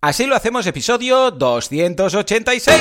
Así 0.00 0.26
lo 0.26 0.36
hacemos 0.36 0.64
episodio 0.68 1.32
286. 1.32 2.78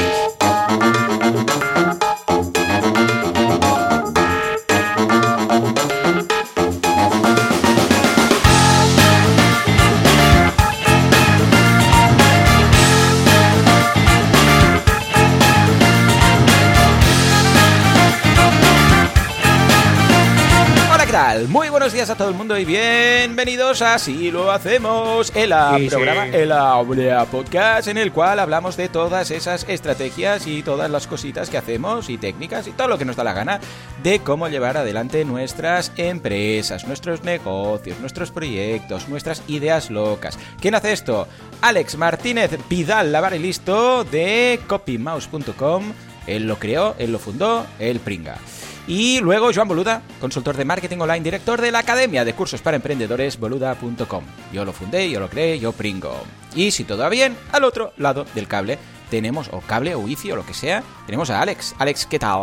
Días 21.98 22.10
a 22.12 22.16
todo 22.16 22.30
el 22.30 22.36
mundo 22.36 22.56
y 22.60 22.64
bienvenidos 22.64 23.82
a 23.82 23.96
Así 23.96 24.30
lo 24.30 24.52
hacemos, 24.52 25.32
el 25.34 25.52
Sí, 25.78 25.84
sí. 25.84 25.90
programa, 25.90 26.28
el 26.28 26.54
Podcast, 27.32 27.88
en 27.88 27.98
el 27.98 28.12
cual 28.12 28.38
hablamos 28.40 28.78
de 28.78 28.88
todas 28.88 29.32
esas 29.32 29.66
estrategias 29.68 30.46
y 30.46 30.62
todas 30.62 30.92
las 30.92 31.08
cositas 31.08 31.50
que 31.50 31.58
hacemos 31.58 32.12
y 32.12 32.20
técnicas 32.20 32.68
y 32.68 32.72
todo 32.74 32.88
lo 32.88 33.00
que 33.00 33.06
nos 33.06 33.16
da 33.16 33.24
la 33.24 33.34
gana 33.34 33.60
de 34.04 34.20
cómo 34.20 34.48
llevar 34.48 34.78
adelante 34.78 35.26
nuestras 35.26 35.92
empresas, 35.98 36.86
nuestros 36.86 37.24
negocios, 37.24 38.00
nuestros 38.00 38.30
proyectos, 38.30 39.10
nuestras 39.10 39.42
ideas 39.48 39.90
locas. 39.90 40.38
¿Quién 40.62 40.76
hace 40.76 40.94
esto? 40.94 41.28
Alex 41.62 41.98
Martínez 41.98 42.52
Vidal 42.70 43.12
Lavar 43.12 43.34
y 43.34 43.40
Listo 43.40 44.04
de 44.04 44.60
copymouse.com. 44.68 45.94
Él 46.28 46.46
lo 46.46 46.60
creó, 46.60 46.94
él 47.00 47.12
lo 47.12 47.18
fundó, 47.18 47.66
él 47.80 48.00
pringa. 48.00 48.38
Y 48.88 49.20
luego 49.20 49.52
Joan 49.54 49.68
Boluda, 49.68 50.02
consultor 50.22 50.56
de 50.56 50.64
marketing 50.64 51.00
online, 51.00 51.20
director 51.22 51.60
de 51.60 51.72
la 51.72 51.80
Academia 51.80 52.24
de 52.24 52.34
Cursos 52.34 52.62
para 52.62 52.78
Emprendedores, 52.78 53.38
boluda.com. 53.38 54.24
Yo 54.54 54.64
lo 54.64 54.72
fundé, 54.72 55.10
yo 55.10 55.20
lo 55.20 55.30
creé, 55.30 55.60
yo 55.60 55.74
pringo. 55.74 56.24
Y 56.56 56.72
si 56.72 56.86
todo 56.86 57.00
va 57.00 57.10
bien, 57.10 57.36
al 57.52 57.66
otro 57.66 57.94
lado 57.98 58.26
del 58.34 58.48
cable 58.48 58.80
tenemos, 59.10 59.50
o 59.52 59.60
cable, 59.60 59.94
o 59.94 60.00
wifi, 60.00 60.32
o 60.32 60.38
lo 60.38 60.46
que 60.46 60.54
sea, 60.54 60.84
tenemos 61.06 61.30
a 61.30 61.42
Alex. 61.42 61.76
Alex, 61.80 62.06
¿qué 62.06 62.18
tal? 62.18 62.40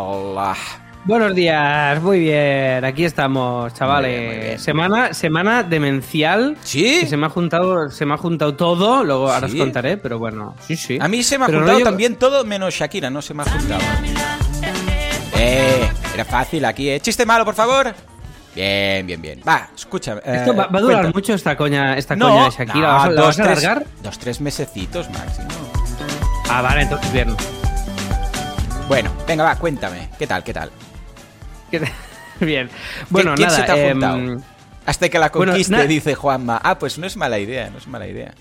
Buenos 1.05 1.35
días, 1.35 2.01
muy 2.01 2.19
bien, 2.19 2.83
aquí 2.83 3.05
estamos, 3.05 3.71
chavales. 3.75 4.11
Muy 4.11 4.19
bien, 4.25 4.37
muy 4.37 4.45
bien. 4.47 4.59
Semana, 4.59 5.13
semana 5.13 5.63
demencial. 5.63 6.57
¿Sí? 6.63 7.01
que 7.01 7.07
se 7.07 7.17
me 7.17 7.27
ha 7.27 7.29
juntado, 7.29 7.89
se 7.91 8.05
me 8.05 8.15
ha 8.15 8.17
juntado 8.17 8.55
todo, 8.55 9.03
luego 9.03 9.31
ahora 9.31 9.45
os 9.45 9.51
¿Sí? 9.51 9.57
contaré, 9.59 9.97
pero 9.97 10.17
bueno, 10.17 10.55
sí, 10.65 10.75
sí. 10.75 10.97
A 10.99 11.07
mí 11.07 11.21
se 11.21 11.37
me 11.37 11.45
ha 11.45 11.47
Pero 11.47 11.59
juntado 11.59 11.79
también 11.81 12.15
todo 12.15 12.43
menos 12.43 12.73
Shakira, 12.73 13.11
no 13.11 13.21
se 13.21 13.35
me 13.35 13.43
ha 13.43 13.45
juntado. 13.45 13.81
Eh, 15.37 15.89
era 16.13 16.25
fácil 16.25 16.63
aquí, 16.65 16.89
¿eh? 16.89 16.99
Chiste 16.99 17.25
malo, 17.25 17.43
por 17.45 17.55
favor. 17.55 17.93
Bien, 18.55 19.05
bien, 19.05 19.21
bien. 19.21 19.41
Va, 19.47 19.69
escucha. 19.75 20.13
eh, 20.23 20.37
Esto 20.37 20.55
va, 20.55 20.67
va 20.67 20.79
a 20.79 20.81
durar 20.81 21.01
cuenta. 21.01 21.17
mucho 21.17 21.33
esta 21.33 21.57
coña, 21.57 21.97
esta 21.97 22.15
No, 22.15 22.29
coña 22.29 22.43
de 22.45 22.49
Shakira. 22.51 22.73
no, 22.75 22.81
¿La 22.81 22.87
vas 22.93 23.05
a- 23.05 23.09
¿La 23.09 23.15
dos, 23.21 23.25
vas 23.27 23.39
a 23.39 23.43
tres- 23.43 23.63
alargar? 23.65 23.85
Dos, 24.01 24.19
tres 24.19 24.41
mesecitos 24.41 25.09
máximo. 25.09 25.47
Ah, 26.49 26.61
vale, 26.61 26.83
entonces 26.83 27.11
bien. 27.11 27.35
Bueno, 28.87 29.11
venga, 29.27 29.43
va, 29.43 29.55
cuéntame. 29.57 30.09
¿Qué 30.17 30.25
tal, 30.27 30.43
qué 30.43 30.53
tal? 30.53 30.71
bien. 32.39 32.69
Bueno, 33.09 33.33
¿Quién 33.35 33.47
nada. 33.49 33.59
se 33.59 33.65
te 33.65 33.71
ha 33.71 33.87
em? 33.89 34.41
Hasta 34.85 35.09
que 35.09 35.17
la 35.19 35.29
bueno, 35.29 35.51
conquiste, 35.51 35.75
na- 35.75 35.83
dice 35.83 36.15
Juanma. 36.15 36.61
Ah, 36.63 36.77
pues 36.79 36.97
no 36.97 37.07
es 37.07 37.17
mala 37.17 37.39
idea, 37.39 37.69
no 37.71 37.77
es 37.79 37.87
mala 37.87 38.07
idea. 38.07 38.33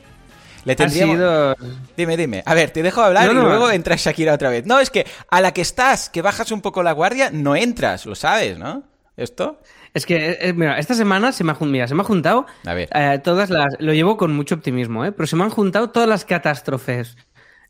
Le 0.64 0.76
tendríamos... 0.76 1.16
sido... 1.16 1.56
Dime, 1.96 2.16
dime. 2.16 2.42
A 2.46 2.54
ver, 2.54 2.70
te 2.70 2.82
dejo 2.82 3.02
hablar 3.02 3.32
No, 3.32 3.40
y 3.40 3.44
luego 3.44 3.70
entra 3.70 3.96
Shakira 3.96 4.34
otra 4.34 4.50
vez. 4.50 4.66
No, 4.66 4.80
es 4.80 4.90
que 4.90 5.06
a 5.30 5.40
la 5.40 5.52
que 5.52 5.60
estás, 5.60 6.08
que 6.08 6.22
bajas 6.22 6.50
un 6.52 6.60
poco 6.62 6.82
la 6.82 6.92
guardia, 6.92 7.30
no 7.32 7.54
entras, 7.56 8.06
lo 8.06 8.14
sabes, 8.14 8.58
¿no? 8.58 8.82
¿Esto? 9.16 9.60
Es 9.92 10.06
que, 10.06 10.38
eh, 10.40 10.52
mira, 10.52 10.78
esta 10.78 10.94
semana 10.94 11.30
se 11.32 11.44
me 11.44 11.52
ha, 11.52 11.56
mira, 11.60 11.86
se 11.86 11.94
me 11.94 12.00
ha 12.02 12.04
juntado 12.04 12.46
A 12.66 12.74
ver. 12.74 12.88
eh, 12.92 13.20
todas 13.22 13.48
las... 13.50 13.76
Lo 13.78 13.92
llevo 13.92 14.16
con 14.16 14.34
mucho 14.34 14.56
optimismo, 14.56 15.04
¿eh? 15.04 15.12
Pero 15.12 15.26
se 15.26 15.36
me 15.36 15.44
han 15.44 15.50
juntado 15.50 15.90
todas 15.90 16.08
las 16.08 16.24
catástrofes. 16.24 17.16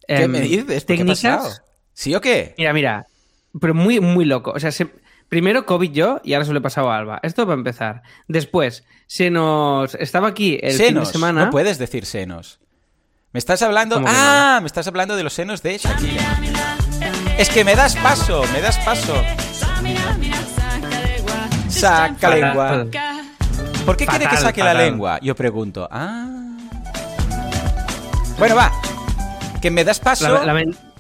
¿Qué 0.07 0.23
em, 0.23 0.31
me 0.31 0.41
dices? 0.41 0.65
¿Por 0.65 0.67
¿Qué 0.67 0.77
ha 0.77 0.81
técnicas. 0.87 1.63
¿Sí 1.93 2.15
o 2.15 2.21
qué? 2.21 2.55
Mira, 2.57 2.73
mira, 2.73 3.07
pero 3.61 3.75
muy, 3.75 4.01
muy 4.01 4.25
loco. 4.25 4.53
O 4.53 4.59
sea, 4.59 4.73
se- 4.73 4.89
primero 5.29 5.67
COVID 5.67 5.91
yo 5.93 6.21
y 6.25 6.33
ahora 6.33 6.47
se 6.47 6.53
lo 6.53 6.59
he 6.59 6.63
pasado 6.63 6.91
a 6.91 6.97
Alba. 6.97 7.21
Esto 7.23 7.45
para 7.45 7.59
empezar. 7.59 8.03
Después, 8.27 8.85
se 9.07 9.31
nos... 9.31 9.95
Estaba 9.95 10.29
aquí 10.29 10.59
el 10.63 10.73
fin 10.73 10.95
de 10.99 11.05
semana... 11.07 11.45
No 11.47 11.51
puedes 11.51 11.79
decir 11.79 12.07
senos. 12.07 12.59
Me 13.35 13.39
estás 13.39 13.61
hablando... 13.63 13.97
¿Cómo 13.97 14.07
que 14.07 14.13
Ah, 14.15 14.59
me 14.63 14.67
estás 14.69 14.87
hablando 14.87 15.17
de 15.17 15.25
los 15.25 15.33
senos 15.33 15.61
de 15.61 15.77
Shakira. 15.77 16.39
Es 17.37 17.49
que 17.49 17.65
me 17.65 17.75
das 17.75 17.97
paso, 17.97 18.45
me 18.53 18.61
das 18.61 18.79
paso. 18.79 19.13
Saca 21.69 22.31
lengua. 22.31 22.87
¿Por 23.85 23.97
qué 23.97 24.07
quiere 24.07 24.29
que 24.29 24.37
saque 24.37 24.63
la 24.63 24.73
lengua? 24.73 25.19
Yo 25.21 25.35
pregunto. 25.35 25.89
Ah. 25.91 26.29
Bueno, 28.39 28.55
va. 28.55 28.71
Que 29.61 29.69
me 29.71 29.83
das 29.83 29.99
paso. 29.99 30.41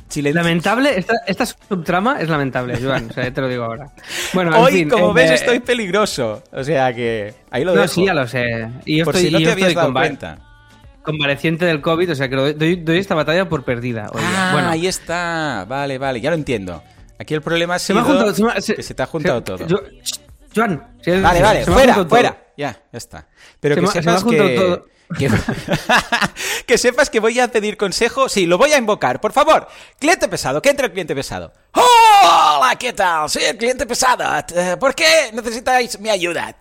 Silencio. 0.09 0.43
Lamentable, 0.43 0.99
esta, 0.99 1.15
esta 1.27 1.47
subtrama 1.47 2.21
es 2.21 2.29
lamentable, 2.29 2.79
Joan, 2.81 3.11
o 3.11 3.13
sea, 3.13 3.33
te 3.33 3.41
lo 3.41 3.49
digo 3.49 3.65
ahora. 3.65 3.91
Bueno, 4.33 4.55
en 4.55 4.63
Hoy, 4.63 4.73
fin, 4.73 4.89
como 4.91 5.11
eh, 5.11 5.15
ves, 5.15 5.31
estoy 5.33 5.59
peligroso. 5.61 6.43
O 6.53 6.63
sea 6.63 6.93
que. 6.95 7.35
Ahí 7.51 7.65
lo 7.65 7.75
No, 7.75 7.83
dejo. 7.83 7.95
sí, 7.95 8.05
ya 8.07 8.15
lo 8.15 8.27
sé. 8.29 8.69
Y 8.85 8.99
yo 8.99 9.05
Por 9.05 9.15
estoy, 9.17 9.29
si 9.31 9.33
no 9.33 9.41
te 9.41 9.53
habías 9.53 9.75
dado 9.75 9.93
cuenta. 9.93 10.39
Convaleciente 11.05 11.65
del 11.67 11.81
COVID, 11.81 12.11
o 12.11 12.15
sea 12.17 12.29
que 12.29 12.35
doy, 12.35 12.77
doy 12.77 12.99
esta 12.99 13.15
batalla 13.15 13.49
por 13.49 13.65
perdida. 13.65 14.11
día. 14.13 14.21
Ah, 14.37 14.51
bueno, 14.53 14.71
ahí 14.71 14.87
está. 14.89 15.65
Vale, 15.69 15.99
vale, 15.99 16.21
ya 16.21 16.31
lo 16.31 16.37
entiendo. 16.37 16.83
Aquí 17.19 17.35
el 17.35 17.43
problema 17.43 17.77
ha 17.77 17.79
se 17.79 17.89
sido 17.89 18.01
ha 18.01 18.03
juntado. 18.05 18.35
Se 18.35 18.43
me 18.43 18.61
se- 18.61 18.75
que 18.75 18.83
se 18.83 18.95
te 18.95 19.03
ha 19.03 19.07
juntado 19.07 19.39
se- 19.39 19.45
todo. 19.45 19.67
yo- 19.69 19.81
Joan, 20.57 20.97
se- 21.03 21.21
Vale, 21.21 21.43
vale, 21.43 21.65
se 21.65 21.71
fuera, 21.71 21.95
juntado 21.95 22.07
todo. 22.07 22.09
fuera. 22.09 22.45
Ya, 22.57 22.73
ya 22.93 22.99
está. 22.99 23.27
Pero 23.61 23.75
Se 23.77 23.81
que 23.81 23.87
se 23.89 23.93
sepas 24.03 24.25
que... 24.25 24.83
Que... 25.19 25.31
que 26.67 26.79
sepas 26.79 27.11
que 27.11 27.21
voy 27.21 27.39
a 27.39 27.49
pedir 27.49 27.77
consejo. 27.77 28.29
Sí, 28.29 28.47
lo 28.47 28.57
voy 28.59 28.73
a 28.73 28.79
invocar. 28.79 29.21
Por 29.21 29.33
favor, 29.33 29.69
cliente 29.99 30.29
pesado, 30.29 30.63
que 30.63 30.71
entre 30.71 30.87
el 30.87 30.93
cliente 30.93 31.15
pesado. 31.15 31.53
Hola, 31.73 32.75
¿qué 32.79 32.93
tal? 32.93 33.29
Soy 33.29 33.45
el 33.45 33.57
cliente 33.57 33.87
pesado. 33.87 34.25
Eh, 34.55 34.77
¿Por 34.79 34.95
qué 34.95 35.31
necesitáis 35.33 35.99
mi 36.01 36.09
ayuda? 36.09 36.57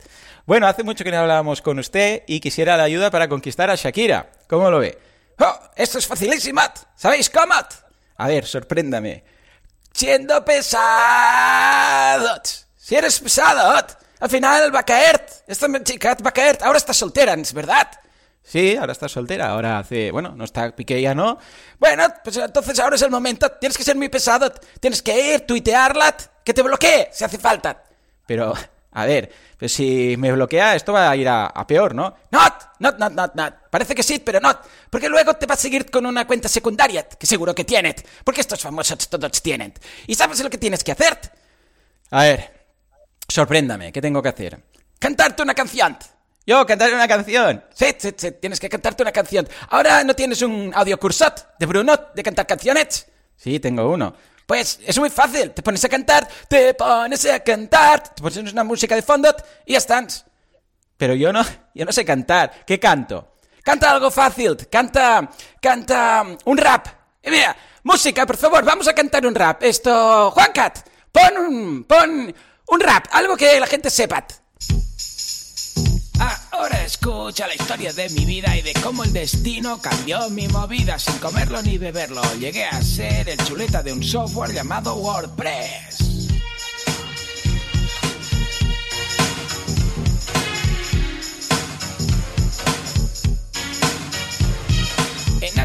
Bueno, 0.46 0.68
hace 0.68 0.84
mucho 0.84 1.06
que 1.06 1.12
no 1.12 1.20
hablábamos 1.20 1.62
con 1.62 1.80
usted 1.80 2.24
y 2.28 2.42
quisiera 2.42 2.76
la 2.76 2.84
ayuda 2.84 3.10
para 3.10 3.30
conquistar 3.30 3.70
a 3.70 3.76
Shakira. 3.76 4.30
¿Cómo 4.50 4.70
lo 4.70 4.80
ve? 4.80 4.98
Oh, 5.40 5.60
esto 5.76 6.00
es 6.00 6.06
facilísimo. 6.06 6.60
¿Sabéis 6.96 7.30
cómo? 7.30 7.54
A 8.18 8.28
ver, 8.28 8.46
sorpréndame. 8.46 9.24
Siendo 9.94 10.44
pesado. 10.44 10.82
Si 12.76 12.96
eres 12.96 13.22
pesado, 13.22 13.86
al 14.20 14.30
final 14.30 14.76
va 14.76 14.80
a 14.80 14.86
caer. 14.86 15.26
Esta 15.48 15.68
chica 15.84 16.18
va 16.24 16.30
a 16.30 16.34
caer. 16.34 16.58
Ahora 16.62 16.78
está 16.78 16.94
soltera, 16.94 17.34
¿es 17.36 17.54
verdad? 17.54 17.88
Sí, 18.44 18.76
ahora 18.76 18.92
está 18.92 19.08
soltera. 19.08 19.50
Ahora 19.50 19.80
hace. 19.80 20.12
Bueno, 20.12 20.34
no 20.36 20.44
está 20.44 20.76
Piqué 20.76 21.02
ya 21.02 21.16
no. 21.16 21.40
Bueno, 21.80 22.04
pues 22.22 22.36
entonces 22.36 22.78
ahora 22.82 22.98
es 22.98 23.02
el 23.02 23.12
momento. 23.12 23.50
Tienes 23.50 23.78
que 23.78 23.86
ser 23.86 23.96
muy 23.96 24.10
pesado. 24.10 24.52
Tienes 24.82 25.02
que 25.02 25.36
ir, 25.36 25.48
tuitearla. 25.48 26.18
Que 26.44 26.54
te 26.54 26.62
bloquee 26.62 27.08
si 27.14 27.24
hace 27.24 27.38
falta. 27.38 27.82
Pero, 28.26 28.54
a 28.94 29.06
ver, 29.06 29.32
pues 29.58 29.74
si 29.74 30.16
me 30.18 30.32
bloquea, 30.32 30.76
esto 30.76 30.94
va 30.94 31.10
a 31.10 31.16
ir 31.16 31.28
a, 31.28 31.48
a 31.48 31.66
peor, 31.66 31.96
¿no? 31.96 32.16
Not, 32.32 32.54
not, 32.80 33.00
not, 33.00 33.14
not, 33.14 33.36
not. 33.36 33.54
Parece 33.70 33.96
que 33.96 34.04
sí, 34.04 34.20
pero 34.20 34.40
not. 34.40 34.60
Porque 34.90 35.10
luego 35.10 35.34
te 35.36 35.46
va 35.46 35.56
a 35.56 35.58
seguir 35.58 35.90
con 35.90 36.06
una 36.06 36.28
cuenta 36.28 36.48
secundaria, 36.48 37.08
que 37.08 37.26
seguro 37.26 37.56
que 37.56 37.64
tienes. 37.64 37.96
Porque 38.24 38.42
estos 38.42 38.62
famosos 38.62 39.10
todos 39.10 39.42
tienen. 39.42 39.74
¿Y 40.08 40.16
sabes 40.16 40.44
lo 40.44 40.50
que 40.50 40.58
tienes 40.58 40.84
que 40.84 40.92
hacer? 40.92 41.18
A 42.12 42.24
ver, 42.24 42.66
sorpréndame, 43.28 43.92
¿qué 43.92 44.02
tengo 44.02 44.22
que 44.22 44.30
hacer? 44.30 44.64
Cantarte 45.00 45.42
una 45.42 45.54
canción. 45.54 45.98
Yo, 46.46 46.66
cantar 46.66 46.94
una 46.94 47.08
canción. 47.08 47.64
Sí, 47.74 47.88
sí, 47.98 48.14
sí, 48.18 48.32
tienes 48.34 48.60
que 48.60 48.68
cantarte 48.68 49.02
una 49.02 49.14
canción. 49.14 49.48
Ahora 49.70 50.04
no 50.04 50.14
tienes 50.14 50.42
un 50.42 50.72
audio 50.76 51.00
cursot 51.00 51.58
de 51.58 51.66
Bruno 51.66 51.98
de 52.14 52.22
cantar 52.22 52.46
canciones. 52.46 53.08
Sí, 53.38 53.60
tengo 53.60 53.90
uno. 53.90 54.14
Pues 54.46 54.80
es 54.86 55.00
muy 55.00 55.10
fácil. 55.10 55.52
Te 55.52 55.62
pones 55.62 55.84
a 55.86 55.90
cantar, 55.90 56.28
te 56.48 56.74
pones 56.74 57.26
a 57.26 57.40
cantar, 57.40 58.14
te 58.14 58.22
pones 58.22 58.52
una 58.52 58.64
música 58.64 58.96
de 58.96 59.02
fondo 59.02 59.34
y 59.66 59.74
ya 59.74 59.78
estás. 59.78 60.26
Pero 60.98 61.16
yo 61.16 61.34
no, 61.34 61.44
yo 61.74 61.86
no 61.86 61.92
sé 61.92 62.06
cantar. 62.06 62.66
¿Qué 62.66 62.80
canto? 62.80 63.36
Canta 63.64 63.92
algo 63.92 64.12
fácil. 64.12 64.58
Canta, 64.70 65.30
canta 65.62 66.26
un 66.46 66.58
rap. 66.58 66.88
Mira, 67.26 67.56
música, 67.84 68.26
por 68.26 68.38
favor, 68.38 68.64
vamos 68.66 68.88
a 68.88 68.94
cantar 68.94 69.26
un 69.26 69.34
rap. 69.34 69.64
Esto, 69.64 70.32
Juancat, 70.32 70.80
pon 71.12 71.38
un, 71.38 71.84
pon 71.86 72.36
un 72.68 72.80
rap, 72.80 73.06
algo 73.12 73.38
que 73.38 73.60
la 73.60 73.68
gente 73.68 73.90
sepa. 73.90 74.26
Ahora 76.52 76.84
escucha 76.86 77.48
la 77.48 77.56
historia 77.56 77.92
de 77.94 78.10
mi 78.10 78.26
vida 78.26 78.56
y 78.56 78.62
de 78.62 78.74
cómo 78.82 79.04
el 79.04 79.12
destino 79.12 79.80
cambió 79.82 80.30
mi 80.30 80.48
movida 80.48 80.98
sin 81.00 81.18
comerlo 81.20 81.62
ni 81.62 81.78
beberlo. 81.78 82.22
Llegué 82.40 82.66
a 82.66 82.82
ser 82.82 83.30
el 83.30 83.38
chuleta 83.40 83.84
de 83.84 83.94
un 83.94 84.04
software 84.04 84.54
llamado 84.54 84.96
WordPress. 84.96 86.23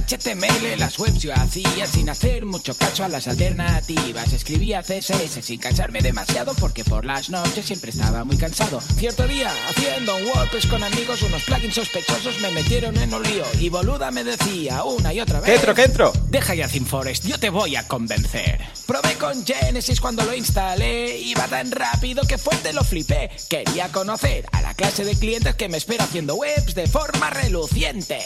HTML 0.09 0.79
las 0.79 0.99
webs 0.99 1.21
yo 1.21 1.35
hacía 1.35 1.87
sin 1.87 2.09
hacer 2.09 2.47
mucho 2.47 2.75
caso 2.75 3.05
a 3.05 3.09
las 3.09 3.29
alternativas. 3.29 4.33
Escribía 4.33 4.83
CSS 4.83 5.45
sin 5.45 5.61
cansarme 5.61 6.01
demasiado 6.01 6.55
porque 6.55 6.83
por 6.83 7.05
las 7.05 7.29
noches 7.29 7.67
siempre 7.67 7.91
estaba 7.91 8.25
muy 8.25 8.39
cansado. 8.39 8.81
Cierto 8.81 9.29
día, 9.29 9.53
haciendo 9.69 10.17
un 10.17 10.25
WordPress 10.25 10.67
con 10.67 10.83
amigos, 10.83 11.21
unos 11.21 11.43
plugins 11.43 11.75
sospechosos 11.75 12.41
me 12.41 12.51
metieron 12.53 12.97
en 12.97 13.13
un 13.13 13.23
lío 13.23 13.45
y 13.61 13.69
boluda 13.69 14.11
me 14.11 14.25
decía 14.25 14.83
una 14.85 15.13
y 15.13 15.21
otra 15.21 15.41
vez... 15.41 15.51
¿Qué 15.51 15.57
entro, 15.57 15.75
qué 15.75 15.83
entro? 15.83 16.13
Deja 16.31 16.55
ya 16.55 16.69
Forest, 16.69 17.27
yo 17.27 17.39
te 17.39 17.51
voy 17.51 17.77
a 17.77 17.87
convencer. 17.87 18.63
Probé 18.87 19.13
con 19.17 19.45
Genesis 19.45 20.01
cuando 20.01 20.25
lo 20.25 20.35
instalé, 20.35 21.19
iba 21.19 21.47
tan 21.49 21.71
rápido 21.71 22.23
que 22.27 22.39
fuerte 22.39 22.73
lo 22.73 22.83
flipé. 22.83 23.31
Quería 23.51 23.93
conocer 23.93 24.47
a 24.53 24.63
la 24.63 24.73
clase 24.73 25.05
de 25.05 25.17
clientes 25.17 25.55
que 25.57 25.69
me 25.69 25.77
espera 25.77 26.05
haciendo 26.05 26.37
webs 26.37 26.75
de 26.75 26.87
forma 26.87 27.29
reluciente. 27.29 28.25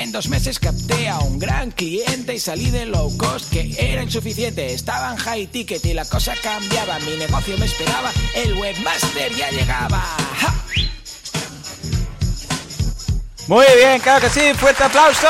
En 0.00 0.12
dos 0.12 0.28
meses 0.28 0.58
capté 0.58 1.10
a 1.10 1.18
un 1.18 1.38
gran 1.38 1.72
cliente 1.72 2.34
y 2.34 2.40
salí 2.40 2.70
de 2.70 2.86
low 2.86 3.14
cost 3.18 3.52
que 3.52 3.76
era 3.78 4.02
insuficiente. 4.02 4.72
Estaba 4.72 5.10
en 5.10 5.18
high 5.18 5.46
ticket 5.48 5.84
y 5.84 5.92
la 5.92 6.06
cosa 6.06 6.32
cambiaba. 6.42 6.98
Mi 7.00 7.18
negocio 7.18 7.58
me 7.58 7.66
esperaba, 7.66 8.10
el 8.34 8.54
webmaster 8.54 9.30
ya 9.36 9.50
llegaba. 9.50 10.00
¡Ja! 10.38 10.54
Muy 13.46 13.66
bien, 13.76 14.00
claro 14.00 14.22
que 14.22 14.30
sí, 14.30 14.54
fuerte 14.54 14.84
aplauso. 14.84 15.28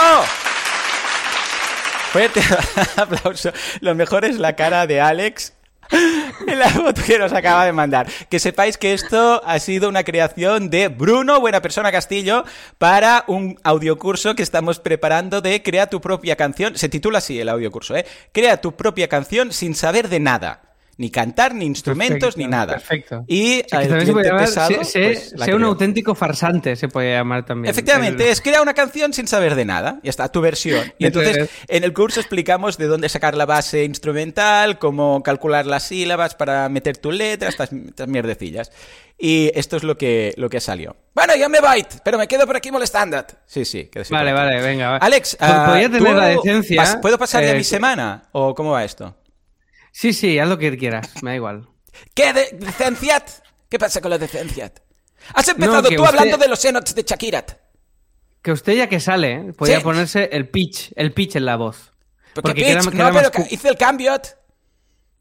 Fuerte 2.13 2.41
aplauso. 2.97 3.53
Lo 3.81 3.97
mejor 3.97 4.25
es 4.25 4.39
la 4.39 4.55
cara 4.55 4.87
de 4.87 5.01
Alex 5.01 5.53
la 6.47 6.69
foto 6.71 7.03
que 7.03 7.19
nos 7.19 7.33
acaba 7.33 7.65
de 7.65 7.73
mandar. 7.73 8.09
Que 8.29 8.39
sepáis 8.39 8.79
que 8.79 8.93
esto 8.93 9.43
ha 9.45 9.59
sido 9.59 9.89
una 9.89 10.05
creación 10.05 10.71
de 10.71 10.89
Bruno, 10.89 11.41
buena 11.41 11.61
persona 11.61 11.93
Castillo, 11.93 12.45
para 12.79 13.25
un 13.27 13.59
audiocurso 13.65 14.35
que 14.35 14.43
estamos 14.43 14.79
preparando 14.79 15.41
de 15.41 15.63
Crea 15.63 15.89
tu 15.89 16.01
propia 16.01 16.37
canción. 16.37 16.77
Se 16.77 16.89
titula 16.89 17.19
así 17.19 17.41
el 17.41 17.49
audiocurso, 17.49 17.97
¿eh? 17.97 18.07
Crea 18.33 18.61
tu 18.61 18.77
propia 18.77 19.09
canción 19.09 19.53
sin 19.53 19.75
saber 19.75 20.09
de 20.09 20.21
nada. 20.21 20.70
Ni 21.01 21.11
cantar, 21.11 21.55
ni 21.55 21.65
instrumentos, 21.65 22.19
Perfecto, 22.35 22.39
ni 22.39 22.47
nada. 22.47 22.75
Perfecto. 22.75 23.25
Y 23.27 23.37
Sí, 23.37 23.63
que 23.71 23.77
el 23.79 23.89
cliente 23.89 24.23
llamar, 24.25 24.45
pesado, 24.45 24.85
sé- 24.85 25.01
pues, 25.03 25.35
sé 25.47 25.55
un 25.55 25.65
auténtico 25.65 26.15
farsante, 26.15 26.77
se 26.77 26.89
puede 26.89 27.15
llamar 27.15 27.47
también. 27.47 27.71
Efectivamente, 27.71 28.25
El- 28.25 28.29
es 28.33 28.43
crear 28.43 28.61
una 28.61 28.75
canción 28.75 29.15
sin 29.15 29.27
saber 29.27 29.55
de 29.55 29.65
nada. 29.65 29.99
Ya 30.03 30.11
está, 30.11 30.29
tu 30.31 30.43
versión. 30.43 30.93
Y 30.99 31.07
entonces, 31.07 31.39
es. 31.39 31.51
en 31.69 31.85
el 31.85 31.95
curso 31.95 32.21
explicamos 32.21 32.77
de 32.77 32.87
dónde 32.87 33.09
sacar 33.09 33.35
la 33.35 33.47
base 33.47 33.85
instrumental, 33.85 34.79
cómo 34.79 35.23
calcular 35.23 35.65
las 35.65 35.85
sílabas 35.85 36.35
para 36.35 36.69
meter 36.69 36.99
tu 36.99 37.13
letra, 37.13 37.49
estas, 37.49 37.73
estas 37.73 38.07
mierdecillas. 38.07 38.71
Y 39.17 39.51
esto 39.55 39.77
es 39.79 39.83
lo 39.85 39.97
que, 39.97 40.35
lo 40.37 40.51
que 40.51 40.61
salió. 40.61 40.97
Bueno, 41.15 41.35
ya 41.35 41.49
me 41.49 41.61
voy, 41.61 41.85
pero 42.05 42.19
me 42.19 42.29
quedo 42.29 42.47
por 42.47 42.57
aquí 42.57 42.71
molestando. 42.71 43.25
Sí, 43.47 43.65
sí. 43.65 43.89
Vale, 44.11 44.33
vale, 44.35 44.61
venga. 44.61 44.91
va. 44.91 44.97
Alex, 44.99 45.37
ah, 45.41 45.65
podría 45.69 45.89
tener 45.89 46.03
¿tú 46.13 46.15
la 46.15 46.27
decencia. 46.27 46.83
pas- 46.83 47.01
¿puedo 47.01 47.17
pasar 47.19 47.43
ya 47.43 47.53
eh, 47.53 47.57
mi 47.57 47.65
semana? 47.65 48.25
¿O 48.33 48.55
cómo 48.55 48.73
va 48.73 48.85
esto? 48.85 49.17
Sí, 49.93 50.13
sí, 50.13 50.39
haz 50.39 50.49
lo 50.49 50.59
que 50.59 50.77
quieras, 50.77 51.11
me 51.23 51.31
da 51.31 51.37
igual. 51.37 51.69
¿Qué 52.15 52.33
de 52.33 52.57
licenciat? 52.61 53.29
¿Qué 53.69 53.79
pasa 53.79 54.01
con 54.01 54.11
la 54.11 54.19
licenciat? 54.19 54.79
Has 55.35 55.49
empezado 55.49 55.83
tú 55.83 55.89
usted- 55.95 56.05
hablando 56.07 56.37
de 56.37 56.49
los 56.49 56.65
enots 56.65 56.95
de 56.95 57.03
Shakirat. 57.03 57.53
Que 58.43 58.53
usted 58.53 58.73
ya 58.75 58.89
que 58.89 59.01
sale, 59.01 59.53
podría 59.57 59.79
Sí. 59.79 59.85
ponerse 59.85 60.29
el 60.33 60.49
pitch, 60.49 60.93
el 60.97 61.13
pitch 61.13 61.37
en 61.37 61.45
la 61.45 61.57
voz. 61.57 61.93
Porque, 62.35 62.51
Porque 62.53 62.55
pitch, 62.63 62.91
queda- 62.93 63.11
no, 63.11 63.13
pero 63.33 63.47
hice 63.51 63.69
el 63.69 63.77
cambio. 63.77 64.19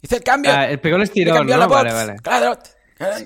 Hice 0.01 0.16
el 0.18 0.24
cambio. 0.24 0.51
Ah, 0.54 0.66
el 0.69 0.80
pegó 0.80 0.95
el 0.95 1.04
estirón, 1.04 1.45
¿no? 1.45 1.57
la 1.57 1.65
voz. 1.68 1.75
Vale, 1.75 1.92
vale. 1.94 2.15
Claro. 2.24 2.57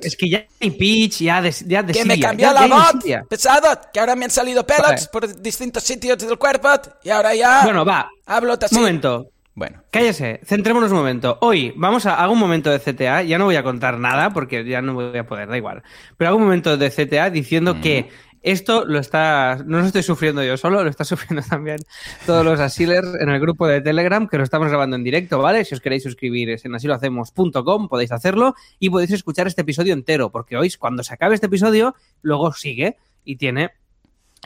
Es 0.01 0.15
que 0.15 0.29
ya 0.29 0.45
hay 0.61 0.71
pitch, 0.71 1.19
ya 1.21 1.41
de, 1.41 1.51
ya 1.65 1.83
de 1.83 1.93
Que 1.93 2.05
me 2.05 2.19
cambió 2.19 2.47
ya- 2.47 2.53
la 2.53 2.67
voz. 2.67 3.25
Pesado. 3.29 3.79
Que 3.91 3.99
ahora 3.99 4.15
me 4.15 4.25
han 4.25 4.31
salido 4.31 4.65
pelos 4.65 4.83
Vale. 4.83 5.01
por 5.11 5.41
distintos 5.41 5.83
sitios 5.83 6.17
del 6.17 6.37
cuerpo. 6.37 6.69
Y 7.03 7.09
ahora 7.09 7.33
ya. 7.35 7.63
Bueno, 7.63 7.83
va. 7.85 8.09
Hablo 8.25 8.53
así. 8.59 8.73
Un 8.75 8.81
momento. 8.81 9.27
Bueno. 9.55 9.83
Cállese, 9.91 10.41
centrémonos 10.43 10.91
un 10.91 10.97
momento. 10.97 11.37
Hoy 11.41 11.73
vamos 11.75 12.07
a 12.07 12.15
hago 12.15 12.33
un 12.33 12.39
momento 12.39 12.71
de 12.71 12.79
CTA, 12.79 13.21
ya 13.21 13.37
no 13.37 13.45
voy 13.45 13.55
a 13.55 13.63
contar 13.63 13.99
nada 13.99 14.31
porque 14.31 14.65
ya 14.65 14.81
no 14.81 14.95
voy 14.95 15.17
a 15.17 15.27
poder, 15.27 15.47
da 15.47 15.57
igual. 15.57 15.83
Pero 16.17 16.29
hago 16.29 16.37
un 16.37 16.45
momento 16.45 16.75
de 16.75 16.89
CTA 16.89 17.29
diciendo 17.29 17.79
que 17.79 18.09
esto 18.41 18.83
lo 18.83 18.99
está, 18.99 19.63
no 19.65 19.79
lo 19.79 19.85
estoy 19.85 20.01
sufriendo 20.01 20.43
yo 20.43 20.57
solo, 20.57 20.83
lo 20.83 20.89
está 20.89 21.03
sufriendo 21.05 21.43
también 21.47 21.77
todos 22.25 22.43
los 22.43 22.59
asilers 22.59 23.15
en 23.19 23.29
el 23.29 23.39
grupo 23.39 23.67
de 23.67 23.81
Telegram 23.81 24.27
que 24.27 24.37
lo 24.37 24.43
estamos 24.43 24.69
grabando 24.69 24.95
en 24.95 25.03
directo, 25.03 25.37
¿vale? 25.37 25.63
Si 25.65 25.75
os 25.75 25.81
queréis 25.81 26.01
suscribir 26.01 26.49
es 26.49 26.65
en 26.65 26.73
asilohacemos.com, 26.73 27.87
podéis 27.87 28.11
hacerlo 28.11 28.55
y 28.79 28.89
podéis 28.89 29.11
escuchar 29.11 29.45
este 29.45 29.61
episodio 29.61 29.93
entero, 29.93 30.31
porque 30.31 30.57
hoy 30.57 30.71
cuando 30.79 31.03
se 31.03 31.13
acabe 31.13 31.35
este 31.35 31.47
episodio, 31.47 31.95
luego 32.23 32.53
sigue 32.53 32.97
y 33.23 33.35
tiene 33.35 33.71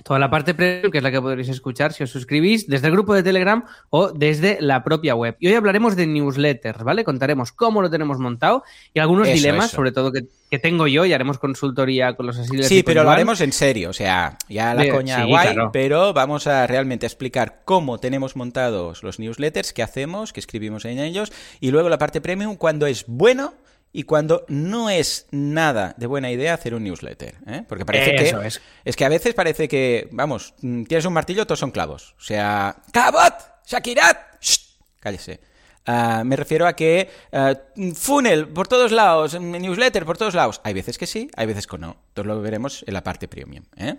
toda 0.03 0.19
la 0.19 0.29
parte 0.29 0.53
premium, 0.53 0.91
que 0.91 0.99
es 0.99 1.03
la 1.03 1.11
que 1.11 1.21
podréis 1.21 1.49
escuchar 1.49 1.93
si 1.93 2.03
os 2.03 2.09
suscribís 2.09 2.67
desde 2.67 2.87
el 2.87 2.93
grupo 2.93 3.13
de 3.13 3.23
Telegram 3.23 3.63
o 3.89 4.11
desde 4.11 4.57
la 4.61 4.83
propia 4.83 5.15
web. 5.15 5.35
Y 5.39 5.47
hoy 5.47 5.53
hablaremos 5.55 5.95
de 5.95 6.07
newsletters, 6.07 6.83
¿vale? 6.83 7.03
Contaremos 7.03 7.51
cómo 7.51 7.81
lo 7.81 7.89
tenemos 7.89 8.19
montado 8.19 8.63
y 8.93 8.99
algunos 8.99 9.27
Eso, 9.27 9.35
dilemas, 9.35 9.65
eso. 9.67 9.75
sobre 9.75 9.91
todo 9.91 10.11
que, 10.11 10.25
que 10.49 10.59
tengo 10.59 10.87
yo, 10.87 11.05
y 11.05 11.13
haremos 11.13 11.39
consultoría 11.39 12.15
con 12.15 12.27
los 12.27 12.37
asilers. 12.37 12.71
y 12.71 12.75
Sí, 12.77 12.83
pero 12.83 13.03
lo 13.03 13.11
haremos 13.11 13.41
en 13.41 13.51
serio, 13.51 13.89
o 13.89 13.93
sea, 13.93 14.37
ya 14.47 14.73
la 14.73 14.83
Bien, 14.83 14.95
coña 14.95 15.21
sí, 15.23 15.27
guay, 15.29 15.53
claro. 15.53 15.69
pero 15.73 16.13
vamos 16.13 16.47
a 16.47 16.67
realmente 16.67 17.05
explicar 17.05 17.61
cómo 17.65 17.97
tenemos 17.99 18.35
montados 18.35 19.03
los 19.03 19.19
newsletters, 19.19 19.73
qué 19.73 19.83
hacemos, 19.83 20.31
qué 20.33 20.39
escribimos 20.39 20.85
en 20.85 20.99
ellos, 20.99 21.31
y 21.59 21.71
luego 21.71 21.89
la 21.89 21.97
parte 21.97 22.21
premium 22.21 22.55
cuando 22.55 22.85
es 22.85 23.05
bueno 23.07 23.53
y 23.91 24.03
cuando 24.03 24.45
no 24.47 24.89
es 24.89 25.27
nada 25.31 25.95
de 25.97 26.07
buena 26.07 26.31
idea 26.31 26.53
hacer 26.53 26.75
un 26.75 26.83
newsletter, 26.83 27.35
¿eh? 27.47 27.63
Porque 27.67 27.85
parece 27.85 28.15
Eso 28.15 28.39
que 28.39 28.47
es. 28.85 28.95
que 28.95 29.05
a 29.05 29.09
veces 29.09 29.33
parece 29.33 29.67
que, 29.67 30.07
vamos, 30.11 30.53
mm, 30.61 30.83
tienes 30.83 31.05
un 31.05 31.13
martillo, 31.13 31.45
todos 31.45 31.59
son 31.59 31.71
clavos, 31.71 32.15
o 32.17 32.21
sea, 32.21 32.75
¡Cabot! 32.91 33.33
¡Shakirat! 33.65 34.41
¡Shh! 34.41 34.77
Cállese. 34.99 35.39
Ah, 35.85 36.23
me 36.25 36.35
refiero 36.35 36.67
a 36.67 36.73
que 36.73 37.09
ah, 37.31 37.55
funnel 37.95 38.49
por 38.49 38.67
todos 38.67 38.91
lados, 38.91 39.39
mm, 39.39 39.51
newsletter 39.53 40.05
por 40.05 40.17
todos 40.17 40.35
lados. 40.35 40.59
Hay 40.63 40.73
veces 40.73 40.97
que 40.97 41.07
sí, 41.07 41.29
hay 41.35 41.47
veces 41.47 41.65
que 41.65 41.77
no. 41.77 41.95
Entonces 42.09 42.27
lo 42.27 42.41
veremos 42.41 42.83
en 42.85 42.93
la 42.93 43.03
parte 43.03 43.29
premium. 43.29 43.63
¿eh? 43.77 43.95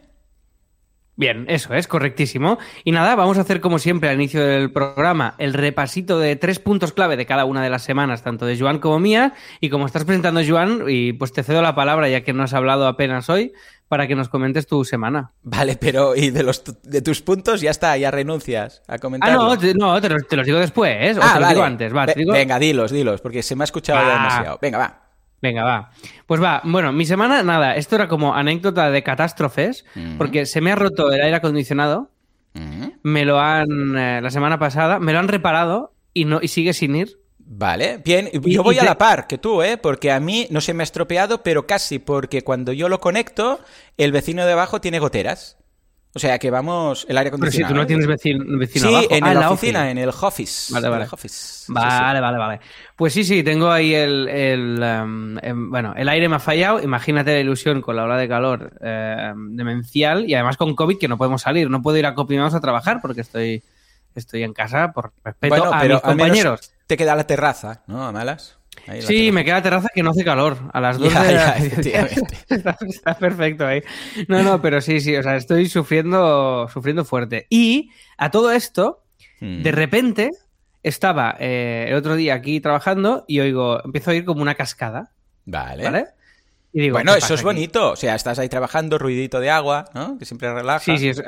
Bien, 1.18 1.46
eso 1.48 1.74
es 1.74 1.88
correctísimo. 1.88 2.58
Y 2.84 2.92
nada, 2.92 3.16
vamos 3.16 3.38
a 3.38 3.40
hacer 3.40 3.60
como 3.60 3.80
siempre 3.80 4.08
al 4.08 4.14
inicio 4.14 4.40
del 4.46 4.70
programa 4.70 5.34
el 5.38 5.52
repasito 5.52 6.20
de 6.20 6.36
tres 6.36 6.60
puntos 6.60 6.92
clave 6.92 7.16
de 7.16 7.26
cada 7.26 7.44
una 7.44 7.60
de 7.60 7.70
las 7.70 7.82
semanas, 7.82 8.22
tanto 8.22 8.46
de 8.46 8.56
Joan 8.56 8.78
como 8.78 9.00
mía. 9.00 9.34
Y 9.60 9.68
como 9.68 9.84
estás 9.86 10.04
presentando, 10.04 10.40
Joan, 10.48 10.84
y 10.86 11.12
pues 11.14 11.32
te 11.32 11.42
cedo 11.42 11.60
la 11.60 11.74
palabra 11.74 12.08
ya 12.08 12.20
que 12.22 12.32
no 12.32 12.44
has 12.44 12.54
hablado 12.54 12.86
apenas 12.86 13.28
hoy, 13.28 13.52
para 13.88 14.06
que 14.06 14.14
nos 14.14 14.28
comentes 14.28 14.68
tu 14.68 14.84
semana. 14.84 15.32
Vale, 15.42 15.76
pero 15.80 16.14
y 16.14 16.30
de 16.30 16.44
los 16.44 16.62
de 16.84 17.02
tus 17.02 17.20
puntos 17.20 17.60
ya 17.62 17.72
está, 17.72 17.96
ya 17.96 18.12
renuncias 18.12 18.82
a 18.86 18.94
Ah, 18.94 18.98
comentarlo. 18.98 19.42
no, 19.42 19.58
te, 19.58 19.74
no, 19.74 20.00
te 20.00 20.08
los, 20.10 20.28
te 20.28 20.36
los 20.36 20.46
digo 20.46 20.60
después, 20.60 20.92
¿eh? 21.00 21.18
O 21.18 21.22
Ah, 21.22 21.32
te 21.34 21.40
los 21.40 21.42
vale. 21.42 21.48
digo 21.54 21.62
antes, 21.64 21.96
va. 21.96 22.06
te 22.06 22.12
Ve- 22.14 22.20
digo- 22.20 22.32
Venga, 22.32 22.60
dilos, 22.60 22.92
dilos, 22.92 23.20
porque 23.20 23.42
se 23.42 23.56
me 23.56 23.64
ha 23.64 23.66
escuchado 23.66 23.98
ya 24.00 24.06
Va. 24.06 24.12
demasiado. 24.14 24.58
Venga, 24.62 24.78
va. 24.78 25.07
Venga, 25.40 25.62
va. 25.64 25.90
Pues 26.26 26.42
va, 26.42 26.60
bueno, 26.64 26.92
mi 26.92 27.06
semana, 27.06 27.42
nada, 27.42 27.76
esto 27.76 27.94
era 27.94 28.08
como 28.08 28.34
anécdota 28.34 28.90
de 28.90 29.02
catástrofes, 29.02 29.84
Mm. 29.94 30.18
porque 30.18 30.46
se 30.46 30.60
me 30.60 30.72
ha 30.72 30.76
roto 30.76 31.12
el 31.12 31.20
aire 31.22 31.36
acondicionado, 31.36 32.10
Mm, 32.54 32.86
me 33.02 33.24
lo 33.24 33.38
han, 33.38 33.96
eh, 33.96 34.20
la 34.22 34.30
semana 34.30 34.58
pasada, 34.58 34.98
me 34.98 35.12
lo 35.12 35.18
han 35.20 35.28
reparado 35.28 35.92
y, 36.14 36.24
no, 36.24 36.40
y 36.42 36.48
sigue 36.48 36.72
sin 36.72 36.96
ir. 36.96 37.18
Vale, 37.38 37.98
bien. 38.04 38.28
Y- 38.32 38.52
Yo 38.54 38.62
voy 38.64 38.74
y 38.76 38.78
a 38.78 38.84
la 38.84 38.98
par 38.98 39.26
que 39.26 39.38
tú, 39.38 39.62
¿eh? 39.62 39.76
Porque 39.76 40.10
a 40.10 40.18
mí 40.18 40.46
no 40.50 40.60
se 40.60 40.74
me 40.74 40.82
ha 40.82 40.84
estropeado, 40.84 41.42
pero 41.42 41.66
casi 41.66 41.98
porque 41.98 42.42
cuando 42.42 42.72
yo 42.72 42.88
lo 42.88 43.00
conecto, 43.00 43.60
el 43.96 44.12
vecino 44.12 44.44
de 44.44 44.52
abajo 44.52 44.80
tiene 44.80 44.98
goteras. 44.98 45.56
O 46.14 46.18
sea 46.18 46.38
que 46.38 46.50
vamos, 46.50 47.06
el 47.08 47.18
aire 47.18 47.30
Pero 47.30 47.50
si 47.50 47.62
acondicionado. 47.62 47.74
tú 47.74 47.80
no 47.80 47.86
tienes 47.86 48.06
vecino, 48.06 48.58
vecino 48.58 48.88
Sí, 48.88 48.94
abajo. 48.94 49.08
en 49.14 49.24
Ah, 49.24 49.34
la 49.34 49.40
la 49.40 49.50
oficina, 49.50 49.80
ofi. 49.82 49.90
en 49.90 49.98
el 49.98 50.08
office. 50.08 50.72
Vale, 50.74 50.88
vale. 50.88 51.04
office. 51.10 51.34
Sí, 51.36 51.64
sí. 51.66 51.72
Vale, 51.72 52.20
vale, 52.20 52.38
vale. 52.38 52.60
Pues 52.96 53.12
sí, 53.12 53.24
sí, 53.24 53.42
tengo 53.44 53.70
ahí 53.70 53.94
el, 53.94 54.26
el, 54.28 54.82
em, 54.82 55.38
em, 55.42 55.70
bueno, 55.70 55.94
el 55.96 56.08
aire 56.08 56.28
me 56.28 56.36
ha 56.36 56.40
fallado. 56.40 56.82
Imagínate 56.82 57.32
la 57.34 57.40
ilusión 57.40 57.82
con 57.82 57.94
la 57.94 58.04
ola 58.04 58.16
de 58.16 58.26
calor 58.26 58.72
eh, 58.80 59.32
demencial 59.36 60.28
y 60.28 60.34
además 60.34 60.56
con 60.56 60.74
COVID 60.74 60.98
que 60.98 61.08
no 61.08 61.18
podemos 61.18 61.42
salir. 61.42 61.68
No 61.70 61.82
puedo 61.82 61.96
ir 61.98 62.06
a 62.06 62.14
Copimaos 62.14 62.54
a 62.54 62.60
trabajar 62.60 63.00
porque 63.02 63.20
estoy, 63.20 63.62
estoy 64.14 64.42
en 64.42 64.54
casa 64.54 64.92
por 64.92 65.12
respeto 65.22 65.54
Bueno, 65.56 65.72
a 65.72 65.80
pero 65.80 65.94
mis 65.96 66.04
al 66.04 66.16
menos 66.16 66.24
compañeros. 66.26 66.72
te 66.86 66.96
queda 66.96 67.14
la 67.14 67.26
terraza, 67.26 67.82
¿no? 67.86 68.02
A 68.06 68.12
malas. 68.12 68.57
Ahí 68.86 69.02
Sí, 69.02 69.32
me 69.32 69.44
queda 69.44 69.62
terraza 69.62 69.88
que 69.94 70.02
no 70.02 70.10
hace 70.10 70.24
calor. 70.24 70.58
A 70.72 70.80
las 70.80 70.98
dos 70.98 71.12
Ya, 71.12 71.56
está, 72.48 72.76
está 72.86 73.14
perfecto 73.18 73.66
ahí. 73.66 73.82
No, 74.28 74.42
no, 74.42 74.62
pero 74.62 74.80
sí, 74.80 75.00
sí, 75.00 75.14
o 75.16 75.22
sea, 75.22 75.36
estoy 75.36 75.68
sufriendo, 75.68 76.68
sufriendo 76.72 77.04
fuerte. 77.04 77.46
Y 77.50 77.90
a 78.16 78.30
todo 78.30 78.52
esto, 78.52 79.02
Mm. 79.40 79.62
de 79.62 79.70
repente, 79.72 80.30
estaba 80.82 81.36
eh, 81.38 81.86
el 81.88 81.94
otro 81.94 82.16
día 82.16 82.34
aquí 82.34 82.60
trabajando 82.60 83.24
y 83.28 83.38
oigo, 83.38 83.80
empiezo 83.84 84.10
a 84.10 84.14
oír 84.14 84.24
como 84.24 84.42
una 84.42 84.56
cascada, 84.56 85.12
Vale. 85.44 85.84
¿vale? 85.84 86.06
Y 86.72 86.80
digo, 86.82 86.94
bueno, 86.94 87.12
¿qué 87.12 87.18
eso 87.18 87.34
es 87.34 87.40
aquí? 87.40 87.44
bonito. 87.46 87.92
O 87.92 87.96
sea, 87.96 88.16
estás 88.16 88.38
ahí 88.40 88.48
trabajando, 88.48 88.98
ruidito 88.98 89.38
de 89.38 89.50
agua, 89.50 89.84
¿no? 89.94 90.18
Que 90.18 90.24
siempre 90.24 90.52
relaja. 90.52 90.80
Sí, 90.80 90.98
sí, 90.98 91.08
es- 91.10 91.22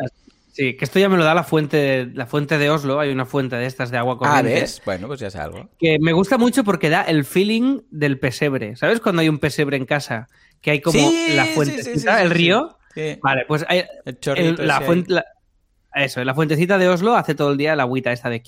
sí, 0.52 0.76
que 0.76 0.84
esto 0.84 0.98
ya 0.98 1.08
me 1.08 1.16
lo 1.16 1.24
da 1.24 1.34
la 1.34 1.44
fuente, 1.44 2.06
la 2.14 2.26
fuente 2.26 2.58
de 2.58 2.70
Oslo, 2.70 3.00
hay 3.00 3.10
una 3.10 3.24
fuente 3.26 3.56
de 3.56 3.66
estas 3.66 3.90
de 3.90 3.98
agua 3.98 4.14
Ah, 4.14 4.18
corriente. 4.18 4.60
¿ves? 4.60 4.82
Bueno, 4.84 5.06
pues 5.08 5.20
ya 5.20 5.28
es 5.28 5.36
algo. 5.36 5.68
Que 5.78 5.98
me 6.00 6.12
gusta 6.12 6.38
mucho 6.38 6.64
porque 6.64 6.88
da 6.90 7.02
el 7.02 7.24
feeling 7.24 7.80
del 7.90 8.18
pesebre. 8.18 8.76
¿Sabes 8.76 9.00
cuando 9.00 9.22
hay 9.22 9.28
un 9.28 9.38
pesebre 9.38 9.76
en 9.76 9.86
casa? 9.86 10.28
Que 10.60 10.72
hay 10.72 10.80
como 10.80 10.98
Sí, 10.98 11.32
la 11.34 11.44
fuente, 11.46 11.82
sí, 11.82 11.92
sí, 11.94 12.00
sí, 12.00 12.06
el 12.20 12.30
río. 12.30 12.76
Vale, 13.22 13.44
pues 13.48 13.64
hay, 13.68 13.84
El 14.04 14.18
el- 14.36 14.66
la 14.66 14.80
fuente, 14.80 15.12
la- 15.12 15.24
Eso, 15.94 16.22
la 16.24 16.34
fuentecita 16.34 16.78
de 16.78 16.88
Oslo 16.88 17.16
hace 17.16 17.34
todo 17.34 17.50
el 17.52 17.56
día 17.56 17.74
la 17.74 17.82
agüita 17.84 18.12
esta 18.12 18.28
de... 18.30 18.42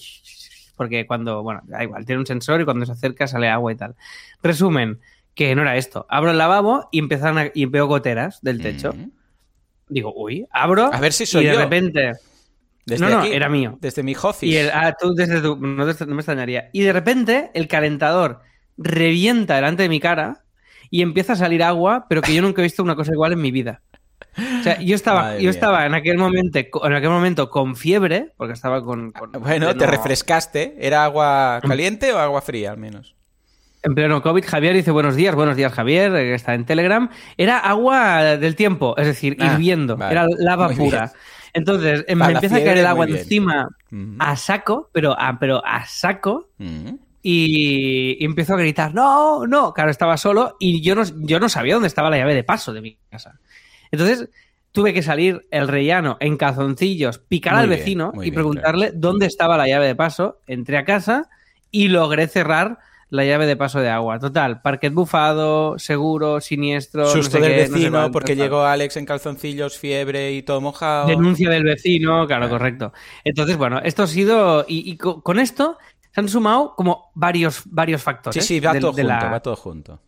Porque 0.76 1.06
cuando, 1.06 1.42
bueno, 1.42 1.61
da 1.64 1.82
igual, 1.82 2.04
tiene 2.06 2.21
un 2.21 2.26
sensor 2.26 2.61
y 2.61 2.64
cuando 2.64 2.87
se 2.87 2.92
acerca 2.92 3.26
sale 3.26 3.49
agua 3.49 3.73
y 3.73 3.76
tal. 3.76 3.94
Resumen, 4.42 5.00
que 5.35 5.54
no 5.54 5.62
era 5.62 5.76
esto. 5.76 6.06
Abro 6.09 6.30
el 6.30 6.38
lavabo 6.38 6.88
y 6.92 6.99
empiezan 6.99 7.38
a- 7.38 7.50
y 7.52 7.66
veo 7.66 7.87
goteras 7.87 8.40
del 8.42 8.62
techo. 8.62 8.92
Mm. 8.92 9.11
Digo, 9.88 10.12
uy, 10.16 10.46
abro 10.50 10.90
A 10.92 11.00
ver 11.00 11.12
si 11.12 11.26
soy 11.26 11.44
y 11.44 11.46
de 11.48 11.54
yo. 11.54 11.60
repente... 11.60 12.12
Desde 12.84 13.04
no, 13.04 13.10
no, 13.12 13.20
aquí, 13.20 13.32
era 13.32 13.48
mío. 13.48 13.78
Desde 13.80 14.02
mi 14.02 14.14
office. 14.20 14.44
Y 14.46 14.56
el, 14.56 14.70
ah, 14.74 14.96
tú 14.98 15.14
desde 15.14 15.40
tu, 15.40 15.56
no, 15.56 15.94
te- 15.94 16.04
no 16.04 16.14
me 16.16 16.20
extrañaría. 16.20 16.68
Y 16.72 16.80
de 16.82 16.92
repente 16.92 17.50
el 17.54 17.68
calentador 17.68 18.40
revienta 18.76 19.54
delante 19.54 19.84
de 19.84 19.88
mi 19.88 20.00
cara 20.00 20.42
y 20.90 21.02
empieza 21.02 21.34
a 21.34 21.36
salir 21.36 21.62
agua, 21.62 22.06
pero 22.08 22.22
que 22.22 22.34
yo 22.34 22.42
nunca 22.42 22.60
he 22.60 22.64
visto 22.64 22.82
una 22.82 22.96
cosa 22.96 23.12
igual 23.12 23.32
en 23.34 23.40
mi 23.40 23.52
vida. 23.52 23.82
O 24.60 24.62
sea, 24.64 24.80
yo 24.80 24.94
estaba, 24.96 25.22
Madre 25.22 25.36
yo 25.38 25.42
mía. 25.42 25.50
estaba 25.50 25.86
en 25.86 25.94
aquel 25.94 26.18
momento, 26.18 26.58
en 26.58 26.92
aquel 26.92 27.10
momento 27.10 27.50
con 27.50 27.76
fiebre, 27.76 28.32
porque 28.36 28.54
estaba 28.54 28.82
con, 28.84 29.12
con- 29.12 29.30
Bueno, 29.32 29.70
en 29.70 29.78
te 29.78 29.86
refrescaste. 29.86 30.74
¿Era 30.80 31.04
agua 31.04 31.60
caliente 31.66 32.12
o 32.12 32.18
agua 32.18 32.40
fría 32.42 32.72
al 32.72 32.78
menos? 32.78 33.14
En 33.84 33.94
pleno 33.96 34.22
COVID, 34.22 34.44
Javier 34.46 34.74
dice 34.74 34.92
buenos 34.92 35.16
días, 35.16 35.34
buenos 35.34 35.56
días 35.56 35.72
Javier, 35.72 36.14
eh, 36.14 36.22
que 36.22 36.34
está 36.34 36.54
en 36.54 36.64
Telegram. 36.64 37.10
Era 37.36 37.58
agua 37.58 38.36
del 38.36 38.54
tiempo, 38.54 38.94
es 38.96 39.06
decir, 39.06 39.36
Ah, 39.40 39.54
hirviendo, 39.54 39.96
vale. 39.96 40.12
era 40.12 40.26
lava 40.38 40.68
pura. 40.68 40.98
bien. 41.06 41.10
Entonces, 41.54 42.04
eh, 42.06 42.16
Para 42.16 42.28
me 42.28 42.34
empieza 42.34 42.56
a 42.56 42.64
caer 42.64 42.78
el 42.78 42.86
agua 42.86 43.06
encima 43.06 43.68
a 44.20 44.36
saco, 44.36 44.88
pero 44.92 45.18
a, 45.18 45.36
pero 45.38 45.62
a 45.66 45.84
saco, 45.84 46.48
y, 46.58 48.16
y 48.20 48.24
empiezo 48.24 48.54
a 48.54 48.58
gritar, 48.58 48.94
no, 48.94 49.46
no, 49.46 49.74
claro, 49.74 49.90
estaba 49.90 50.16
solo 50.16 50.56
y 50.60 50.80
yo 50.80 50.94
no, 50.94 51.02
yo 51.20 51.40
no 51.40 51.48
sabía 51.48 51.74
dónde 51.74 51.88
estaba 51.88 52.08
la 52.08 52.18
llave 52.18 52.34
de 52.34 52.44
paso 52.44 52.72
de 52.72 52.80
mi 52.80 52.96
casa. 53.10 53.38
Entonces 53.90 54.28
tuve 54.70 54.94
que 54.94 55.02
salir 55.02 55.42
el 55.50 55.68
rellano 55.68 56.16
en 56.20 56.36
calzoncillos, 56.36 57.18
picar 57.18 57.54
Muy 57.54 57.62
al 57.64 57.68
vecino 57.68 58.12
y 58.16 58.20
bien, 58.20 58.34
preguntarle 58.34 58.92
dónde 58.94 59.26
estaba 59.26 59.56
la 59.58 59.66
llave 59.68 59.88
de 59.88 59.94
paso, 59.96 60.38
entré 60.46 60.78
a 60.78 60.84
casa 60.84 61.28
y 61.70 61.88
logré 61.88 62.28
cerrar 62.28 62.78
la 63.12 63.25
llave 63.26 63.45
de 63.47 63.57
paso 63.57 63.78
de 63.81 63.90
agua. 63.90 64.19
Total, 64.19 64.62
parquet 64.62 64.92
bufado, 64.92 65.78
seguro, 65.78 66.40
siniestro. 66.40 67.02
no 67.02 67.09
Susto 67.11 67.38
sé 67.38 67.40
del 67.42 67.50
qué, 67.52 67.61
no 67.61 67.66
sé 67.66 67.73
vecino 67.75 67.90
cuánto, 67.99 68.12
porque 68.12 68.35
tal. 68.35 68.45
llegó 68.45 68.62
Alex 68.64 68.97
en 68.97 69.04
calzoncillos, 69.07 69.78
fiebre 69.78 70.33
y 70.33 70.42
todo 70.42 70.61
mojado. 70.61 71.07
Denuncia 71.09 71.50
del 71.50 71.64
vecino, 71.64 72.26
claro, 72.26 72.49
correcto. 72.49 72.92
Entonces, 73.23 73.57
bueno, 73.57 73.81
esto 73.85 74.02
ha 74.04 74.07
sido. 74.07 74.64
Y, 74.66 74.90
y 74.90 74.97
co- 74.97 75.23
con 75.23 75.38
esto 75.38 75.76
se 76.11 76.21
han 76.21 76.28
sumado 76.28 76.75
como 76.75 77.11
varios, 77.14 77.62
varios 77.66 78.02
factores. 78.02 78.42
Sí, 78.45 78.54
sí, 78.54 78.61
va 78.61 78.73
de- 78.73 78.81
todo 78.81 78.92
de 78.92 79.02
junto, 79.02 79.14
la- 79.25 79.31
va 79.31 79.40
todo 79.40 79.57
junto. 79.57 80.00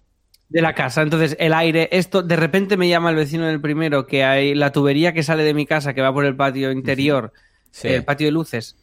de 0.48 0.62
la 0.62 0.72
casa. 0.74 1.02
Entonces, 1.02 1.36
el 1.40 1.52
aire, 1.52 1.88
esto, 1.92 2.22
de 2.22 2.36
repente 2.36 2.76
me 2.76 2.88
llama 2.88 3.10
el 3.10 3.16
vecino 3.16 3.44
del 3.46 3.60
primero 3.60 4.06
que 4.06 4.24
hay 4.24 4.54
la 4.54 4.72
tubería 4.72 5.12
que 5.12 5.22
sale 5.22 5.42
de 5.42 5.52
mi 5.52 5.66
casa, 5.66 5.94
que 5.94 6.00
va 6.02 6.12
por 6.12 6.24
el 6.24 6.36
patio 6.36 6.70
interior, 6.72 7.32
Sí. 7.70 7.88
el 7.88 8.04
patio 8.04 8.26
de 8.28 8.32
luces, 8.32 8.76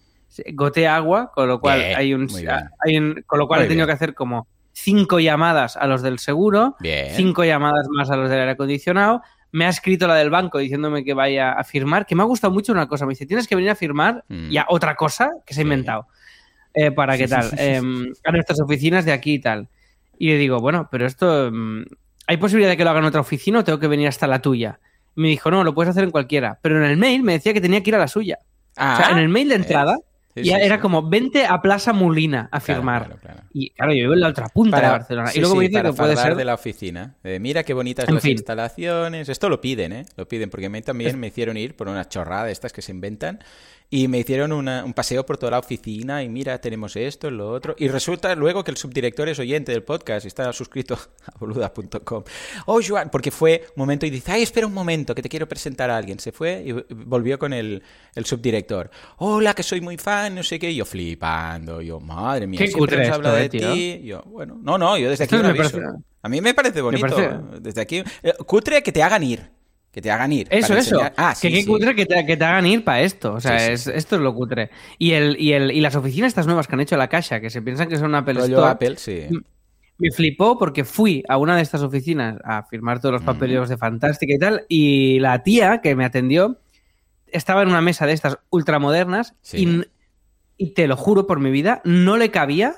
gotea 0.53 0.95
agua, 0.95 1.31
con 1.33 1.47
lo 1.47 1.59
cual 1.59 1.79
Bien, 1.79 1.95
hay 1.97 2.13
un, 2.13 2.27
bien. 2.27 2.49
hay 2.85 2.97
un- 2.97 3.23
con 3.27 3.39
lo 3.39 3.47
cual 3.47 3.59
Muy 3.61 3.65
he 3.65 3.69
tenido 3.69 3.85
bien. 3.85 3.97
que 3.97 4.03
hacer 4.03 4.13
como 4.13 4.47
cinco 4.73 5.19
llamadas 5.19 5.75
a 5.77 5.85
los 5.87 6.01
del 6.01 6.19
seguro, 6.19 6.75
Bien. 6.79 7.13
cinco 7.15 7.43
llamadas 7.43 7.87
más 7.89 8.09
a 8.09 8.15
los 8.15 8.29
del 8.29 8.39
aire 8.39 8.51
acondicionado. 8.51 9.21
Me 9.51 9.65
ha 9.65 9.69
escrito 9.69 10.07
la 10.07 10.15
del 10.15 10.29
banco 10.29 10.59
diciéndome 10.59 11.03
que 11.03 11.13
vaya 11.13 11.51
a 11.51 11.63
firmar, 11.65 12.05
que 12.05 12.15
me 12.15 12.23
ha 12.23 12.25
gustado 12.25 12.53
mucho 12.53 12.71
una 12.71 12.87
cosa. 12.87 13.05
Me 13.05 13.09
dice, 13.11 13.25
tienes 13.25 13.47
que 13.49 13.55
venir 13.55 13.69
a 13.71 13.75
firmar 13.75 14.23
Mm. 14.29 14.49
ya 14.49 14.65
otra 14.69 14.95
cosa 14.95 15.29
que 15.45 15.53
se 15.53 15.59
ha 15.61 15.63
inventado. 15.63 16.07
Eh, 16.73 16.91
para 16.91 17.17
qué 17.17 17.27
tal, 17.27 17.49
Em, 17.57 18.13
a 18.23 18.31
nuestras 18.31 18.61
oficinas 18.61 19.03
de 19.03 19.11
aquí 19.11 19.33
y 19.33 19.39
tal. 19.39 19.67
Y 20.17 20.29
le 20.29 20.37
digo, 20.37 20.59
bueno, 20.59 20.87
pero 20.89 21.05
esto, 21.05 21.49
mm, 21.51 21.83
¿hay 22.27 22.37
posibilidad 22.37 22.69
de 22.71 22.77
que 22.77 22.85
lo 22.85 22.91
haga 22.91 22.99
en 22.99 23.05
otra 23.05 23.19
oficina 23.19 23.59
o 23.59 23.63
tengo 23.65 23.77
que 23.79 23.87
venir 23.87 24.07
hasta 24.07 24.25
la 24.25 24.39
tuya? 24.41 24.79
Y 25.17 25.21
me 25.21 25.27
dijo, 25.27 25.51
no, 25.51 25.65
lo 25.65 25.73
puedes 25.75 25.89
hacer 25.89 26.05
en 26.05 26.11
cualquiera. 26.11 26.59
Pero 26.61 26.77
en 26.77 26.89
el 26.89 26.95
mail 26.95 27.23
me 27.23 27.33
decía 27.33 27.51
que 27.53 27.59
tenía 27.59 27.83
que 27.83 27.89
ir 27.89 27.95
a 27.95 27.99
la 27.99 28.07
suya. 28.07 28.37
Ah, 28.77 28.93
o 28.93 29.03
sea, 29.03 29.11
en 29.11 29.17
el 29.17 29.27
mail 29.27 29.49
de 29.49 29.55
entrada 29.55 29.97
Sí, 30.35 30.43
ya 30.43 30.57
sí, 30.57 30.63
era 30.63 30.75
sí. 30.75 30.81
como, 30.81 31.09
vente 31.09 31.45
a 31.45 31.61
Plaza 31.61 31.91
Molina 31.93 32.47
a 32.51 32.59
Claro, 32.59 32.79
firmar. 32.79 33.05
claro, 33.05 33.19
claro. 33.21 33.41
Y 33.53 33.69
claro, 33.71 33.91
yo 33.91 33.97
vivo 34.03 34.13
en 34.13 34.19
la 34.21 34.27
otra 34.29 34.47
punta 34.47 34.77
de 34.77 34.81
Para- 34.83 34.93
Barcelona. 34.93 35.27
sí, 35.27 35.37
y 35.37 35.41
luego 35.41 35.55
me 35.55 35.67
dice 35.67 35.81
que 35.83 35.93
puede 35.93 36.15
ser... 36.15 36.35
de 36.35 36.45
la 36.45 36.53
oficina. 36.53 37.15
Eh, 37.23 37.39
mira 37.39 37.63
qué 37.63 37.73
bonitas 37.73 38.07
En 38.07 38.15
las 38.15 38.23
fin. 38.23 38.31
instalaciones. 38.31 39.27
Esto 39.29 39.49
lo 39.49 39.59
piden, 39.59 39.91
¿eh? 39.93 40.05
Lo 40.15 40.27
piden 40.27 40.49
porque 40.49 40.67
a 40.67 40.69
mí 40.69 40.81
también 40.81 41.19
me 41.19 41.27
hicieron 41.27 41.57
ir 41.57 41.75
por 41.75 41.87
una 41.89 42.07
chorrada 42.07 42.45
de 42.45 42.51
estas 42.53 42.71
que 42.71 42.81
se 42.81 42.91
inventan 42.91 43.39
y 43.93 44.07
me 44.07 44.19
hicieron 44.19 44.53
una- 44.53 44.85
un 44.85 44.93
paseo 44.93 45.25
por 45.25 45.37
toda 45.37 45.51
la 45.51 45.59
oficina 45.59 46.23
y 46.23 46.29
mira, 46.29 46.59
tenemos 46.61 46.95
esto, 46.95 47.29
lo 47.29 47.51
otro. 47.51 47.75
Y 47.77 47.89
resulta 47.89 48.33
luego 48.35 48.63
que 48.63 48.71
el 48.71 48.77
subdirector 48.77 49.27
es 49.27 49.37
oyente 49.37 49.73
del 49.73 49.83
podcast 49.83 50.23
y 50.23 50.29
está 50.29 50.51
suscrito 50.53 50.97
a 51.25 51.37
boluda.com. 51.37 52.23
Oh, 52.67 52.79
Joan, 52.81 53.09
porque 53.11 53.31
fue 53.31 53.65
un 53.75 53.81
momento 53.81 54.05
y 54.05 54.09
dice, 54.09 54.31
ay, 54.31 54.43
espera 54.43 54.65
un 54.65 54.73
momento, 54.73 55.13
que 55.13 55.21
te 55.21 55.27
quiero 55.27 55.45
presentar 55.45 55.89
a 55.89 55.97
alguien. 55.97 56.19
Se 56.19 56.31
fue 56.31 56.63
y 56.65 56.71
volvió 56.95 57.37
con 57.37 57.51
el, 57.51 57.83
el 58.15 58.25
subdirector. 58.25 58.89
Hola, 59.17 59.53
que 59.53 59.61
soy 59.63 59.81
muy 59.81 59.97
fan, 59.97 60.35
no 60.35 60.43
sé 60.43 60.57
qué. 60.57 60.71
Y 60.71 60.77
yo 60.77 60.85
flipando, 60.85 61.81
yo, 61.81 61.99
madre 61.99 62.47
mía, 62.47 62.59
Qué 62.59 62.69
siempre 62.69 62.97
nos 63.07 63.15
habla 63.17 63.33
de 63.33 63.45
eh, 63.45 63.49
ti. 63.49 64.01
Yo, 64.05 64.23
bueno, 64.25 64.57
no, 64.63 64.77
no, 64.77 64.97
yo 64.97 65.09
desde 65.09 65.25
aquí 65.25 65.35
me 65.35 65.47
aviso. 65.49 65.69
parece- 65.79 65.97
A 66.23 66.29
mí 66.29 66.39
me 66.39 66.53
parece 66.53 66.79
bonito. 66.81 67.07
parece- 67.07 67.59
Desde 67.59 67.81
aquí. 67.81 68.03
eh, 68.23 68.33
Cutre 68.45 68.81
que 68.83 68.93
te 68.93 69.03
hagan 69.03 69.21
ir. 69.23 69.51
Que 69.91 70.01
te 70.01 70.09
hagan 70.09 70.31
ir. 70.31 70.47
Eso, 70.49 70.75
eso. 70.77 71.01
Ah, 71.17 71.35
sí, 71.35 71.49
que 71.49 71.53
qué 71.55 71.61
sí. 71.61 71.67
cutre 71.67 71.93
que 71.95 72.05
te, 72.05 72.25
que 72.25 72.37
te 72.37 72.45
hagan 72.45 72.65
ir 72.65 72.83
para 72.85 73.01
esto. 73.01 73.33
O 73.33 73.41
sea, 73.41 73.59
Sí, 73.59 73.71
es- 73.73 73.87
esto 73.87 74.15
es 74.15 74.21
lo 74.21 74.33
cutre. 74.33 74.69
Y, 74.97 75.11
el, 75.11 75.35
y, 75.39 75.51
el, 75.51 75.69
y 75.71 75.81
las 75.81 75.95
oficinas 75.95 76.29
estas 76.29 76.45
nuevas 76.45 76.67
que 76.67 76.75
han 76.75 76.79
hecho 76.81 76.95
la 76.95 77.09
Caixa, 77.09 77.41
que 77.41 77.49
se 77.49 77.61
piensan 77.61 77.89
que 77.89 77.97
son 77.97 78.07
una 78.07 78.19
Apple 78.19 78.39
Store, 78.39 78.69
Apple, 78.69 78.95
sí. 78.97 79.27
me 79.97 80.11
flipó 80.11 80.57
porque 80.57 80.85
fui 80.85 81.23
a 81.27 81.37
una 81.37 81.57
de 81.57 81.61
estas 81.61 81.81
oficinas 81.81 82.37
a 82.45 82.63
firmar 82.63 82.99
todos 83.01 83.11
los 83.13 83.21
papeleos 83.23 83.67
de 83.67 83.75
Fantástica 83.77 84.33
y 84.33 84.39
tal, 84.39 84.65
y 84.69 85.19
la 85.19 85.43
tía 85.43 85.81
que 85.81 85.93
me 85.95 86.05
atendió 86.05 86.57
estaba 87.27 87.61
en 87.61 87.67
una 87.69 87.81
mesa 87.81 88.05
de 88.05 88.13
estas 88.13 88.37
ultramodernas 88.49 89.35
y, 89.53 89.81
y 90.57 90.73
te 90.73 90.87
lo 90.87 90.95
juro 90.95 91.27
por 91.27 91.39
mi 91.41 91.51
vida, 91.51 91.81
no 91.83 92.15
le 92.17 92.31
cabía 92.31 92.75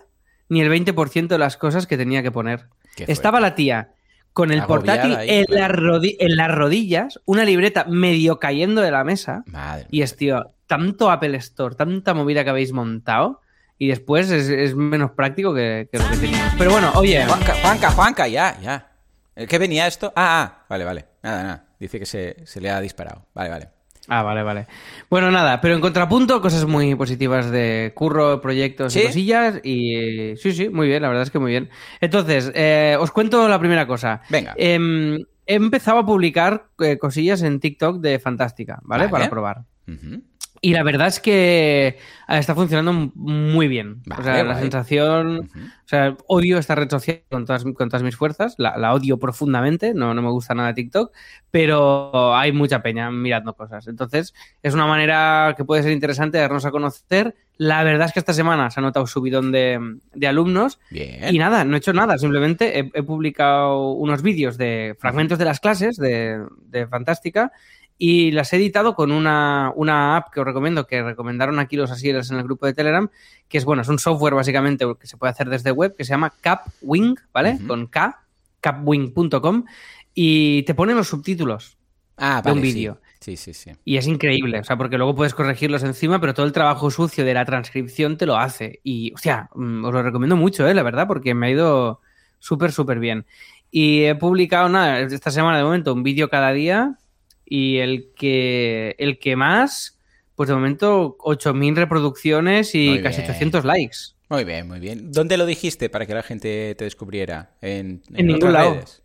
ni 0.49 0.61
el 0.61 0.69
20% 0.71 1.27
de 1.27 1.37
las 1.37 1.57
cosas 1.57 1.85
que 1.87 1.95
tenía 1.97 2.23
que 2.23 2.31
poner. 2.31 2.65
Estaba 2.97 3.39
la 3.39 3.55
tía 3.55 3.92
con 4.33 4.51
el 4.51 4.63
portátil 4.63 5.15
ahí, 5.15 5.29
en, 5.29 5.45
claro. 5.45 5.61
las 5.91 6.01
rodi- 6.01 6.15
en 6.19 6.35
las 6.35 6.51
rodillas, 6.53 7.19
una 7.25 7.45
libreta 7.45 7.85
medio 7.85 8.39
cayendo 8.39 8.81
de 8.81 8.91
la 8.91 9.03
mesa, 9.03 9.43
Madre 9.47 9.87
y 9.91 10.01
es, 10.01 10.15
tío, 10.15 10.51
tanto 10.67 11.11
Apple 11.11 11.37
Store, 11.37 11.75
tanta 11.75 12.13
movida 12.13 12.43
que 12.43 12.49
habéis 12.49 12.73
montado, 12.73 13.41
y 13.77 13.87
después 13.87 14.29
es, 14.31 14.49
es 14.49 14.75
menos 14.75 15.11
práctico 15.11 15.53
que, 15.53 15.87
que 15.91 15.99
lo 15.99 16.09
que 16.09 16.17
teníamos. 16.17 16.53
Pero 16.57 16.71
bueno, 16.71 16.91
oye, 16.95 17.23
Juanca, 17.25 17.53
Juanca, 17.61 17.91
Juanca, 17.91 18.27
ya, 18.27 18.57
ya. 18.61 18.89
¿El 19.35 19.47
¿Qué 19.47 19.57
venía 19.57 19.87
esto? 19.87 20.13
Ah, 20.15 20.41
ah, 20.61 20.65
vale, 20.69 20.83
vale. 20.83 21.05
Nada, 21.23 21.43
nada. 21.43 21.65
Dice 21.79 21.99
que 21.99 22.05
se, 22.05 22.37
se 22.45 22.61
le 22.61 22.69
ha 22.69 22.79
disparado. 22.79 23.25
Vale, 23.33 23.49
vale. 23.49 23.69
Ah, 24.07 24.21
vale, 24.23 24.43
vale. 24.43 24.67
Bueno, 25.09 25.31
nada, 25.31 25.61
pero 25.61 25.75
en 25.75 25.81
contrapunto, 25.81 26.41
cosas 26.41 26.65
muy 26.65 26.95
positivas 26.95 27.49
de 27.49 27.93
curro, 27.95 28.41
proyectos 28.41 28.95
y 28.95 29.03
cosillas. 29.03 29.61
Y 29.63 30.35
sí, 30.37 30.51
sí, 30.51 30.69
muy 30.69 30.87
bien, 30.87 31.01
la 31.01 31.07
verdad 31.07 31.23
es 31.23 31.31
que 31.31 31.39
muy 31.39 31.51
bien. 31.51 31.69
Entonces, 32.01 32.51
eh, 32.53 32.97
os 32.99 33.11
cuento 33.11 33.47
la 33.47 33.59
primera 33.59 33.87
cosa. 33.87 34.21
Venga. 34.29 34.53
Em, 34.57 35.19
he 35.45 35.55
empezado 35.55 35.99
a 35.99 36.05
publicar 36.05 36.67
eh, 36.79 36.97
cosillas 36.97 37.41
en 37.43 37.59
TikTok 37.59 37.99
de 38.01 38.19
Fantástica, 38.19 38.79
¿vale? 38.83 39.05
Vale. 39.05 39.11
Para 39.11 39.29
probar. 39.29 39.63
Y 40.65 40.71
la 40.71 40.81
verdad 40.83 41.07
es 41.07 41.19
que 41.19 41.87
eh, 41.87 41.97
está 42.29 42.55
funcionando 42.55 43.11
muy 43.15 43.67
bien. 43.67 44.01
o 44.09 44.23
sea, 44.23 44.31
Vale, 44.31 44.47
la 44.47 44.59
sensación. 44.59 45.49
O 45.53 45.87
sea, 45.87 46.15
odio 46.25 46.57
esta 46.57 46.73
red 46.73 46.89
social 46.89 47.21
con 47.29 47.45
todas, 47.45 47.65
con 47.65 47.89
todas 47.89 48.01
mis 48.01 48.15
fuerzas. 48.15 48.55
La, 48.57 48.77
la 48.77 48.93
odio 48.93 49.19
profundamente. 49.19 49.93
No, 49.93 50.13
no 50.13 50.21
me 50.21 50.29
gusta 50.29 50.55
nada 50.55 50.73
TikTok. 50.73 51.11
Pero 51.51 52.33
hay 52.33 52.53
mucha 52.53 52.81
peña 52.81 53.11
mirando 53.11 53.53
cosas. 53.55 53.89
Entonces, 53.89 54.33
es 54.61 54.73
una 54.73 54.87
manera 54.87 55.53
que 55.57 55.65
puede 55.65 55.83
ser 55.83 55.91
interesante 55.91 56.37
de 56.37 56.43
darnos 56.43 56.63
a 56.63 56.71
conocer. 56.71 57.35
La 57.57 57.83
verdad 57.83 58.07
es 58.07 58.13
que 58.13 58.19
esta 58.19 58.33
semana 58.33 58.71
se 58.71 58.79
ha 58.79 58.83
notado 58.83 59.05
subidón 59.05 59.51
de, 59.51 59.97
de 60.13 60.27
alumnos. 60.27 60.79
Bien. 60.91 61.35
Y 61.35 61.39
nada, 61.39 61.65
no 61.65 61.75
he 61.75 61.79
hecho 61.79 61.91
nada, 61.91 62.17
simplemente 62.17 62.79
he, 62.79 62.89
he 62.93 63.03
publicado 63.03 63.91
unos 63.91 64.23
vídeos 64.23 64.57
de 64.57 64.95
fragmentos 64.97 65.37
de 65.37 65.45
las 65.45 65.59
clases 65.59 65.97
de, 65.97 66.41
de 66.69 66.87
Fantástica 66.87 67.51
y 68.05 68.31
las 68.31 68.51
he 68.51 68.57
editado 68.57 68.95
con 68.95 69.13
una, 69.13 69.71
una 69.77 70.17
app 70.17 70.33
que 70.33 70.41
os 70.41 70.45
recomiendo, 70.45 70.85
que 70.85 71.01
recomendaron 71.01 71.57
aquí 71.57 71.77
los 71.77 71.89
asieres 71.89 72.29
en 72.31 72.37
el 72.37 72.43
grupo 72.43 72.65
de 72.65 72.73
Telegram, 72.73 73.09
que 73.47 73.57
es 73.57 73.63
bueno, 73.63 73.81
es 73.81 73.87
un 73.87 73.97
software 73.97 74.33
básicamente 74.33 74.85
que 74.99 75.07
se 75.07 75.15
puede 75.15 75.31
hacer 75.31 75.47
desde 75.47 75.71
web, 75.71 75.95
que 75.95 76.03
se 76.03 76.09
llama 76.09 76.33
Capwing, 76.41 77.15
¿vale? 77.31 77.59
Con 77.65 77.87
K, 77.87 78.25
capwing.com, 78.59 79.63
y 80.13 80.63
te 80.63 80.75
ponen 80.75 80.97
los 80.97 81.07
subtítulos. 81.07 81.77
Ah, 82.17 82.41
de 82.43 82.51
un 82.51 82.57
vale, 82.57 82.67
sí. 82.67 82.73
vídeo. 82.73 82.99
Sí, 83.21 83.37
sí, 83.37 83.53
sí. 83.53 83.71
Y 83.85 83.95
es 83.95 84.05
increíble, 84.05 84.59
o 84.59 84.63
sea, 84.65 84.75
porque 84.75 84.97
luego 84.97 85.15
puedes 85.15 85.33
corregirlos 85.33 85.81
encima, 85.83 86.19
pero 86.19 86.33
todo 86.33 86.45
el 86.45 86.51
trabajo 86.51 86.91
sucio 86.91 87.23
de 87.23 87.33
la 87.33 87.45
transcripción 87.45 88.17
te 88.17 88.25
lo 88.25 88.35
hace. 88.35 88.81
Y, 88.83 89.13
hostia, 89.13 89.49
mm, 89.55 89.85
os 89.85 89.93
lo 89.93 90.03
recomiendo 90.03 90.35
mucho, 90.35 90.67
¿eh? 90.67 90.73
La 90.73 90.83
verdad, 90.83 91.07
porque 91.07 91.33
me 91.33 91.47
ha 91.47 91.51
ido 91.51 92.01
súper, 92.39 92.73
súper 92.73 92.99
bien. 92.99 93.25
Y 93.71 94.03
he 94.03 94.15
publicado, 94.15 94.67
nada, 94.67 94.99
esta 94.99 95.31
semana 95.31 95.57
de 95.57 95.63
momento, 95.63 95.93
un 95.93 96.03
vídeo 96.03 96.29
cada 96.29 96.51
día. 96.51 96.97
Y 97.55 97.77
el 97.77 98.09
que, 98.15 98.95
el 98.97 99.19
que 99.19 99.35
más, 99.35 99.99
pues 100.35 100.49
de 100.49 100.55
momento, 100.55 101.17
8.000 101.19 101.75
reproducciones 101.75 102.73
y 102.73 102.89
Muy 102.89 103.01
casi 103.03 103.17
bien. 103.21 103.29
800 103.29 103.63
likes. 103.63 103.97
Muy 104.27 104.43
bien, 104.43 104.67
muy 104.67 104.79
bien. 104.79 105.11
¿Dónde 105.11 105.37
lo 105.37 105.45
dijiste 105.45 105.87
para 105.87 106.07
que 106.07 106.15
la 106.15 106.23
gente 106.23 106.73
te 106.73 106.83
descubriera? 106.85 107.51
En, 107.61 108.01
En 108.15 108.25
ningún 108.25 108.53
lado. 108.53 108.73
redes? 108.73 109.03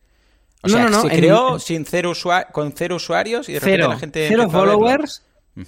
O 0.62 0.68
No, 0.68 0.72
sea, 0.74 0.84
no, 0.84 0.90
no, 0.90 1.02
se 1.02 1.08
creó 1.08 1.58
sin 1.58 1.84
cero 1.84 2.12
con 2.52 2.72
cero 2.72 2.96
usuarios 2.96 3.50
y 3.50 3.52
de 3.52 3.60
repente 3.60 3.76
Cero, 3.82 3.88
la 3.92 3.98
gente 3.98 4.26
cero 4.28 4.48
followers. 4.50 5.22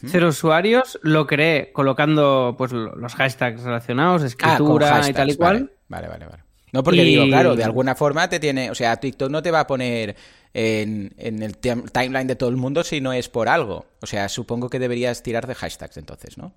cero 0.07 0.29
usuarios, 0.29 0.99
lo 1.03 1.27
creé 1.27 1.73
colocando 1.73 2.55
pues 2.57 2.73
lo- 2.73 2.97
los 2.97 3.15
hashtags 3.15 3.63
relacionados, 3.63 4.23
Ah, 4.23 4.27
escritura 4.27 5.07
y 5.07 5.13
tal 5.13 5.29
y 5.31 5.37
cual. 5.37 5.71
Vale, 5.89 6.09
vale, 6.09 6.25
vale. 6.25 6.31
vale. 6.31 6.43
No, 6.73 6.83
porque 6.85 7.03
Y- 7.03 7.07
digo, 7.07 7.27
claro, 7.27 7.57
de 7.57 7.65
alguna 7.65 7.95
forma 7.95 8.29
te 8.29 8.39
tiene. 8.41 8.71
O 8.71 8.75
sea, 8.75 8.97
TikTok 8.99 9.31
no 9.31 9.43
te 9.43 9.50
va 9.50 9.61
a 9.61 9.67
poner 9.67 10.17
en, 10.55 11.12
en 11.19 11.43
el 11.43 11.57
tim- 11.59 11.89
timeline 11.93 12.27
de 12.27 12.37
todo 12.37 12.50
el 12.50 12.57
mundo 12.57 12.85
si 12.85 13.00
no 13.00 13.12
es 13.12 13.29
por 13.29 13.49
algo. 13.49 13.87
O 14.03 14.07
sea, 14.07 14.29
supongo 14.29 14.69
que 14.69 14.79
deberías 14.79 15.23
tirar 15.23 15.47
de 15.47 15.55
hashtags 15.55 15.97
entonces, 15.97 16.39
¿no? 16.39 16.55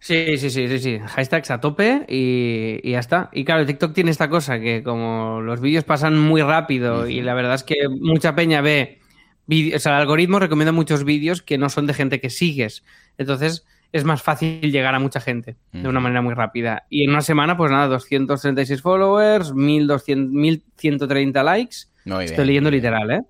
Sí, 0.00 0.36
sí, 0.36 0.50
sí, 0.50 0.66
sí, 0.66 0.78
sí. 0.80 0.98
Hashtags 0.98 1.50
a 1.52 1.60
tope 1.60 2.04
y, 2.08 2.80
y 2.82 2.92
ya 2.92 2.98
está. 2.98 3.30
Y 3.32 3.44
claro, 3.44 3.64
TikTok 3.64 3.94
tiene 3.94 4.10
esta 4.10 4.28
cosa 4.28 4.58
que 4.58 4.82
como 4.82 5.40
los 5.42 5.60
vídeos 5.60 5.84
pasan 5.84 6.18
muy 6.18 6.42
rápido 6.42 7.08
y 7.08 7.22
la 7.22 7.34
verdad 7.34 7.54
es 7.54 7.62
que 7.62 7.88
mucha 7.88 8.34
peña 8.34 8.60
ve 8.62 8.98
vídeos, 9.46 9.76
o 9.76 9.82
sea, 9.82 9.92
el 9.96 10.00
algoritmo 10.00 10.40
recomienda 10.40 10.72
muchos 10.72 11.04
vídeos 11.04 11.40
que 11.42 11.56
no 11.56 11.68
son 11.68 11.86
de 11.86 11.94
gente 11.94 12.20
que 12.20 12.30
sigues. 12.30 12.82
Entonces 13.16 13.64
es 13.92 14.04
más 14.04 14.22
fácil 14.22 14.60
llegar 14.72 14.94
a 14.94 14.98
mucha 14.98 15.20
gente 15.20 15.56
de 15.72 15.86
una 15.88 16.00
manera 16.00 16.22
muy 16.22 16.34
rápida. 16.34 16.86
Y 16.88 17.04
en 17.04 17.10
una 17.10 17.20
semana, 17.20 17.56
pues 17.56 17.70
nada, 17.70 17.86
236 17.88 18.80
followers, 18.80 19.52
1200, 19.52 20.32
1130 20.32 21.42
likes. 21.42 21.76
Muy 22.04 22.18
bien, 22.18 22.30
Estoy 22.30 22.46
leyendo 22.46 22.70
bien. 22.70 22.82
literal, 22.82 23.10
¿eh? 23.10 23.20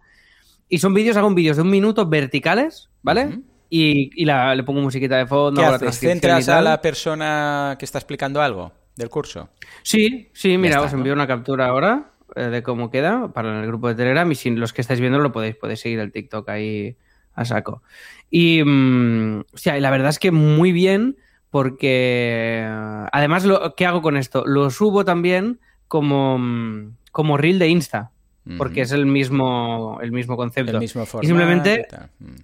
Y 0.69 0.79
son 0.79 0.95
vídeos, 0.95 1.17
hago 1.17 1.31
vídeos 1.35 1.57
de 1.57 1.63
un 1.63 1.71
minuto 1.71 2.07
verticales, 2.07 2.89
¿vale? 3.03 3.41
Y, 3.69 4.11
y 4.15 4.25
la- 4.25 4.55
le 4.55 4.63
pongo 4.63 4.81
musiquita 4.81 5.17
de 5.19 5.27
fondo. 5.27 5.61
¿Qué 5.61 5.67
haces? 5.67 5.99
¿Centras 5.99 6.49
a 6.49 6.63
la 6.63 6.81
persona 6.81 7.77
que 7.79 7.85
está 7.85 7.99
explicando 7.99 8.41
algo 8.41 8.73
del 8.97 9.09
curso? 9.11 9.51
Sí, 9.83 10.31
sí, 10.33 10.57
mira, 10.59 10.77
está, 10.77 10.87
os 10.87 10.93
¿no? 10.93 10.99
envío 10.99 11.13
una 11.13 11.27
captura 11.27 11.67
ahora 11.67 12.13
eh, 12.37 12.45
de 12.45 12.63
cómo 12.63 12.91
queda 12.91 13.33
para 13.33 13.61
el 13.61 13.67
grupo 13.67 13.89
de 13.89 13.95
Telegram 13.97 14.31
y 14.31 14.35
si 14.35 14.51
los 14.51 14.73
que 14.73 14.81
estáis 14.81 15.01
viendo 15.01 15.19
lo 15.19 15.33
podéis, 15.33 15.57
podéis 15.57 15.81
seguir 15.81 15.99
el 15.99 16.13
TikTok 16.13 16.49
ahí 16.49 16.97
a 17.35 17.45
saco. 17.45 17.83
Y, 18.31 18.63
mm, 18.65 19.45
hostia, 19.55 19.77
y 19.79 19.81
la 19.81 19.91
verdad 19.91 20.11
es 20.11 20.19
que 20.19 20.31
muy 20.31 20.73
bien 20.73 21.17
porque 21.51 22.67
además, 23.13 23.45
lo, 23.45 23.75
¿qué 23.77 23.87
hago 23.87 24.03
con 24.03 24.17
esto? 24.17 24.45
Lo 24.47 24.71
subo 24.71 25.05
también 25.05 25.61
como, 25.89 26.39
mm, 26.39 26.97
como 27.13 27.37
reel 27.37 27.59
de 27.59 27.69
Insta 27.69 28.11
porque 28.59 28.81
es 28.81 28.91
el 28.91 29.07
mismo, 29.07 30.01
el 30.03 30.11
mismo 30.11 30.37
concepto. 30.37 30.73
el 30.73 30.81
mismo 30.81 31.07
formato. 31.07 31.25
y 31.25 31.29
simplemente 31.29 31.87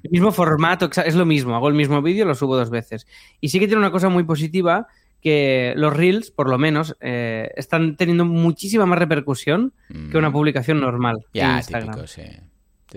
el 0.05 0.11
mismo 0.13 0.31
formato, 0.31 0.89
es 1.05 1.15
lo 1.17 1.27
mismo. 1.27 1.57
Hago 1.57 1.67
el 1.67 1.75
mismo 1.75 2.01
vídeo, 2.03 2.25
lo 2.25 2.37
subo 2.37 2.57
dos 2.57 2.71
veces. 2.71 3.09
Y 3.41 3.49
sí 3.49 3.59
que 3.59 3.67
tiene 3.67 3.81
una 3.81 3.91
cosa 3.91 4.09
muy 4.09 4.23
positiva, 4.23 4.87
que 5.21 5.73
los 5.77 5.93
Reels, 5.97 6.31
por 6.31 6.49
lo 6.49 6.57
menos, 6.57 6.97
eh, 7.01 7.51
están 7.57 7.97
teniendo 7.97 8.25
muchísima 8.25 8.87
más 8.87 9.01
repercusión 9.01 9.73
que 10.13 10.17
una 10.17 10.31
Mm. 10.31 10.33
publicación 10.35 10.81
normal 10.81 11.17
en 11.33 11.41
Ya, 11.41 11.57
Instagram. 11.57 11.95
típico, 11.97 12.07
sí. 12.07 12.23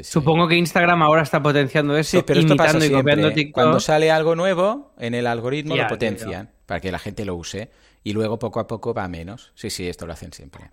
Supongo 0.02 0.48
que 0.48 0.56
Instagram 0.56 1.02
ahora 1.02 1.22
está 1.22 1.42
potenciando 1.42 1.98
eso, 1.98 2.18
Sí, 2.18 2.24
pero 2.26 2.40
esto 2.40 2.56
pasa 2.56 2.78
imitando 2.78 2.86
y 2.86 3.02
copiando. 3.02 3.32
TikTok. 3.34 3.54
Cuando 3.54 3.80
sale 3.80 4.10
algo 4.10 4.36
nuevo, 4.36 4.94
en 4.98 5.14
el 5.14 5.28
algoritmo 5.28 5.76
lo 5.76 5.88
potencian 5.88 6.50
para 6.66 6.80
que 6.80 6.92
la 6.92 7.00
gente 7.00 7.26
lo 7.26 7.36
use 7.36 7.70
y 8.04 8.14
luego 8.14 8.40
poco 8.40 8.60
a 8.60 8.68
poco 8.68 8.94
va 8.94 9.08
menos. 9.08 9.52
Sí, 9.56 9.70
sí, 9.70 9.88
esto 9.88 10.08
lo 10.08 10.14
hacen 10.14 10.34
siempre. 10.34 10.70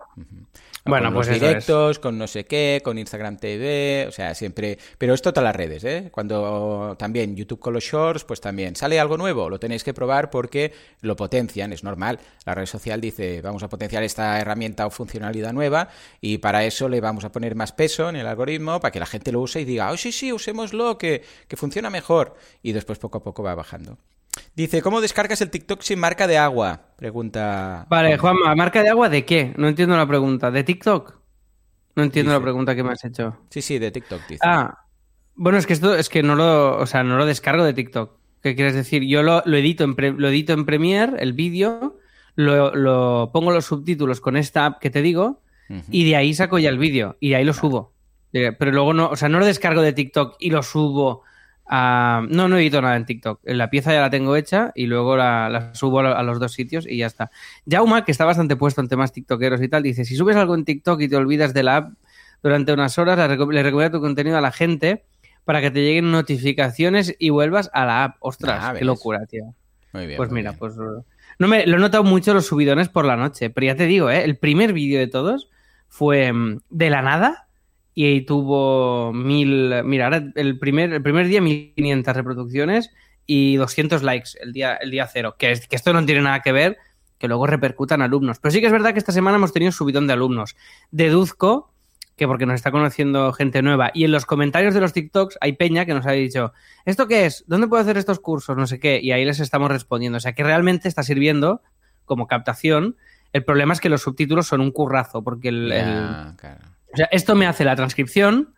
Bueno, 0.85 1.07
con 1.07 1.15
pues 1.15 1.27
los 1.27 1.39
directos, 1.39 1.99
con 1.99 2.17
no 2.17 2.27
sé 2.27 2.45
qué, 2.45 2.81
con 2.83 2.97
Instagram 2.97 3.37
TV, 3.37 4.05
o 4.07 4.11
sea, 4.11 4.33
siempre. 4.33 4.79
Pero 4.97 5.13
esto 5.13 5.31
todas 5.31 5.43
las 5.43 5.55
redes, 5.55 5.83
¿eh? 5.83 6.09
Cuando 6.11 6.95
también 6.97 7.35
YouTube 7.35 7.59
con 7.59 7.73
los 7.73 7.83
shorts, 7.83 8.23
pues 8.23 8.41
también 8.41 8.75
sale 8.75 8.99
algo 8.99 9.17
nuevo, 9.17 9.49
lo 9.49 9.59
tenéis 9.59 9.83
que 9.83 9.93
probar 9.93 10.29
porque 10.29 10.73
lo 11.01 11.15
potencian, 11.15 11.71
es 11.71 11.83
normal. 11.83 12.19
La 12.45 12.55
red 12.55 12.65
social 12.65 12.99
dice, 12.99 13.41
vamos 13.41 13.61
a 13.61 13.69
potenciar 13.69 14.03
esta 14.03 14.39
herramienta 14.39 14.87
o 14.87 14.89
funcionalidad 14.89 15.53
nueva 15.53 15.89
y 16.21 16.39
para 16.39 16.65
eso 16.65 16.89
le 16.89 17.01
vamos 17.01 17.25
a 17.25 17.31
poner 17.31 17.55
más 17.55 17.71
peso 17.71 18.09
en 18.09 18.15
el 18.15 18.25
algoritmo 18.25 18.79
para 18.79 18.91
que 18.91 18.99
la 18.99 19.05
gente 19.05 19.31
lo 19.31 19.41
use 19.41 19.61
y 19.61 19.65
diga, 19.65 19.91
oh, 19.91 19.97
sí, 19.97 20.11
sí, 20.11 20.33
usémoslo, 20.33 20.97
que, 20.97 21.23
que 21.47 21.57
funciona 21.57 21.89
mejor. 21.89 22.35
Y 22.63 22.71
después 22.71 22.97
poco 22.97 23.19
a 23.19 23.23
poco 23.23 23.43
va 23.43 23.53
bajando. 23.53 23.97
Dice, 24.55 24.81
¿cómo 24.81 25.01
descargas 25.01 25.41
el 25.41 25.49
TikTok 25.49 25.81
sin 25.81 25.99
marca 25.99 26.27
de 26.27 26.37
agua? 26.37 26.81
Pregunta. 26.97 27.85
Vale, 27.89 28.17
Juanma, 28.17 28.55
¿marca 28.55 28.83
de 28.83 28.89
agua 28.89 29.09
de 29.09 29.25
qué? 29.25 29.53
No 29.57 29.67
entiendo 29.67 29.95
la 29.97 30.07
pregunta. 30.07 30.51
¿De 30.51 30.63
TikTok? 30.63 31.15
No 31.95 32.03
entiendo 32.03 32.31
Dice. 32.31 32.39
la 32.39 32.43
pregunta 32.43 32.75
que 32.75 32.83
me 32.83 32.91
has 32.91 33.03
hecho. 33.03 33.37
Sí, 33.49 33.61
sí, 33.61 33.79
de 33.79 33.91
TikTok, 33.91 34.21
dice. 34.27 34.41
Ah, 34.43 34.85
bueno, 35.35 35.57
es 35.57 35.65
que 35.65 35.73
esto 35.73 35.95
es 35.95 36.09
que 36.09 36.23
no 36.23 36.35
lo, 36.35 36.77
o 36.77 36.85
sea, 36.85 37.03
no 37.03 37.17
lo 37.17 37.25
descargo 37.25 37.63
de 37.63 37.73
TikTok. 37.73 38.17
¿Qué 38.41 38.55
quieres 38.55 38.73
decir? 38.73 39.03
Yo 39.03 39.23
lo, 39.23 39.41
lo 39.45 39.57
edito 39.57 39.83
en 39.83 39.95
Pre- 39.95 40.13
lo 40.13 40.29
edito 40.29 40.53
en 40.53 40.65
Premiere, 40.65 41.13
el 41.19 41.33
vídeo, 41.33 41.97
lo, 42.35 42.73
lo 42.73 43.31
pongo 43.33 43.51
los 43.51 43.65
subtítulos 43.65 44.21
con 44.21 44.37
esta 44.37 44.65
app 44.65 44.79
que 44.79 44.89
te 44.89 45.01
digo 45.01 45.41
y 45.91 46.09
de 46.09 46.15
ahí 46.15 46.33
saco 46.33 46.57
ya 46.57 46.69
el 46.69 46.79
vídeo 46.79 47.15
y 47.19 47.29
de 47.29 47.35
ahí 47.35 47.43
lo 47.43 47.53
subo. 47.53 47.93
Pero 48.31 48.71
luego 48.71 48.93
no, 48.93 49.09
o 49.09 49.15
sea, 49.15 49.27
no 49.29 49.39
lo 49.39 49.45
descargo 49.45 49.81
de 49.81 49.93
TikTok 49.93 50.35
y 50.39 50.49
lo 50.51 50.63
subo 50.63 51.23
a... 51.69 52.25
No, 52.29 52.47
no 52.49 52.57
edito 52.57 52.81
nada 52.81 52.95
en 52.97 53.05
TikTok. 53.05 53.39
La 53.43 53.69
pieza 53.69 53.93
ya 53.93 54.01
la 54.01 54.09
tengo 54.09 54.35
hecha 54.35 54.71
y 54.75 54.87
luego 54.87 55.15
la, 55.15 55.47
la 55.49 55.73
subo 55.75 55.99
a 55.99 56.03
lo- 56.03 56.17
a 56.17 56.23
los 56.23 56.39
dos 56.39 56.51
sitios 56.51 56.85
y 56.87 56.97
ya 56.97 57.05
está. 57.05 57.31
Jauma, 57.69 58.03
que 58.03 58.11
está 58.11 58.25
bastante 58.25 58.55
puesto 58.55 58.81
en 58.81 58.87
temas 58.89 59.13
tiktokeros 59.13 59.61
y 59.61 59.69
tal, 59.69 59.83
dice, 59.83 60.03
si 60.05 60.15
subes 60.15 60.35
algo 60.35 60.55
en 60.55 60.65
TikTok 60.65 60.99
y 61.01 61.07
te 61.07 61.15
olvidas 61.15 61.53
de 61.53 61.63
la 61.63 61.75
app 61.77 61.93
durante 62.43 62.73
unas 62.73 62.97
horas, 62.97 63.17
le, 63.17 63.37
reco- 63.37 63.51
le 63.53 63.63
recomienda 63.63 63.97
tu 63.97 64.01
contenido 64.01 64.37
a 64.37 64.41
la 64.41 64.51
gente 64.51 65.03
para 65.45 65.61
que 65.61 65.71
te 65.71 65.81
lleguen 65.81 66.11
notificaciones 66.11 67.15
y 67.19 67.29
vuelvas 67.29 67.69
a 67.73 67.85
la 67.85 68.03
app. 68.03 68.15
Ostras, 68.19 68.59
Ah, 68.61 68.73
qué 68.77 68.85
locura, 68.85 69.25
tío. 69.25 69.53
Muy 69.93 70.05
bien. 70.07 70.17
Pues 70.17 70.29
muy 70.29 70.39
mira, 70.41 70.51
bien. 70.51 70.59
pues... 70.59 70.73
No 71.39 71.47
me, 71.47 71.65
lo 71.65 71.77
he 71.77 71.79
notado 71.79 72.03
mucho 72.03 72.33
los 72.33 72.45
subidones 72.47 72.89
por 72.89 73.05
la 73.05 73.15
noche, 73.15 73.49
pero 73.49 73.65
ya 73.67 73.75
te 73.75 73.85
digo, 73.85 74.09
¿eh? 74.09 74.23
el 74.25 74.37
primer 74.37 74.73
vídeo 74.73 74.99
de 74.99 75.07
todos 75.07 75.49
fue 75.87 76.31
mm, 76.33 76.59
de 76.69 76.89
la 76.89 77.01
nada 77.01 77.47
y 78.01 78.21
tuvo 78.21 79.11
mil... 79.11 79.83
Mira, 79.83 80.05
ahora 80.05 80.23
el 80.35 80.57
primer, 80.57 80.93
el 80.93 81.01
primer 81.01 81.27
día 81.27 81.41
1500 81.41 82.15
reproducciones 82.15 82.91
y 83.25 83.57
200 83.57 84.03
likes 84.03 84.29
el 84.41 84.53
día, 84.53 84.75
el 84.75 84.89
día 84.91 85.05
cero, 85.07 85.35
que, 85.37 85.51
es- 85.51 85.67
que 85.67 85.75
esto 85.75 85.91
no 85.91 86.05
tiene 86.05 86.21
nada 86.21 86.41
que 86.41 86.53
ver, 86.53 86.77
que 87.17 87.27
luego 87.27 87.45
repercutan 87.45 88.01
alumnos. 88.01 88.39
Pero 88.39 88.51
sí 88.53 88.61
que 88.61 88.67
es 88.67 88.71
verdad 88.71 88.93
que 88.93 88.99
esta 88.99 89.11
semana 89.11 89.35
hemos 89.35 89.51
tenido 89.51 89.73
subidón 89.73 90.07
de 90.07 90.13
alumnos. 90.13 90.55
Deduzco 90.91 91.73
que 92.15 92.25
porque 92.27 92.45
nos 92.45 92.55
está 92.55 92.71
conociendo 92.71 93.33
gente 93.33 93.61
nueva. 93.61 93.91
Y 93.93 94.05
en 94.05 94.11
los 94.13 94.25
comentarios 94.25 94.73
de 94.73 94.79
los 94.81 94.93
TikToks 94.93 95.37
hay 95.41 95.53
peña 95.53 95.85
que 95.85 95.93
nos 95.93 96.05
ha 96.05 96.11
dicho, 96.11 96.53
¿esto 96.85 97.07
qué 97.07 97.25
es? 97.25 97.43
¿Dónde 97.47 97.67
puedo 97.67 97.81
hacer 97.81 97.97
estos 97.97 98.19
cursos? 98.21 98.55
No 98.57 98.65
sé 98.67 98.79
qué. 98.79 98.99
Y 99.01 99.11
ahí 99.11 99.25
les 99.25 99.39
estamos 99.41 99.69
respondiendo. 99.69 100.17
O 100.17 100.21
sea, 100.21 100.31
que 100.33 100.43
realmente 100.43 100.87
está 100.87 101.03
sirviendo 101.03 101.61
como 102.05 102.27
captación. 102.27 102.95
El 103.33 103.43
problema 103.43 103.73
es 103.73 103.81
que 103.81 103.89
los 103.89 104.01
subtítulos 104.01 104.47
son 104.47 104.61
un 104.61 104.71
currazo, 104.71 105.21
porque 105.21 105.49
el, 105.49 105.71
el- 105.71 105.85
Ya, 105.85 106.33
claro. 106.37 106.61
O 106.93 106.97
sea, 106.97 107.07
esto 107.11 107.35
me 107.35 107.45
hace 107.47 107.63
la 107.65 107.75
transcripción, 107.75 108.53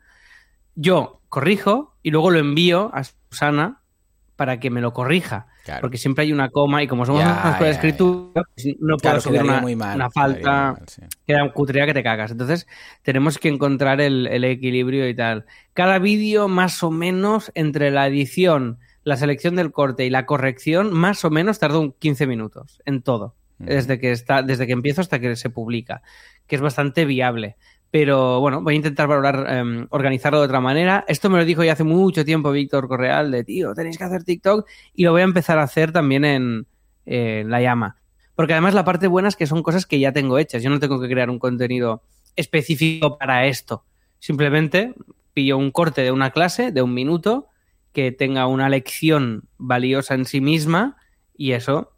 yo 0.76 1.22
corrijo 1.30 1.96
y 2.04 2.12
luego 2.12 2.30
lo 2.32 2.40
envío 2.40 2.92
a 2.94 3.04
Susana 3.04 3.82
para 4.36 4.60
que 4.60 4.70
me 4.70 4.82
lo 4.82 4.94
corrija. 4.94 5.48
Claro. 5.66 5.82
Porque 5.82 5.98
siempre 6.00 6.24
hay 6.24 6.34
una 6.34 6.50
coma 6.50 6.82
y 6.82 6.88
como 6.88 7.06
somos 7.06 7.22
Ya, 7.22 7.28
una 7.28 7.36
escuela 7.52 7.58
de 7.60 7.66
ya, 7.66 7.70
escritura, 7.72 8.44
pues 8.56 8.66
no 8.80 8.98
puedo 8.98 8.98
Claro, 8.98 9.22
subir 9.22 9.44
una, 9.44 9.62
mal. 9.62 10.12
falta 10.12 10.74
mal, 10.74 10.84
sí. 10.88 11.04
queda 11.28 11.44
un 11.44 11.50
cutrea 11.50 11.86
que 11.86 11.94
te 11.94 12.02
cagas. 12.02 12.32
Entonces, 12.32 12.66
tenemos 13.04 13.38
que 13.38 13.50
encontrar 13.50 14.02
el, 14.02 14.26
el 14.26 14.44
equilibrio 14.44 15.08
y 15.08 15.14
tal. 15.14 15.46
Cada 15.74 16.00
vídeo, 16.00 16.48
más 16.48 16.82
o 16.82 16.90
menos, 16.90 17.52
entre 17.54 17.92
la 17.92 18.08
edición, 18.08 18.80
la 19.04 19.18
selección 19.18 19.56
del 19.56 19.72
corte 19.72 20.04
y 20.06 20.10
la 20.10 20.26
corrección, 20.26 20.92
más 20.92 21.24
o 21.26 21.30
menos 21.30 21.60
tarda 21.60 21.78
un 21.78 21.92
15 21.92 22.26
minutos 22.26 22.82
en 22.86 23.04
todo. 23.04 23.36
Desde 23.60 24.00
que 24.00 24.12
está, 24.12 24.42
desde 24.42 24.66
que 24.66 24.74
empiezo 24.74 25.02
hasta 25.02 25.20
que 25.20 25.36
se 25.36 25.52
publica. 25.52 26.02
Que 26.48 26.56
es 26.56 26.62
bastante 26.64 27.06
viable. 27.06 27.58
Pero 27.92 28.40
bueno, 28.40 28.62
voy 28.62 28.74
a 28.74 28.78
intentar 28.78 29.08
valorar, 29.08 29.46
em, 29.50 29.86
organizarlo 29.90 30.40
de 30.40 30.46
otra 30.46 30.62
manera. 30.62 31.04
Esto 31.08 31.30
me 31.30 31.38
lo 31.38 31.46
dijo 31.46 31.64
ya 31.64 31.74
hace 31.74 31.84
mucho 31.84 32.24
tiempo 32.24 32.52
Víctor 32.52 32.88
Correal, 32.88 33.32
de 33.32 33.44
tío, 33.44 33.74
tenéis 33.74 33.98
que 33.98 34.06
hacer 34.06 34.24
TikTok. 34.24 34.66
Y 34.94 35.04
lo 35.04 35.12
voy 35.12 35.22
a 35.22 35.26
empezar 35.26 35.60
a 35.60 35.64
hacer 35.64 35.92
también 35.92 36.24
en, 36.24 36.68
en 37.06 37.50
La 37.50 37.62
Llama. 37.62 37.98
Porque 38.34 38.54
además 38.54 38.74
la 38.74 38.86
parte 38.86 39.08
buena 39.08 39.28
es 39.28 39.36
que 39.36 39.46
son 39.46 39.62
cosas 39.62 39.86
que 39.86 40.00
ya 40.00 40.14
tengo 40.14 40.38
hechas. 40.38 40.64
Yo 40.64 40.70
no 40.70 40.80
tengo 40.80 41.02
que 41.02 41.10
crear 41.10 41.30
un 41.30 41.38
contenido 41.38 42.02
específico 42.38 43.18
para 43.18 43.46
esto. 43.46 43.84
Simplemente 44.20 44.94
pillo 45.34 45.58
un 45.58 45.72
corte 45.72 46.02
de 46.02 46.12
una 46.12 46.32
clase 46.32 46.72
de 46.72 46.82
un 46.82 46.94
minuto 46.94 47.48
que 47.92 48.12
tenga 48.12 48.48
una 48.48 48.70
lección 48.70 49.50
valiosa 49.58 50.14
en 50.14 50.26
sí 50.26 50.40
misma 50.40 50.98
y 51.36 51.52
eso 51.52 51.92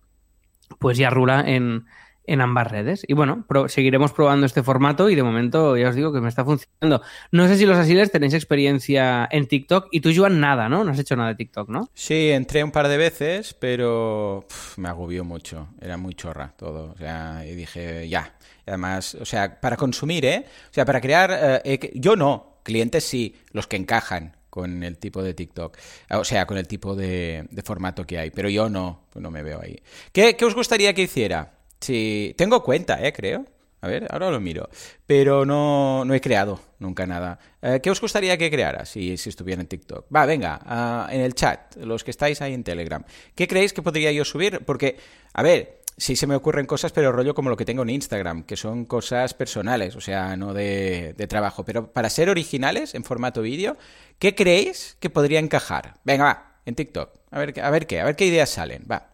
pues 0.79 0.97
ya 0.97 1.09
rula 1.09 1.43
en, 1.45 1.85
en 2.25 2.41
ambas 2.41 2.71
redes. 2.71 3.03
Y 3.07 3.13
bueno, 3.13 3.45
pro- 3.47 3.67
seguiremos 3.69 4.13
probando 4.13 4.45
este 4.45 4.63
formato 4.63 5.09
y 5.09 5.15
de 5.15 5.23
momento 5.23 5.75
ya 5.77 5.89
os 5.89 5.95
digo 5.95 6.13
que 6.13 6.21
me 6.21 6.29
está 6.29 6.45
funcionando. 6.45 7.01
No 7.31 7.47
sé 7.47 7.57
si 7.57 7.65
los 7.65 7.77
asiles 7.77 8.11
tenéis 8.11 8.33
experiencia 8.33 9.27
en 9.31 9.47
TikTok 9.47 9.87
y 9.91 9.99
tú, 10.01 10.11
Joan, 10.15 10.39
nada, 10.39 10.69
¿no? 10.69 10.83
No 10.83 10.91
has 10.91 10.99
hecho 10.99 11.15
nada 11.15 11.29
de 11.29 11.35
TikTok, 11.35 11.69
¿no? 11.69 11.89
Sí, 11.93 12.29
entré 12.31 12.63
un 12.63 12.71
par 12.71 12.87
de 12.87 12.97
veces, 12.97 13.53
pero 13.53 14.45
me 14.77 14.89
agobió 14.89 15.23
mucho. 15.23 15.67
Era 15.81 15.97
muy 15.97 16.13
chorra 16.13 16.53
todo. 16.57 16.91
O 16.93 16.97
sea, 16.97 17.43
y 17.45 17.55
dije, 17.55 18.07
ya. 18.07 18.33
Y 18.65 18.69
además, 18.69 19.15
o 19.15 19.25
sea, 19.25 19.59
para 19.59 19.75
consumir, 19.75 20.25
¿eh? 20.25 20.45
O 20.69 20.73
sea, 20.73 20.85
para 20.85 21.01
crear... 21.01 21.31
eh, 21.31 21.61
eh, 21.65 21.91
yo 21.95 22.15
no, 22.15 22.59
clientes 22.63 23.03
sí, 23.03 23.35
los 23.51 23.67
que 23.67 23.75
encajan 23.75 24.37
con 24.49 24.83
el 24.83 24.97
tipo 24.99 25.21
de 25.23 25.33
TikTok. 25.33 25.77
Ah, 26.09 26.19
O 26.19 26.23
sea, 26.23 26.45
con 26.45 26.57
el 26.57 26.67
tipo 26.67 26.95
de, 26.95 27.47
formato 27.65 28.05
que 28.05 28.19
hay. 28.19 28.29
Pero 28.31 28.49
yo 28.49 28.69
no, 28.69 29.07
no 29.15 29.31
me 29.31 29.41
veo 29.43 29.59
ahí. 29.61 29.81
¿Qué, 30.11 30.35
qué 30.37 30.45
os 30.45 30.55
gustaría 30.55 30.93
que 30.93 31.01
hiciera? 31.01 31.53
Si... 31.83 32.33
Tengo 32.37 32.63
cuenta, 32.63 33.05
¿eh? 33.05 33.11
Creo. 33.13 33.45
A 33.81 33.87
ver, 33.87 34.07
ahora 34.09 34.31
lo 34.31 34.39
miro. 34.39 34.69
Pero 35.05 35.45
no, 35.45 36.05
no 36.05 36.13
he 36.13 36.21
creado 36.21 36.57
nunca 36.79 37.05
nada. 37.05 37.37
Eh, 37.61 37.81
¿Qué 37.83 37.91
os 37.91 37.99
gustaría 37.99 38.37
que 38.37 38.49
creara 38.49 38.85
si, 38.85 39.11
estuviera 39.13 39.61
en 39.61 39.67
TikTok? 39.67 40.05
Va, 40.15 40.25
venga, 40.25 40.61
ah, 40.65 41.09
en 41.11 41.19
el 41.19 41.33
chat, 41.33 41.75
los 41.75 42.03
que 42.05 42.11
estáis 42.11 42.41
ahí 42.41 42.53
en 42.53 42.63
Telegram. 42.63 43.03
¿Qué 43.35 43.45
creéis 43.45 43.73
que 43.73 43.81
podría 43.81 44.11
yo 44.13 44.23
subir? 44.23 44.61
Porque, 44.65 44.97
a 45.33 45.43
ver, 45.43 45.81
sí 45.97 46.15
se 46.15 46.27
me 46.27 46.35
ocurren 46.35 46.65
cosas, 46.65 46.93
pero 46.93 47.11
rollo 47.11 47.35
como 47.35 47.49
lo 47.49 47.57
que 47.57 47.65
tengo 47.65 47.83
en 47.83 47.89
Instagram, 47.89 48.43
que 48.43 48.55
son 48.55 48.85
cosas 48.85 49.33
personales, 49.33 49.97
o 49.97 50.01
sea, 50.01 50.37
no 50.37 50.53
de, 50.53 51.13
de 51.17 51.27
trabajo. 51.27 51.65
Pero 51.65 51.91
para 51.91 52.09
ser 52.09 52.29
originales 52.29 52.95
en 52.95 53.03
formato 53.03 53.41
vídeo, 53.41 53.75
¿qué 54.17 54.33
creéis 54.33 54.95
que 55.01 55.09
podría 55.09 55.39
encajar? 55.39 55.95
Venga, 56.05 56.23
va, 56.23 56.59
en 56.65 56.75
TikTok. 56.75 57.09
A 57.31 57.39
ver, 57.39 57.59
a 57.59 57.69
ver 57.69 57.85
qué, 57.85 57.99
a 57.99 58.05
ver 58.05 58.15
qué 58.15 58.27
ideas 58.27 58.49
salen. 58.49 58.85
Va. 58.89 59.12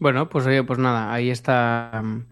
Bueno, 0.00 0.28
pues 0.28 0.46
oye, 0.46 0.62
pues 0.64 0.78
nada, 0.78 1.12
ahí 1.12 1.30
está. 1.30 2.00
mm, 2.04 2.26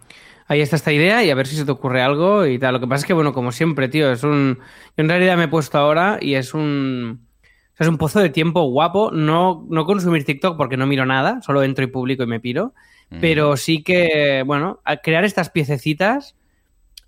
Ahí 0.48 0.60
está 0.60 0.76
esta 0.76 0.92
idea 0.92 1.24
y 1.24 1.30
a 1.30 1.34
ver 1.34 1.46
si 1.46 1.56
se 1.56 1.64
te 1.64 1.70
ocurre 1.72 2.02
algo 2.02 2.44
y 2.46 2.58
tal. 2.58 2.74
Lo 2.74 2.80
que 2.80 2.86
pasa 2.86 3.02
es 3.02 3.06
que, 3.06 3.14
bueno, 3.14 3.32
como 3.32 3.52
siempre, 3.52 3.88
tío, 3.88 4.12
es 4.12 4.22
un. 4.24 4.58
Yo 4.96 5.02
en 5.04 5.08
realidad 5.08 5.36
me 5.38 5.44
he 5.44 5.48
puesto 5.48 5.78
ahora 5.78 6.18
y 6.20 6.34
es 6.34 6.52
un. 6.54 7.26
o 7.74 7.76
sea, 7.76 7.84
Es 7.86 7.88
un 7.88 7.96
pozo 7.98 8.20
de 8.20 8.28
tiempo 8.30 8.62
guapo. 8.64 9.10
No, 9.12 9.66
no 9.70 9.86
consumir 9.86 10.24
TikTok 10.24 10.56
porque 10.58 10.76
no 10.76 10.86
miro 10.86 11.06
nada, 11.06 11.40
solo 11.42 11.62
entro 11.62 11.84
y 11.84 11.88
publico 11.88 12.24
y 12.24 12.26
me 12.26 12.40
piro. 12.40 12.74
Pero 13.18 13.56
sí 13.56 13.82
que, 13.82 14.42
bueno, 14.46 14.80
al 14.84 15.00
crear 15.00 15.24
estas 15.24 15.48
piececitas 15.50 16.36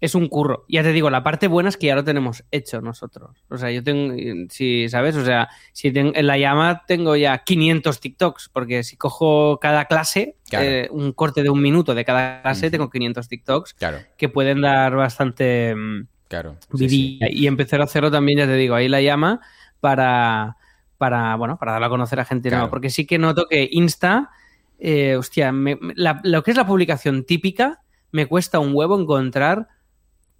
es 0.05 0.14
un 0.14 0.29
curro. 0.29 0.64
Ya 0.69 0.83
te 0.83 0.93
digo, 0.93 1.11
la 1.11 1.23
parte 1.23 1.49
buena 1.49 1.69
es 1.69 1.77
que 1.77 1.87
ya 1.88 1.95
lo 1.95 2.05
tenemos 2.05 2.45
hecho 2.51 2.81
nosotros. 2.81 3.45
O 3.49 3.57
sea, 3.59 3.71
yo 3.71 3.83
tengo, 3.83 4.14
si, 4.51 4.88
¿sabes? 4.88 5.17
O 5.17 5.25
sea, 5.25 5.49
si 5.73 5.90
ten- 5.93 6.12
en 6.14 6.27
la 6.27 6.37
llama 6.38 6.83
tengo 6.87 7.17
ya 7.17 7.38
500 7.38 8.01
TikToks, 8.01 8.51
porque 8.53 8.83
si 8.85 8.97
cojo 8.97 9.59
cada 9.61 9.87
clase, 9.87 10.37
Claro. 10.49 10.64
eh, 10.67 10.88
un 10.90 11.12
corte 11.12 11.43
de 11.43 11.51
un 11.51 11.61
minuto 11.62 11.95
de 11.95 12.05
cada 12.05 12.43
clase, 12.43 12.71
tengo 12.71 12.90
500 12.90 13.29
TikToks 13.29 13.75
Claro, 13.75 13.99
que 14.17 14.29
pueden 14.29 14.61
dar 14.61 14.95
bastante 14.95 15.75
mm, 15.75 16.07
claro. 16.29 16.57
Sí, 16.75 16.88
sí. 16.88 16.97
vidilla. 16.97 17.27
Y 17.31 17.47
empezar 17.47 17.81
a 17.81 17.85
hacerlo 17.85 18.11
también, 18.11 18.38
ya 18.38 18.47
te 18.47 18.55
digo, 18.57 18.75
ahí 18.75 18.88
la 18.88 19.01
llama 19.01 19.40
para, 19.81 20.57
para 20.99 21.37
bueno, 21.37 21.57
para 21.59 21.73
darlo 21.73 21.87
a 21.87 21.90
conocer 21.90 22.21
a 22.21 22.25
gente 22.25 22.51
nueva. 22.51 22.71
Porque 22.71 22.90
sí 22.90 23.07
que 23.07 23.19
noto 23.19 23.47
que 23.49 23.69
Insta, 23.71 24.31
eh, 24.79 25.17
hostia, 25.17 25.53
me- 25.53 25.77
me- 25.77 25.95
la- 25.97 26.21
lo 26.25 26.43
que 26.43 26.51
es 26.51 26.57
la 26.57 26.67
publicación 26.67 27.25
típica, 27.25 27.81
me 28.12 28.27
cuesta 28.27 28.59
un 28.61 28.73
huevo 28.75 28.99
encontrar 29.01 29.69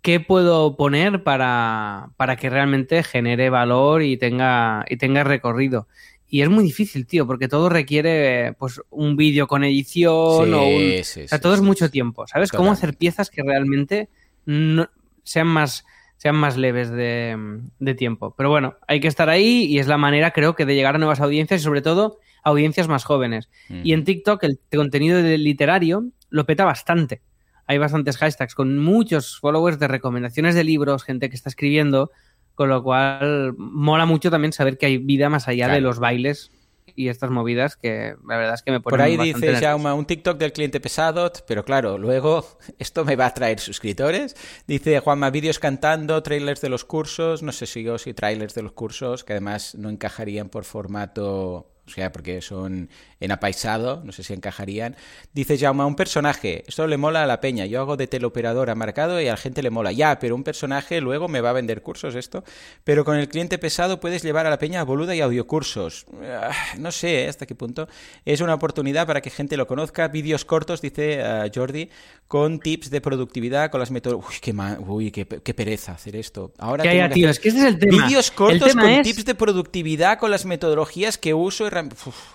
qué 0.05 0.21
puedo 0.21 0.77
poner 0.77 1.23
para, 1.25 2.11
para 2.19 2.37
que 2.37 2.51
realmente 2.51 3.03
genere 3.03 3.49
valor 3.49 4.03
y 4.03 4.19
tenga, 4.19 4.85
y 4.90 4.99
tenga 4.99 5.25
recorrido. 5.25 5.88
Y 6.29 6.43
es 6.43 6.51
muy 6.51 6.62
difícil, 6.62 7.07
tío, 7.07 7.27
porque 7.27 7.49
todo 7.49 7.71
requiere 7.71 8.53
pues 8.59 8.83
un 8.90 9.17
vídeo 9.17 9.47
con 9.47 9.64
edición 9.64 10.45
Sí, 10.49 10.53
o 10.53 10.67
un, 10.67 11.05
sí, 11.05 11.21
o 11.23 11.29
sea, 11.29 11.38
sí, 11.38 11.43
todo 11.43 11.55
es 11.55 11.62
mucho 11.62 11.90
tiempo, 11.90 12.27
¿sabes? 12.27 12.53
Cómo 12.53 12.71
hacer 12.71 12.99
piezas 12.99 13.31
que 13.31 13.43
realmente 13.43 14.11
no- 14.45 14.90
sean 15.23 15.47
más 15.47 15.87
sean 16.19 16.37
más 16.37 16.59
leves 16.59 16.90
de, 16.90 17.61
de 17.79 17.95
tiempo. 17.95 18.35
Pero 18.37 18.51
bueno, 18.51 18.77
hay 18.87 19.01
que 19.01 19.09
estar 19.09 19.31
ahí 19.31 19.64
y 19.64 19.79
es 19.79 19.87
la 19.87 19.97
manera, 19.99 20.33
creo 20.33 20.55
que, 20.55 20.67
de 20.67 20.75
llegar 20.75 20.97
a 20.97 20.99
nuevas 20.99 21.21
audiencias 21.21 21.61
y 21.62 21.64
sobre 21.64 21.81
todo 21.83 22.19
audiencias 22.43 22.88
más 22.88 23.05
jóvenes. 23.05 23.49
Y 23.71 23.93
en 23.95 24.05
TikTok 24.05 24.43
el 24.45 24.61
contenido 24.75 25.21
literario 25.23 26.05
lo 26.29 26.45
peta 26.45 26.64
bastante. 26.67 27.23
Hay 27.66 27.79
bastantes 27.79 28.16
hashtags 28.16 28.55
con 28.55 28.79
muchos 28.79 29.38
followers 29.38 29.79
de 29.79 29.88
recomendaciones 29.88 30.55
de 30.55 30.64
libros, 30.64 31.03
gente 31.03 31.29
que 31.29 31.37
está 31.37 31.48
escribiendo, 31.48 32.11
con 32.55 32.68
lo 32.68 32.83
cual 32.83 33.55
mola 33.57 34.07
mucho 34.07 34.31
también 34.31 34.53
saber 34.53 34.79
que 34.79 34.87
hay 34.87 34.98
vida 34.98 35.29
más 35.29 35.48
allá 35.48 35.68
de 35.68 35.81
los 35.81 35.98
bailes 35.98 36.50
y 36.96 37.09
estas 37.09 37.31
movidas 37.31 37.77
que 37.77 38.14
la 38.27 38.37
verdad 38.37 38.55
es 38.55 38.62
que 38.62 38.70
me 38.70 38.81
ponen 38.81 38.92
Por 38.92 39.03
ahí 39.03 39.16
bastante 39.16 39.50
dice. 39.50 39.64
Jaume, 39.64 39.92
un 39.92 40.07
TikTok 40.07 40.38
del 40.38 40.53
cliente 40.53 40.81
pesado, 40.81 41.33
pero 41.46 41.64
claro, 41.64 41.98
luego 41.98 42.46
esto 42.79 43.05
me 43.05 43.16
va 43.16 43.27
a 43.27 43.35
traer 43.35 43.61
suscriptores. 43.61 44.37
Dice 44.66 45.00
Juanma, 45.00 45.31
vídeos 45.31 45.59
cantando, 45.59 46.22
trailers 46.22 46.61
de 46.61 46.68
los 46.68 46.85
cursos, 46.85 47.42
no 47.42 47.53
sé 47.53 47.66
si 47.66 47.83
yo 47.83 47.98
si 47.98 48.14
trailers 48.14 48.55
de 48.55 48.62
los 48.62 48.72
cursos, 48.72 49.24
que 49.24 49.33
además 49.33 49.74
no 49.74 49.90
encajarían 49.90 50.48
por 50.48 50.64
formato, 50.64 51.73
o 51.87 51.90
sea, 51.90 52.12
porque 52.12 52.40
son 52.40 52.88
en 53.20 53.33
apaisado, 53.33 54.03
no 54.05 54.12
sé 54.12 54.23
si 54.23 54.33
encajarían. 54.35 54.97
Dice 55.33 55.57
Jaume, 55.59 55.85
un 55.85 55.97
personaje, 55.97 56.64
esto 56.66 56.87
le 56.87 56.97
mola 56.97 57.23
a 57.23 57.27
la 57.27 57.40
peña, 57.40 57.64
yo 57.66 57.81
hago 57.81 57.97
de 57.97 58.07
teleoperador 58.07 58.68
marcado 58.75 59.20
y 59.20 59.29
a 59.29 59.33
la 59.33 59.37
gente 59.37 59.62
le 59.62 59.70
mola. 59.70 59.92
Ya, 59.92 60.18
pero 60.18 60.35
un 60.35 60.44
personaje 60.44 61.01
luego 61.01 61.29
me 61.29 61.40
va 61.40 61.51
a 61.51 61.53
vender 61.55 61.83
cursos 61.83 62.14
esto. 62.14 62.44
Pero 62.85 63.05
con 63.05 63.16
el 63.16 63.29
cliente 63.29 63.59
pesado 63.59 64.01
puedes 64.01 64.23
llevar 64.23 64.47
a 64.47 64.51
la 64.51 64.59
peña 64.59 64.81
a 64.81 64.85
boluda 64.85 65.14
y 65.14 65.20
audiocursos. 65.20 66.07
Ah, 66.23 66.51
No 66.79 66.90
sé 66.92 67.29
hasta 67.29 67.47
qué 67.47 67.55
punto. 67.55 67.88
Es 68.25 68.40
una 68.40 68.55
oportunidad 68.55 69.07
para 69.07 69.20
que 69.20 69.31
gente 69.31 69.57
lo 69.57 69.66
conozca. 69.66 70.09
Vídeos 70.09 70.44
cortos, 70.44 70.81
dice 70.83 71.23
ah, 71.23 71.47
Jordi, 71.55 71.90
con 72.29 72.59
tips 72.61 72.90
de 72.90 73.01
productividad, 73.01 73.70
con 73.70 73.81
las 73.81 73.90
metodologías. 73.90 74.31
Uy, 74.35 74.38
qué, 74.40 74.53
ma- 74.53 74.79
uy, 74.81 75.11
qué, 75.11 75.25
pe- 75.27 75.40
qué 75.42 75.55
pereza 75.55 75.92
hacer 75.92 76.16
esto. 76.16 76.53
Ahora 76.59 76.83
que 76.83 77.14
tío, 77.14 77.29
hacer 77.29 77.31
es 77.31 77.40
que 77.40 77.49
ese 77.51 77.59
es 77.59 77.64
el 77.64 77.79
tema. 77.79 78.07
Vídeos 78.07 78.31
cortos 78.31 78.68
tema 78.68 78.83
con 78.83 78.90
es- 78.90 79.03
tips 79.07 79.25
de 79.25 79.35
productividad, 79.35 80.18
con 80.18 80.31
las 80.31 80.44
metodologías 80.44 81.18
que 81.18 81.33
uso. 81.35 81.66
Uf, 81.82 82.34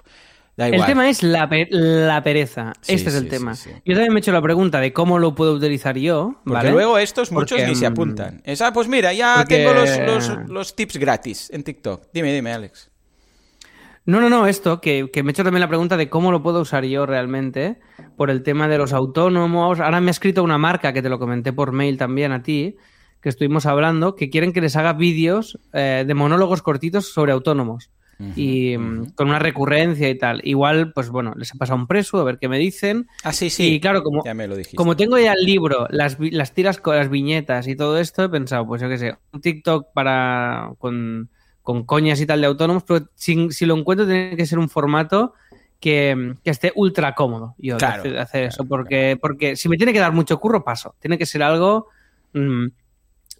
da 0.57 0.67
El 0.67 0.85
tema 0.85 1.09
es 1.09 1.23
la, 1.23 1.47
pe- 1.47 1.67
la 1.71 2.21
pereza. 2.23 2.73
Sí, 2.81 2.93
este 2.95 3.09
es 3.09 3.15
el 3.15 3.23
sí, 3.23 3.29
tema. 3.29 3.55
sí. 3.55 3.69
Yo 3.85 3.93
también 3.93 4.11
me 4.13 4.19
he 4.19 4.21
hecho 4.21 4.31
la 4.31 4.41
pregunta 4.41 4.79
de 4.79 4.91
cómo 4.93 5.19
lo 5.19 5.33
puedo 5.35 5.53
utilizar 5.53 5.97
yo. 5.97 6.35
Porque 6.43 6.53
¿vale? 6.53 6.71
luego 6.71 6.97
estos 6.97 7.31
muchos 7.31 7.51
Porque, 7.57 7.67
ni 7.67 7.75
se 7.75 7.89
mm, 7.89 7.91
apuntan. 7.91 8.43
Ah, 8.61 8.71
pues 8.73 8.87
mira, 8.87 9.13
ya 9.13 9.35
porque- 9.37 9.57
tengo 9.57 9.73
los, 9.73 9.97
los- 10.27 10.49
los 10.49 10.75
tips 10.75 10.97
gratis 10.97 11.49
en 11.51 11.63
TikTok. 11.63 12.07
Dime, 12.13 12.33
dime, 12.33 12.51
Alex. 12.53 12.89
No, 14.05 14.19
no, 14.21 14.29
no, 14.29 14.47
esto, 14.47 14.81
que, 14.81 15.09
que 15.13 15.21
me 15.21 15.29
he 15.29 15.31
hecho 15.33 15.43
también 15.43 15.61
la 15.61 15.67
pregunta 15.67 15.95
de 15.95 16.09
cómo 16.09 16.31
lo 16.31 16.41
puedo 16.41 16.61
usar 16.61 16.83
yo 16.83 17.05
realmente 17.05 17.79
por 18.17 18.31
el 18.31 18.41
tema 18.41 18.67
de 18.67 18.77
los 18.79 18.91
autónomos. 18.91 19.79
Ahora 19.79 20.01
me 20.01 20.07
ha 20.07 20.11
escrito 20.11 20.41
una 20.43 20.57
marca 20.57 20.93
que 20.93 21.01
te 21.03 21.09
lo 21.09 21.19
comenté 21.19 21.53
por 21.53 21.71
mail 21.73 21.97
también 21.97 22.31
a 22.31 22.41
ti, 22.41 22.75
que 23.21 23.29
estuvimos 23.29 23.67
hablando, 23.67 24.15
que 24.15 24.29
quieren 24.31 24.51
que 24.51 24.61
les 24.61 24.75
haga 24.77 24.93
vídeos 24.93 25.59
eh, 25.73 26.05
de 26.07 26.13
monólogos 26.15 26.63
cortitos 26.63 27.13
sobre 27.13 27.33
autónomos. 27.33 27.91
Y 28.35 28.77
mm, 28.77 29.11
con 29.15 29.29
una 29.29 29.39
recurrencia 29.39 30.09
y 30.09 30.17
tal. 30.17 30.41
Igual, 30.43 30.91
pues 30.93 31.09
bueno, 31.09 31.33
les 31.37 31.53
he 31.53 31.57
pasado 31.57 31.79
un 31.79 31.87
preso, 31.87 32.19
a 32.19 32.23
ver 32.25 32.37
qué 32.37 32.49
me 32.49 32.59
dicen. 32.59 33.07
Ah, 33.23 33.31
sí, 33.31 33.49
sí. 33.49 33.75
Y 33.75 33.79
claro, 33.79 34.03
como, 34.03 34.23
Ya 34.25 34.33
me 34.33 34.47
lo 34.47 34.55
dijiste. 34.57 34.75
como 34.75 34.95
tengo 34.97 35.17
ya 35.17 35.31
el 35.33 35.45
libro, 35.45 35.87
las, 35.89 36.17
las 36.19 36.53
tiras 36.53 36.79
con 36.79 36.95
las 36.97 37.09
viñetas 37.09 37.67
y 37.67 37.75
todo 37.75 37.97
esto, 37.97 38.23
he 38.25 38.29
pensado, 38.29 38.67
pues 38.67 38.81
yo 38.81 38.89
qué 38.89 38.97
sé, 38.97 39.15
un 39.31 39.39
TikTok 39.41 39.93
para 39.93 40.71
con, 40.79 41.29
con 41.61 41.85
coñas 41.85 42.19
y 42.19 42.25
tal 42.25 42.41
de 42.41 42.47
autónomos, 42.47 42.83
pero 42.83 43.07
si, 43.15 43.51
si 43.51 43.65
lo 43.65 43.77
encuentro 43.77 44.05
tiene 44.05 44.35
que 44.35 44.45
ser 44.45 44.59
un 44.59 44.67
formato 44.69 45.33
que, 45.79 46.35
que 46.43 46.49
esté 46.49 46.73
ultra 46.75 47.15
cómodo 47.15 47.55
yo 47.57 47.75
de 47.75 47.79
Claro, 47.79 48.01
hacer, 48.01 48.11
de 48.11 48.19
hacer 48.19 48.41
claro, 48.41 48.53
eso, 48.53 48.65
porque, 48.65 49.17
porque 49.21 49.55
si 49.55 49.69
me 49.69 49.77
tiene 49.77 49.93
que 49.93 49.99
dar 49.99 50.11
mucho 50.11 50.37
curro, 50.39 50.63
paso. 50.65 50.95
Tiene 50.99 51.17
que 51.17 51.25
ser 51.25 51.41
algo 51.41 51.87
mm, 52.33 52.65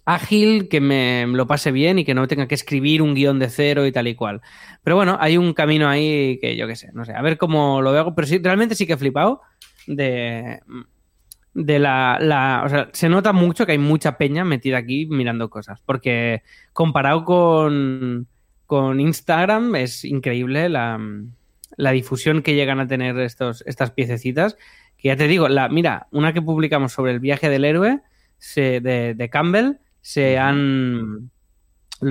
ágil, 0.04 0.68
que 0.68 0.80
me 0.80 1.26
lo 1.26 1.46
pase 1.46 1.72
bien 1.72 1.98
y 1.98 2.04
que 2.04 2.14
no 2.14 2.26
tenga 2.26 2.48
que 2.48 2.54
escribir 2.54 3.02
un 3.02 3.14
guion 3.14 3.38
de 3.38 3.48
cero 3.48 3.86
y 3.86 3.92
tal 3.92 4.08
y 4.08 4.14
cual. 4.14 4.40
Pero 4.82 4.96
bueno, 4.96 5.16
hay 5.20 5.36
un 5.36 5.52
camino 5.52 5.88
ahí 5.88 6.38
que 6.40 6.56
yo 6.56 6.66
qué 6.66 6.76
sé, 6.76 6.90
no 6.92 7.04
sé, 7.04 7.12
a 7.12 7.22
ver 7.22 7.38
cómo 7.38 7.82
lo 7.82 7.92
veo, 7.92 8.14
pero 8.14 8.26
sí, 8.26 8.38
realmente 8.42 8.74
sí 8.74 8.86
que 8.86 8.94
he 8.94 8.96
flipado 8.96 9.40
de, 9.86 10.60
de 11.54 11.78
la, 11.78 12.62
O 12.64 12.68
sea, 12.68 12.88
se 12.92 13.08
nota 13.08 13.32
mucho 13.32 13.66
que 13.66 13.72
hay 13.72 13.78
mucha 13.78 14.16
peña 14.16 14.44
metida 14.44 14.78
aquí 14.78 15.06
mirando 15.06 15.50
cosas, 15.50 15.80
porque 15.84 16.42
comparado 16.72 17.24
con, 17.24 18.26
con 18.66 19.00
Instagram 19.00 19.74
es 19.76 20.04
increíble 20.04 20.68
la, 20.68 20.98
la 21.76 21.90
difusión 21.92 22.42
que 22.42 22.54
llegan 22.54 22.80
a 22.80 22.86
tener 22.86 23.18
estos, 23.18 23.62
estas 23.66 23.90
piececitas, 23.90 24.56
que 24.96 25.08
ya 25.08 25.16
te 25.16 25.28
digo, 25.28 25.48
la, 25.48 25.68
mira, 25.68 26.08
una 26.10 26.32
que 26.32 26.42
publicamos 26.42 26.92
sobre 26.92 27.12
el 27.12 27.20
viaje 27.20 27.48
del 27.48 27.64
héroe 27.64 28.00
de, 28.54 29.14
de 29.16 29.30
Campbell, 29.30 29.78
se 30.00 30.38
han... 30.38 31.30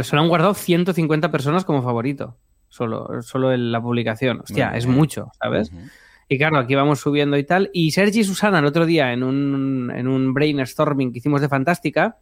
Se 0.02 0.16
lo 0.16 0.22
han 0.22 0.30
guardado 0.30 0.54
150 0.54 1.32
personas 1.32 1.66
como 1.66 1.82
favorito. 1.82 2.38
Solo, 2.68 3.22
solo 3.24 3.52
en 3.52 3.72
la 3.72 3.82
publicación. 3.82 4.42
Hostia, 4.42 4.72
es 4.76 4.86
mucho, 4.86 5.32
¿sabes? 5.42 5.72
Y 6.28 6.38
claro, 6.38 6.60
aquí 6.60 6.76
vamos 6.76 7.00
subiendo 7.00 7.38
y 7.38 7.44
tal. 7.44 7.72
Y 7.74 7.90
Sergi 7.90 8.20
y 8.20 8.24
Susana 8.24 8.60
el 8.60 8.66
otro 8.66 8.86
día 8.86 9.12
en 9.14 9.24
un, 9.24 9.92
en 9.96 10.08
un 10.08 10.36
brainstorming 10.36 11.12
que 11.12 11.18
hicimos 11.18 11.42
de 11.42 11.50
Fantástica, 11.50 12.18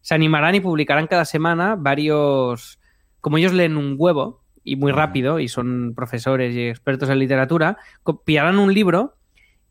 se 0.00 0.16
animarán 0.16 0.56
y 0.56 0.60
publicarán 0.60 1.06
cada 1.06 1.24
semana 1.24 1.76
varios... 1.78 2.80
Como 3.20 3.38
ellos 3.38 3.52
leen 3.52 3.76
un 3.76 3.94
huevo 3.96 4.42
y 4.64 4.74
muy 4.74 4.90
rápido 4.90 5.38
y 5.38 5.46
son 5.46 5.92
profesores 5.94 6.56
y 6.56 6.66
expertos 6.66 7.08
en 7.08 7.20
literatura, 7.20 7.78
copiarán 8.02 8.58
un 8.58 8.74
libro 8.74 9.16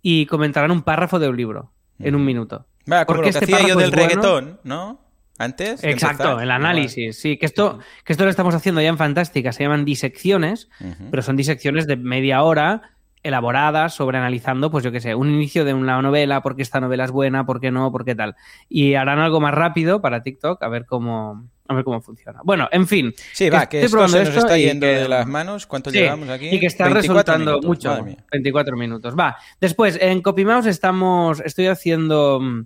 y 0.01 0.25
comentarán 0.25 0.71
un 0.71 0.83
párrafo 0.83 1.19
de 1.19 1.27
un 1.27 1.35
libro 1.35 1.73
en 1.99 2.15
un 2.15 2.23
minuto. 2.23 2.65
Va, 2.89 3.05
como 3.05 3.17
lo 3.17 3.23
Porque 3.23 3.37
que 3.37 3.39
este 3.39 3.55
hacía 3.55 3.67
yo 3.67 3.75
del 3.75 3.89
es 3.89 3.91
bueno. 3.91 4.07
reggaetón, 4.07 4.59
¿no? 4.63 5.01
Antes. 5.41 5.84
Exacto, 5.84 6.23
empezar. 6.23 6.43
el 6.43 6.51
análisis, 6.51 7.19
sí. 7.19 7.38
Que 7.38 7.45
esto, 7.45 7.80
que 8.04 8.13
esto 8.13 8.23
lo 8.23 8.30
estamos 8.30 8.54
haciendo 8.56 8.82
ya 8.82 8.89
en 8.89 8.97
Fantástica, 8.97 9.51
se 9.51 9.63
llaman 9.63 9.86
disecciones, 9.86 10.69
pero 11.10 11.21
son 11.23 11.36
disecciones 11.36 11.88
de 11.88 11.97
media 11.97 12.43
hora 12.43 12.82
elaboradas 13.23 13.93
sobre 13.93 14.17
analizando, 14.17 14.71
pues 14.71 14.84
yo 14.84 14.91
qué 14.91 14.99
sé, 14.99 15.13
un 15.13 15.30
inicio 15.30 15.63
de 15.63 15.75
una 15.75 16.01
novela, 16.01 16.41
por 16.41 16.56
qué 16.56 16.63
esta 16.63 16.80
novela 16.82 17.04
es 17.06 17.12
buena, 17.12 17.45
por 17.45 17.60
qué 17.62 17.69
no, 17.69 17.91
por 17.91 18.04
qué 18.04 18.15
tal. 18.15 18.36
Y 18.67 18.95
harán 18.95 19.19
algo 19.19 19.39
más 19.39 19.54
rápido 19.54 20.01
para 20.01 20.23
TikTok, 20.23 20.62
a 20.63 20.67
ver 20.69 20.88
cómo, 20.88 21.47
a 21.67 21.73
ver 21.75 21.84
cómo 21.84 22.01
funciona. 22.01 22.39
Bueno, 22.43 22.67
en 22.71 22.88
fin. 22.88 23.13
Sí, 23.34 23.51
va, 23.51 23.67
que 23.69 23.84
esto 23.84 24.08
se 24.08 24.17
nos 24.17 24.27
esto 24.27 24.39
está 24.39 24.58
yendo 24.58 24.88
que- 24.88 24.93
de 24.95 25.08
las 25.08 25.27
manos. 25.27 25.67
¿Cuánto 25.67 25.91
Sí, 25.91 25.99
llevamos 25.99 26.30
aquí? 26.30 26.47
Y 26.49 26.60
que 26.60 26.65
está 26.65 26.86
24 26.86 27.13
resultando 27.13 27.51
minutos, 27.60 27.67
mucho. 27.67 27.89
madre 27.89 28.04
mía. 28.04 28.25
24 28.32 28.75
minutos. 28.77 29.15
Va. 29.17 29.38
Después, 29.60 29.99
en 30.01 30.21
CopyMouse 30.23 30.65
estamos, 30.65 31.41
estoy 31.45 31.67
haciendo 31.67 32.39
mm, 32.41 32.65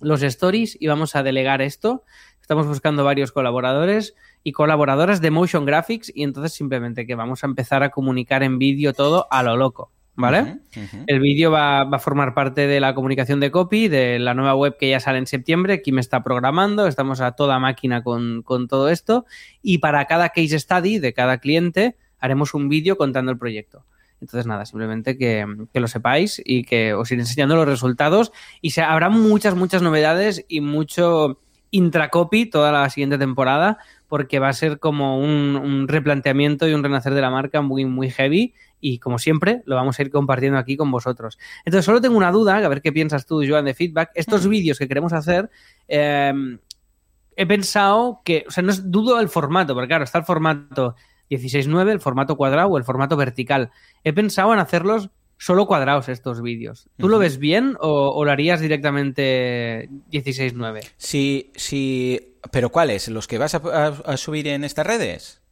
los 0.00 0.22
stories 0.22 0.76
y 0.80 0.86
vamos 0.86 1.16
a 1.16 1.22
delegar 1.22 1.62
esto. 1.62 2.04
Estamos 2.40 2.66
buscando 2.66 3.04
varios 3.04 3.32
colaboradores 3.32 4.14
y 4.42 4.52
colaboradoras 4.52 5.20
de 5.20 5.30
Motion 5.30 5.64
Graphics 5.64 6.12
y 6.14 6.22
entonces 6.22 6.52
simplemente 6.52 7.06
que 7.06 7.14
vamos 7.14 7.42
a 7.42 7.46
empezar 7.46 7.82
a 7.82 7.90
comunicar 7.90 8.42
en 8.42 8.58
vídeo 8.58 8.92
todo 8.92 9.26
a 9.30 9.42
lo 9.42 9.56
loco. 9.56 9.90
¿Vale? 10.18 10.60
El 11.06 11.20
vídeo 11.20 11.50
va, 11.50 11.84
va 11.84 11.98
a 11.98 12.00
formar 12.00 12.32
parte 12.32 12.66
de 12.66 12.80
la 12.80 12.94
comunicación 12.94 13.38
de 13.38 13.50
copy, 13.50 13.88
de 13.88 14.18
la 14.18 14.32
nueva 14.32 14.54
web 14.54 14.78
que 14.78 14.88
ya 14.88 14.98
sale 14.98 15.18
en 15.18 15.26
septiembre. 15.26 15.82
Kim 15.82 15.98
está 15.98 16.22
programando, 16.22 16.86
estamos 16.86 17.20
a 17.20 17.32
toda 17.32 17.58
máquina 17.58 18.02
con, 18.02 18.40
con 18.42 18.66
todo 18.66 18.88
esto. 18.88 19.26
Y 19.60 19.76
para 19.76 20.06
cada 20.06 20.30
case 20.30 20.58
study 20.58 21.00
de 21.00 21.12
cada 21.12 21.36
cliente 21.36 21.96
haremos 22.18 22.54
un 22.54 22.70
vídeo 22.70 22.96
contando 22.96 23.30
el 23.30 23.36
proyecto. 23.36 23.84
Entonces, 24.20 24.46
nada, 24.46 24.64
simplemente 24.64 25.18
que, 25.18 25.46
que 25.72 25.80
lo 25.80 25.88
sepáis 25.88 26.40
y 26.44 26.64
que 26.64 26.94
os 26.94 27.10
iré 27.10 27.20
enseñando 27.20 27.56
los 27.56 27.68
resultados. 27.68 28.32
Y 28.60 28.70
se, 28.70 28.82
habrá 28.82 29.08
muchas, 29.08 29.54
muchas 29.54 29.82
novedades 29.82 30.44
y 30.48 30.60
mucho 30.60 31.40
intracopy 31.70 32.46
toda 32.46 32.72
la 32.72 32.88
siguiente 32.88 33.18
temporada, 33.18 33.78
porque 34.08 34.38
va 34.38 34.48
a 34.48 34.52
ser 34.52 34.78
como 34.78 35.18
un, 35.18 35.56
un 35.56 35.88
replanteamiento 35.88 36.66
y 36.68 36.74
un 36.74 36.82
renacer 36.82 37.12
de 37.12 37.20
la 37.20 37.30
marca 37.30 37.60
muy, 37.60 37.84
muy 37.84 38.10
heavy. 38.10 38.54
Y 38.80 38.98
como 38.98 39.18
siempre, 39.18 39.62
lo 39.66 39.74
vamos 39.74 39.98
a 39.98 40.02
ir 40.02 40.10
compartiendo 40.10 40.58
aquí 40.58 40.76
con 40.76 40.90
vosotros. 40.90 41.38
Entonces, 41.64 41.84
solo 41.84 42.00
tengo 42.00 42.16
una 42.16 42.30
duda, 42.30 42.56
a 42.56 42.68
ver 42.68 42.82
qué 42.82 42.92
piensas 42.92 43.26
tú, 43.26 43.42
Joan, 43.46 43.64
de 43.64 43.74
feedback. 43.74 44.10
Estos 44.14 44.46
vídeos 44.46 44.78
que 44.78 44.88
queremos 44.88 45.12
hacer, 45.12 45.50
eh, 45.88 46.32
he 47.36 47.46
pensado 47.46 48.22
que, 48.24 48.44
o 48.48 48.50
sea, 48.50 48.62
no 48.62 48.70
es, 48.70 48.90
dudo 48.90 49.20
el 49.20 49.28
formato, 49.28 49.74
porque 49.74 49.88
claro, 49.88 50.04
está 50.04 50.18
el 50.18 50.24
formato 50.24 50.96
16.9, 51.30 51.90
el 51.92 52.00
formato 52.00 52.36
cuadrado 52.36 52.68
o 52.68 52.78
el 52.78 52.84
formato 52.84 53.16
vertical. 53.16 53.70
He 54.04 54.12
pensado 54.12 54.52
en 54.52 54.58
hacerlos 54.58 55.10
solo 55.38 55.66
cuadrados 55.66 56.08
estos 56.08 56.40
vídeos. 56.40 56.88
¿Tú 56.96 57.08
lo 57.08 57.18
ves 57.18 57.38
bien 57.38 57.76
o, 57.80 58.10
o 58.10 58.24
lo 58.24 58.30
harías 58.30 58.60
directamente 58.60 59.88
16.9? 60.10 60.80
Sí, 60.96 61.50
sí. 61.54 62.34
¿Pero 62.52 62.70
cuáles? 62.70 63.08
¿Los 63.08 63.26
que 63.26 63.38
vas 63.38 63.54
a, 63.54 63.58
a- 63.58 64.12
a 64.12 64.16
subir 64.16 64.46
en 64.48 64.64
estas 64.64 64.86
redes? 64.86 65.42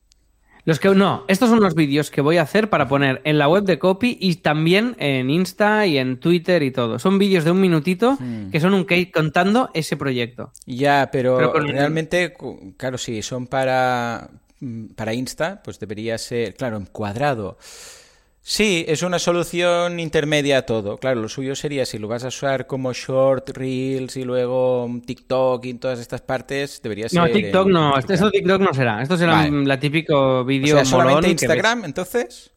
Los 0.66 0.80
que 0.80 0.88
no, 0.94 1.24
estos 1.28 1.50
son 1.50 1.60
los 1.60 1.74
vídeos 1.74 2.10
que 2.10 2.22
voy 2.22 2.38
a 2.38 2.42
hacer 2.42 2.70
para 2.70 2.88
poner 2.88 3.20
en 3.24 3.36
la 3.36 3.48
web 3.48 3.64
de 3.64 3.78
Copy 3.78 4.16
y 4.18 4.36
también 4.36 4.96
en 4.98 5.28
Insta 5.28 5.84
y 5.84 5.98
en 5.98 6.18
Twitter 6.18 6.62
y 6.62 6.70
todo. 6.70 6.98
Son 6.98 7.18
vídeos 7.18 7.44
de 7.44 7.50
un 7.50 7.60
minutito 7.60 8.16
Hmm. 8.18 8.50
que 8.50 8.60
son 8.60 8.72
un 8.72 8.84
cake 8.84 9.12
contando 9.12 9.68
ese 9.74 9.98
proyecto. 9.98 10.52
Ya, 10.64 11.10
pero, 11.12 11.52
realmente, 11.60 12.32
claro, 12.78 12.96
si 12.96 13.20
son 13.20 13.46
para, 13.46 14.30
para 14.94 15.14
Insta, 15.14 15.62
pues 15.62 15.78
debería 15.78 16.18
ser, 16.18 16.54
claro, 16.54 16.76
en 16.76 16.86
cuadrado. 16.86 17.58
Sí, 18.46 18.84
es 18.86 19.02
una 19.02 19.18
solución 19.18 19.98
intermedia 19.98 20.58
a 20.58 20.62
todo. 20.66 20.98
Claro, 20.98 21.22
lo 21.22 21.30
suyo 21.30 21.56
sería 21.56 21.86
si 21.86 21.98
lo 21.98 22.08
vas 22.08 22.24
a 22.24 22.28
usar 22.28 22.66
como 22.66 22.92
short, 22.92 23.48
reels 23.56 24.18
y 24.18 24.24
luego 24.24 24.86
mm, 24.86 25.00
TikTok 25.00 25.64
y 25.64 25.70
en 25.70 25.78
todas 25.78 25.98
estas 25.98 26.20
partes, 26.20 26.82
debería 26.82 27.08
ser. 27.08 27.20
No, 27.22 27.30
TikTok 27.30 27.66
en 27.66 27.72
no, 27.72 27.98
esto 27.98 28.30
TikTok 28.30 28.60
no 28.60 28.74
será. 28.74 29.02
Esto 29.02 29.16
será 29.16 29.32
Vale. 29.32 29.50
mm, 29.50 29.64
la 29.66 29.80
típico 29.80 30.40
O 30.40 30.44
vídeo 30.44 30.76
sea, 30.84 30.84
molón 30.84 31.08
solamente. 31.12 31.30
Instagram, 31.30 31.84
entonces. 31.86 32.52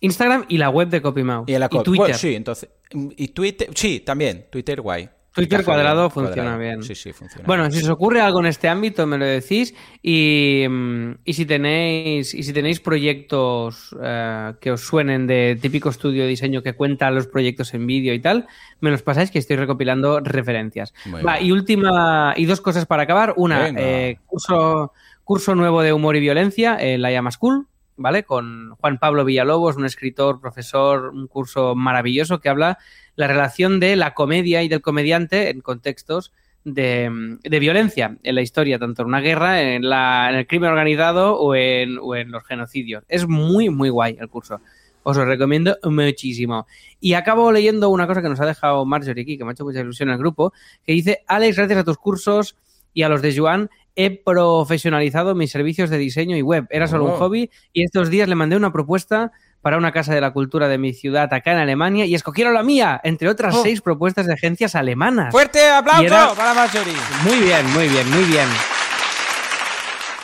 Instagram 0.00 0.44
y 0.48 0.58
la 0.58 0.68
web 0.68 0.88
de 0.88 1.00
CopyMouse. 1.00 1.48
Y, 1.48 1.58
la 1.58 1.68
co- 1.70 1.82
Twitter. 1.82 2.14
Sí, 2.14 2.34
entonces. 2.34 2.68
Y 2.92 3.28
Twitter, 3.28 3.70
sí, 3.74 4.00
también. 4.00 4.48
Twitter 4.50 4.82
guay. 4.82 5.08
Twitter 5.32 5.64
cuadrado 5.64 6.02
bien, 6.02 6.10
funciona 6.10 6.34
cuadrado. 6.52 6.58
bien. 6.58 6.82
Sí, 6.82 6.94
sí, 6.94 7.12
funciona. 7.12 7.46
Bueno, 7.46 7.62
bien. 7.64 7.72
si 7.72 7.84
os 7.84 7.88
ocurre 7.90 8.20
algo 8.20 8.40
en 8.40 8.46
este 8.46 8.68
ámbito, 8.68 9.06
me 9.06 9.16
lo 9.18 9.24
decís. 9.24 9.74
Y, 10.02 10.66
mm, 10.68 11.10
y 11.24 11.32
si 11.34 11.46
tenéis, 11.46 12.34
y 12.34 12.42
si 12.42 12.52
tenéis 12.52 12.80
proyectos 12.80 13.94
eh, 14.02 14.52
que 14.60 14.72
os 14.72 14.80
suenen 14.80 15.26
de 15.26 15.56
típico 15.60 15.88
estudio 15.90 16.22
de 16.22 16.28
diseño 16.28 16.62
que 16.62 16.72
cuenta 16.74 17.10
los 17.10 17.26
proyectos 17.26 17.72
en 17.74 17.86
vídeo 17.86 18.12
y 18.14 18.20
tal, 18.20 18.46
me 18.80 18.90
los 18.90 19.02
pasáis 19.02 19.30
que 19.30 19.38
estoy 19.38 19.56
recopilando 19.56 20.20
referencias. 20.20 20.92
Muy 21.04 21.22
Va, 21.22 21.34
bien. 21.34 21.46
y 21.46 21.52
última, 21.52 22.34
y 22.36 22.44
dos 22.46 22.60
cosas 22.60 22.86
para 22.86 23.04
acabar. 23.04 23.34
Una, 23.36 23.68
eh, 23.68 24.18
curso, 24.26 24.92
curso 25.24 25.54
nuevo 25.54 25.82
de 25.82 25.92
humor 25.92 26.16
y 26.16 26.20
violencia 26.20 26.76
en 26.80 27.02
la 27.02 27.10
Llama 27.12 27.30
School. 27.30 27.66
¿Vale? 28.02 28.24
Con 28.24 28.70
Juan 28.76 28.98
Pablo 28.98 29.26
Villalobos, 29.26 29.76
un 29.76 29.84
escritor, 29.84 30.40
profesor, 30.40 31.10
un 31.10 31.26
curso 31.26 31.74
maravilloso 31.74 32.40
que 32.40 32.48
habla 32.48 32.78
la 33.14 33.26
relación 33.26 33.78
de 33.78 33.94
la 33.94 34.14
comedia 34.14 34.62
y 34.62 34.68
del 34.68 34.80
comediante 34.80 35.50
en 35.50 35.60
contextos 35.60 36.32
de, 36.64 37.36
de 37.42 37.58
violencia 37.58 38.16
en 38.22 38.34
la 38.34 38.40
historia, 38.40 38.78
tanto 38.78 39.02
en 39.02 39.08
una 39.08 39.20
guerra, 39.20 39.60
en, 39.60 39.86
la, 39.86 40.30
en 40.30 40.36
el 40.36 40.46
crimen 40.46 40.70
organizado 40.70 41.36
o 41.36 41.54
en, 41.54 41.98
o 42.00 42.16
en 42.16 42.30
los 42.30 42.42
genocidios. 42.46 43.04
Es 43.06 43.28
muy, 43.28 43.68
muy 43.68 43.90
guay 43.90 44.16
el 44.18 44.30
curso. 44.30 44.62
Os 45.02 45.18
lo 45.18 45.26
recomiendo 45.26 45.76
muchísimo. 45.82 46.66
Y 47.00 47.12
acabo 47.12 47.52
leyendo 47.52 47.90
una 47.90 48.06
cosa 48.06 48.22
que 48.22 48.30
nos 48.30 48.40
ha 48.40 48.46
dejado 48.46 48.86
Marjorie 48.86 49.24
aquí, 49.24 49.36
que 49.36 49.44
me 49.44 49.50
ha 49.50 49.52
hecho 49.52 49.64
mucha 49.64 49.80
ilusión 49.80 50.08
en 50.08 50.14
el 50.14 50.18
grupo, 50.20 50.54
que 50.86 50.94
dice, 50.94 51.22
Alex, 51.26 51.54
gracias 51.54 51.80
a 51.80 51.84
tus 51.84 51.98
cursos 51.98 52.56
y 52.94 53.02
a 53.02 53.10
los 53.10 53.20
de 53.20 53.36
Joan, 53.36 53.68
he 53.96 54.10
profesionalizado 54.22 55.34
mis 55.34 55.50
servicios 55.50 55.90
de 55.90 55.98
diseño 55.98 56.36
y 56.36 56.42
web. 56.42 56.66
Era 56.70 56.86
solo 56.86 57.04
un 57.04 57.10
Oh. 57.12 57.16
hobby 57.16 57.50
y 57.72 57.84
estos 57.84 58.10
días 58.10 58.28
le 58.28 58.34
mandé 58.34 58.56
una 58.56 58.72
propuesta 58.72 59.32
para 59.62 59.76
una 59.76 59.92
casa 59.92 60.14
de 60.14 60.20
la 60.22 60.32
cultura 60.32 60.68
de 60.68 60.78
mi 60.78 60.94
ciudad 60.94 61.32
acá 61.34 61.52
en 61.52 61.58
Alemania 61.58 62.06
y 62.06 62.14
escogieron 62.14 62.54
la 62.54 62.62
mía, 62.62 63.00
entre 63.04 63.28
otras 63.28 63.54
Oh. 63.54 63.62
seis 63.62 63.82
propuestas 63.82 64.26
de 64.26 64.32
agencias 64.34 64.74
alemanas. 64.74 65.32
¡Fuerte 65.32 65.68
aplauso 65.68 66.02
era- 66.04 66.32
para 66.34 66.54
Marjorie! 66.54 66.94
Muy 67.24 67.38
bien, 67.40 67.66
muy 67.74 67.88
bien, 67.88 68.10
muy 68.10 68.24
bien. 68.24 68.48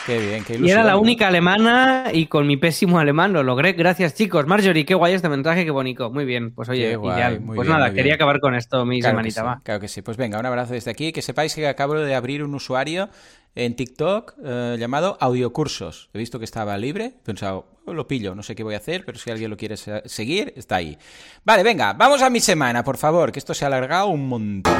Qué 0.07 0.19
bien, 0.21 0.45
qué 0.45 0.53
Y 0.53 0.57
ilusión. 0.59 0.79
era 0.79 0.87
la 0.87 0.97
única 0.99 1.27
alemana 1.27 2.05
y 2.13 2.27
con 2.27 2.47
mi 2.47 2.57
pésimo 2.57 3.01
alemán 3.01 3.33
lo 3.33 3.43
logré. 3.43 3.73
Gracias, 3.73 4.15
chicos. 4.15 4.47
Marjorie, 4.47 4.85
qué 4.87 4.95
guay 4.95 5.15
este 5.15 5.29
mensaje, 5.29 5.65
qué 5.65 5.71
bonito. 5.73 6.11
Muy 6.11 6.25
bien, 6.25 6.53
pues 6.55 6.69
oye, 6.69 6.95
guay, 6.95 7.39
Pues 7.45 7.67
bien, 7.67 7.73
nada, 7.77 7.89
quería 7.91 8.03
bien. 8.05 8.15
acabar 8.15 8.39
con 8.39 8.55
esto 8.55 8.85
mi 8.87 9.01
Claro 9.01 9.15
semanita, 9.15 9.41
sí, 9.41 9.47
va. 9.47 9.61
claro 9.65 9.81
que 9.81 9.89
sí. 9.89 10.03
Pues 10.03 10.17
venga, 10.17 10.39
un 10.39 10.47
abrazo 10.47 10.75
desde 10.75 10.93
aquí. 10.93 11.13
Que 11.13 11.23
sepáis 11.23 11.55
que 11.57 11.67
acabo 11.67 11.95
de 11.95 12.15
abrir 12.15 12.45
un 12.45 12.55
usuario 12.55 13.09
en 13.57 13.75
TikTok 13.75 14.35
eh, 14.45 14.77
llamado 14.79 15.17
Audiocursos. 15.21 16.09
He 16.15 16.19
visto 16.19 16.39
que 16.39 16.45
estaba 16.45 16.77
libre. 16.79 17.07
He 17.07 17.25
pensado, 17.25 17.67
"Oh, 17.87 17.93
lo 17.93 18.07
pillo, 18.07 18.35
no 18.37 18.43
sé 18.45 18.55
qué 18.55 18.63
voy 18.63 18.75
a 18.75 18.79
hacer, 18.79 19.05
pero 19.05 19.19
si 19.19 19.31
alguien 19.31 19.51
lo 19.51 19.57
quiere 19.57 19.77
se- 19.77 20.03
seguir, 20.09 20.53
está 20.57 20.77
ahí. 20.77 20.97
Vale, 21.45 21.65
venga, 21.65 21.95
vamos 21.95 22.23
a 22.23 22.31
mi 22.31 22.39
semana, 22.39 22.85
por 22.85 22.97
favor, 22.97 23.33
que 23.33 23.41
esto 23.41 23.55
se 23.55 23.65
ha 23.65 23.69
alargado 23.69 24.07
un 24.09 24.29
montón. 24.29 24.75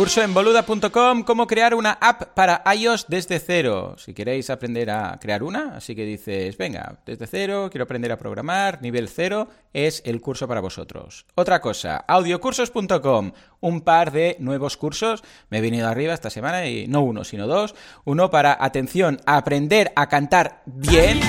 Curso 0.00 0.22
en 0.22 0.32
boluda.com, 0.32 1.24
cómo 1.24 1.46
crear 1.46 1.74
una 1.74 1.98
app 2.00 2.32
para 2.32 2.62
iOS 2.74 3.04
desde 3.08 3.38
cero. 3.38 3.96
Si 3.98 4.14
queréis 4.14 4.48
aprender 4.48 4.90
a 4.90 5.18
crear 5.20 5.42
una, 5.42 5.76
así 5.76 5.94
que 5.94 6.06
dices, 6.06 6.56
venga, 6.56 7.00
desde 7.04 7.26
cero, 7.26 7.68
quiero 7.70 7.84
aprender 7.84 8.10
a 8.10 8.16
programar, 8.16 8.80
nivel 8.80 9.10
cero, 9.10 9.48
es 9.74 10.00
el 10.06 10.22
curso 10.22 10.48
para 10.48 10.62
vosotros. 10.62 11.26
Otra 11.34 11.60
cosa, 11.60 11.98
audiocursos.com, 11.98 13.32
un 13.60 13.80
par 13.82 14.10
de 14.10 14.36
nuevos 14.38 14.78
cursos. 14.78 15.22
Me 15.50 15.58
he 15.58 15.60
venido 15.60 15.86
arriba 15.86 16.14
esta 16.14 16.30
semana 16.30 16.66
y 16.66 16.88
no 16.88 17.02
uno, 17.02 17.22
sino 17.22 17.46
dos. 17.46 17.74
Uno 18.06 18.30
para, 18.30 18.56
atención, 18.58 19.20
aprender 19.26 19.92
a 19.96 20.08
cantar 20.08 20.62
bien. 20.64 21.20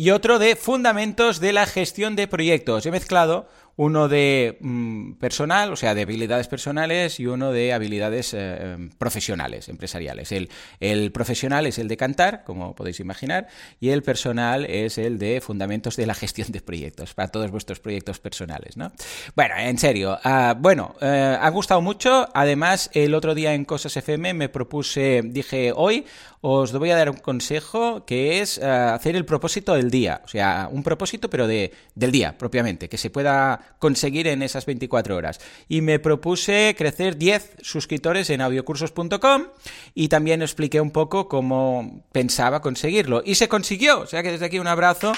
y 0.00 0.10
otro 0.10 0.38
de 0.38 0.54
fundamentos 0.54 1.40
de 1.40 1.52
la 1.52 1.66
gestión 1.66 2.14
de 2.14 2.28
proyectos. 2.28 2.86
He 2.86 2.92
mezclado 2.92 3.48
uno 3.78 4.08
de 4.08 4.58
mm, 4.60 5.12
personal, 5.14 5.72
o 5.72 5.76
sea, 5.76 5.94
de 5.94 6.02
habilidades 6.02 6.48
personales 6.48 7.20
y 7.20 7.26
uno 7.26 7.52
de 7.52 7.72
habilidades 7.72 8.34
eh, 8.36 8.76
profesionales, 8.98 9.68
empresariales. 9.68 10.32
El, 10.32 10.50
el 10.80 11.12
profesional 11.12 11.64
es 11.64 11.78
el 11.78 11.86
de 11.86 11.96
cantar, 11.96 12.42
como 12.42 12.74
podéis 12.74 12.98
imaginar, 12.98 13.46
y 13.78 13.90
el 13.90 14.02
personal 14.02 14.64
es 14.64 14.98
el 14.98 15.18
de 15.18 15.40
fundamentos 15.40 15.94
de 15.94 16.06
la 16.06 16.14
gestión 16.14 16.50
de 16.50 16.60
proyectos, 16.60 17.14
para 17.14 17.28
todos 17.28 17.52
vuestros 17.52 17.78
proyectos 17.78 18.18
personales, 18.18 18.76
¿no? 18.76 18.90
Bueno, 19.36 19.54
en 19.56 19.78
serio, 19.78 20.18
ah, 20.24 20.56
bueno, 20.58 20.96
eh, 21.00 21.38
ha 21.40 21.48
gustado 21.50 21.80
mucho. 21.80 22.28
Además, 22.34 22.90
el 22.94 23.14
otro 23.14 23.36
día 23.36 23.54
en 23.54 23.64
Cosas 23.64 23.96
FM 23.96 24.34
me 24.34 24.48
propuse, 24.48 25.22
dije, 25.24 25.72
hoy 25.72 26.04
os 26.40 26.72
voy 26.72 26.90
a 26.90 26.96
dar 26.96 27.10
un 27.10 27.16
consejo 27.16 28.04
que 28.06 28.40
es 28.40 28.58
eh, 28.58 28.64
hacer 28.64 29.16
el 29.16 29.24
propósito 29.24 29.74
del 29.74 29.90
día. 29.90 30.22
O 30.24 30.28
sea, 30.28 30.68
un 30.70 30.82
propósito, 30.82 31.28
pero 31.28 31.46
de, 31.46 31.72
del 31.94 32.12
día 32.12 32.38
propiamente, 32.38 32.88
que 32.88 32.96
se 32.96 33.10
pueda 33.10 33.74
conseguir 33.78 34.28
en 34.28 34.42
esas 34.42 34.64
24 34.64 35.16
horas. 35.16 35.40
Y 35.68 35.80
me 35.80 35.98
propuse 35.98 36.74
crecer 36.78 37.16
10 37.16 37.56
suscriptores 37.62 38.30
en 38.30 38.40
audiocursos.com 38.40 39.46
y 39.94 40.08
también 40.08 40.42
expliqué 40.42 40.80
un 40.80 40.92
poco 40.92 41.28
cómo 41.28 42.04
pensaba 42.12 42.60
conseguirlo. 42.60 43.22
Y 43.24 43.34
se 43.34 43.48
consiguió. 43.48 44.00
O 44.00 44.06
sea 44.06 44.22
que 44.22 44.32
desde 44.32 44.46
aquí 44.46 44.58
un 44.60 44.68
abrazo, 44.68 45.12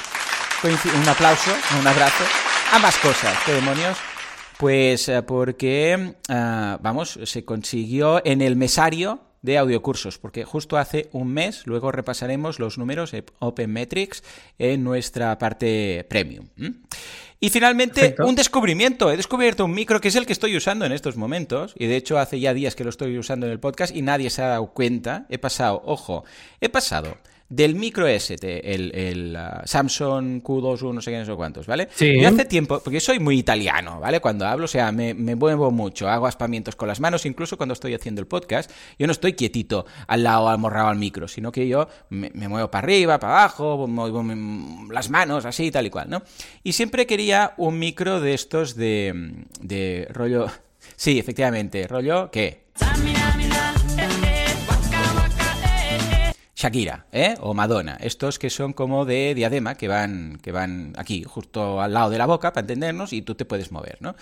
un 0.65 1.09
aplauso, 1.09 1.53
un 1.79 1.87
abrazo. 1.87 2.25
Ambas 2.73 2.97
cosas, 2.99 3.37
qué 3.45 3.53
demonios. 3.53 3.99
Pues 4.57 5.09
eh, 5.09 5.23
porque, 5.23 6.15
ah, 6.29 6.79
vamos, 6.81 7.19
se 7.25 7.45
consiguió 7.45 8.23
en 8.25 8.43
el 8.43 8.57
mesario 8.57 9.30
de 9.43 9.59
audiocursos, 9.59 10.19
porque 10.19 10.45
justo 10.45 10.77
hace 10.77 11.09
un 11.13 11.33
mes, 11.33 11.67
luego 11.67 11.93
repasaremos 11.93 12.59
los 12.59 12.79
números 12.79 13.11
de 13.13 13.25
Open 13.39 13.73
Metrics 13.73 14.23
en 14.59 14.85
nuestra 14.85 15.39
parte 15.39 16.07
premium. 16.09 16.47
Y 17.43 17.49
finalmente, 17.49 18.01
Perfecto. 18.01 18.27
un 18.27 18.35
descubrimiento. 18.35 19.11
He 19.11 19.17
descubierto 19.17 19.65
un 19.65 19.73
micro 19.73 20.01
que 20.01 20.09
es 20.09 20.17
el 20.17 20.27
que 20.27 20.35
estoy 20.35 20.57
usando 20.57 20.85
en 20.85 20.93
estos 20.93 21.17
momentos, 21.17 21.75
y 21.79 21.87
de 21.87 21.97
hecho 21.97 22.19
hace 22.19 22.39
ya 22.39 22.53
días 22.53 22.77
que 22.77 22.85
lo 22.85 22.91
estoy 22.91 23.17
usando 23.17 23.47
en 23.47 23.53
el 23.53 23.61
podcast 23.61 23.97
y 23.97 24.03
nadie 24.03 24.29
se 24.29 24.43
ha 24.43 24.49
dado 24.49 24.67
cuenta. 24.75 25.27
He 25.31 25.39
pasado, 25.39 25.81
ojo, 25.87 26.25
he 26.61 26.69
pasado 26.69 27.17
del 27.51 27.75
micro 27.75 28.07
S, 28.07 28.37
te- 28.39 28.75
el, 28.75 28.95
el, 28.95 29.37
ah, 29.37 29.63
Samsung 29.67 30.41
Q2, 30.41 30.95
no 30.95 31.03
sé 31.03 31.11
qué, 31.11 31.19
no 31.19 31.25
sé 31.27 31.35
cuántos, 31.35 31.67
¿vale? 31.67 31.89
Sí. 31.93 32.21
Yo 32.21 32.29
hace 32.29 32.45
tiempo, 32.45 32.81
porque 32.83 33.01
soy 33.01 33.19
muy 33.19 33.39
italiano, 33.39 33.99
¿vale? 34.01 34.21
Cuando 34.21 34.47
hablo, 34.47 34.67
o 34.67 34.69
sea, 34.69 34.93
me, 34.93 35.15
me 35.15 35.35
muevo 35.35 35.71
mucho, 35.73 36.09
hago 36.09 36.27
aspamientos 36.29 36.77
con 36.77 36.87
las 36.89 37.01
manos, 37.01 37.27
incluso 37.27 37.57
cuando 37.57 37.73
estoy 37.73 37.93
haciendo 37.93 38.21
el 38.21 38.29
podcast, 38.29 38.71
yo 38.99 39.07
no 39.07 39.13
estoy 39.13 39.33
quietito 39.33 39.85
al 40.07 40.23
lado, 40.23 40.49
amorrado 40.49 40.89
al 40.89 40.97
micro, 40.97 41.27
sino 41.29 41.51
que 41.51 41.67
yo 41.67 41.89
me, 42.09 42.31
me 42.35 42.47
muevo 42.49 42.71
para 42.71 42.85
arriba, 42.85 43.19
para 43.19 43.33
abajo, 43.41 43.87
muevo 43.89 44.23
mi- 44.23 44.89
las 44.95 45.11
manos, 45.11 45.45
así, 45.45 45.73
tal 45.73 45.87
y 45.87 45.91
cual, 45.91 46.09
¿no? 46.09 46.23
Y 46.63 46.73
siempre 46.73 47.05
quería 47.07 47.55
un 47.57 47.79
micro 47.81 48.21
de 48.21 48.33
estos 48.35 48.77
de, 48.77 49.35
de 49.61 50.07
rollo... 50.13 50.47
Sí, 50.97 51.19
efectivamente, 51.19 51.87
rollo, 51.87 52.31
¿qué? 52.31 52.65
Shakira, 56.61 57.07
¿eh? 57.11 57.37
O 57.41 57.55
Madonna. 57.55 57.97
Estos 58.03 58.39
que 58.39 58.51
son 58.51 58.75
como 58.75 59.07
de 59.07 59.35
diadema, 59.35 59.77
que 59.77 59.89
van, 59.89 60.39
que 60.43 60.53
van 60.53 60.93
aquí, 60.99 61.25
justo 61.25 61.81
al 61.81 61.95
lado 61.95 62.11
de 62.11 62.19
la 62.19 62.27
boca, 62.27 62.53
para 62.53 62.65
entendernos, 62.65 63.15
y 63.15 63.23
tú 63.23 63.35
te 63.35 63.47
puedes 63.47 63.73
mover, 63.73 63.97
¿no? 64.01 64.15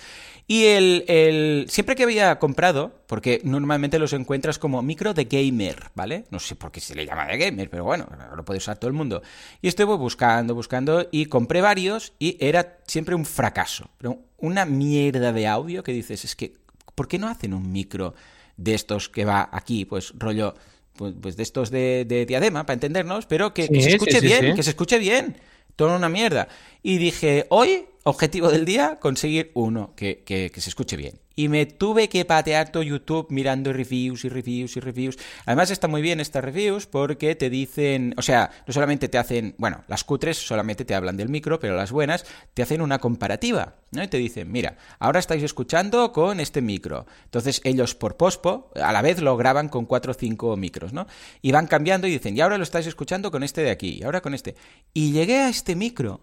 Y 0.47 0.67
el, 0.67 1.05
el- 1.09 1.67
siempre 1.69 1.97
que 1.97 2.05
había 2.05 2.39
comprado, 2.39 2.93
porque 3.09 3.41
normalmente 3.43 3.99
los 3.99 4.13
encuentras 4.13 4.61
como 4.61 4.83
micro 4.83 5.15
de 5.15 5.25
gamer, 5.25 5.91
¿vale? 5.97 6.27
No 6.31 6.39
sé 6.39 6.55
por 6.55 6.71
qué 6.71 6.79
se 6.81 6.95
le 6.95 7.05
llama 7.07 7.27
de 7.27 7.39
gamer, 7.39 7.69
pero 7.71 7.83
bueno, 7.83 8.07
lo 8.37 8.45
puede 8.45 8.59
usar 8.59 8.79
todo 8.79 8.89
el 8.89 8.95
mundo. 8.97 9.21
Y 9.61 9.67
estuve 9.67 9.97
buscando, 9.97 10.55
buscando, 10.55 11.09
y 11.11 11.27
compré 11.27 11.61
varios, 11.61 12.13
y 12.21 12.37
era 12.39 12.79
siempre 12.87 13.17
un 13.17 13.25
fracaso. 13.25 13.91
Pero 13.99 14.17
una 14.37 14.65
mierda 14.65 15.33
de 15.33 15.49
audio 15.49 15.83
que 15.83 15.91
dices, 15.93 16.25
es 16.25 16.37
que, 16.37 16.55
¿por 16.95 17.09
qué 17.09 17.19
no 17.19 17.27
hacen 17.27 17.53
un 17.53 17.73
micro 17.73 18.15
de 18.57 18.75
estos 18.75 19.09
que 19.09 19.25
va 19.25 19.49
aquí, 19.51 19.85
pues 19.85 20.13
rollo 20.17 20.55
pues, 20.99 21.15
pues 21.23 21.37
de 21.37 21.45
estos 21.45 21.71
de, 21.71 22.05
de 22.07 22.27
diadema, 22.27 22.67
para 22.67 22.75
entendernos, 22.75 23.25
pero 23.27 23.55
que, 23.55 23.67
se 23.67 23.91
escuche 23.91 24.21
sí, 24.21 24.27
bien, 24.27 24.57
que 24.57 24.63
se 24.65 24.71
escuche 24.71 24.99
bien. 24.99 25.37
Todo 25.77 25.95
una 25.95 26.09
mierda. 26.09 26.49
Y 26.83 26.99
dije, 26.99 27.47
hoy, 27.51 27.87
objetivo 28.05 28.51
del 28.51 28.65
día, 28.65 28.97
conseguir 29.01 29.51
uno 29.55 29.93
que, 29.97 30.23
que- 30.25 30.51
se 30.61 30.71
escuche 30.71 30.97
bien. 30.97 31.19
Y 31.37 31.49
me 31.49 31.67
tuve 31.67 32.09
que 32.09 32.25
patear 32.25 32.73
todo 32.73 32.83
YouTube 32.83 33.29
mirando 33.31 33.73
reviews 33.73 34.25
y 34.25 34.29
reviews 34.29 34.77
y 34.77 34.81
reviews. 34.81 35.17
Además 35.47 35.71
está 35.71 35.87
muy 35.87 36.03
bien 36.03 36.19
estas 36.19 36.43
reviews 36.43 36.87
porque 36.87 37.37
te 37.37 37.49
dicen, 37.49 38.13
o 38.17 38.23
sea, 38.23 38.51
no 38.67 38.73
solamente 38.73 39.09
te 39.09 39.19
hacen, 39.19 39.55
bueno, 39.57 39.85
las 39.87 40.03
cutres 40.03 40.37
solamente 40.37 40.85
te 40.85 40.97
hablan 40.97 41.17
del 41.17 41.29
micro, 41.29 41.61
pero 41.61 41.77
las 41.77 41.93
buenas 41.93 42.25
te 42.55 42.63
hacen 42.63 42.81
una 42.81 42.99
comparativa, 42.99 43.77
¿no? 43.93 44.03
Y 44.03 44.09
te 44.09 44.17
dicen, 44.17 44.51
mira, 44.51 44.79
ahora 44.99 45.21
estáis 45.21 45.45
escuchando 45.45 46.13
con 46.13 46.41
este 46.41 46.61
micro. 46.61 47.07
Entonces 47.27 47.61
ellos 47.63 47.95
por 47.95 48.17
pospo, 48.17 48.73
a 48.75 48.93
la 48.93 49.01
vez 49.03 49.21
lo 49.21 49.37
graban 49.37 49.69
con 49.69 49.87
cuatro 49.87 50.11
o 50.11 50.15
cinco 50.15 50.57
micros, 50.57 50.93
¿no? 50.93 51.07
Y 51.41 51.53
van 51.53 51.69
cambiando 51.69 52.09
y 52.09 52.11
dicen, 52.11 52.37
y 52.37 52.41
ahora 52.41 52.57
lo 52.59 52.65
estáis 52.65 52.89
escuchando 52.89 53.31
con 53.31 53.45
este 53.45 53.61
de 53.61 53.71
aquí, 53.71 53.99
y 54.01 54.03
ahora 54.03 54.23
con 54.23 54.35
este. 54.35 54.57
Y 54.93 55.13
llegué 55.13 55.37
a 55.39 55.49
este 55.51 55.77
micro 55.77 56.23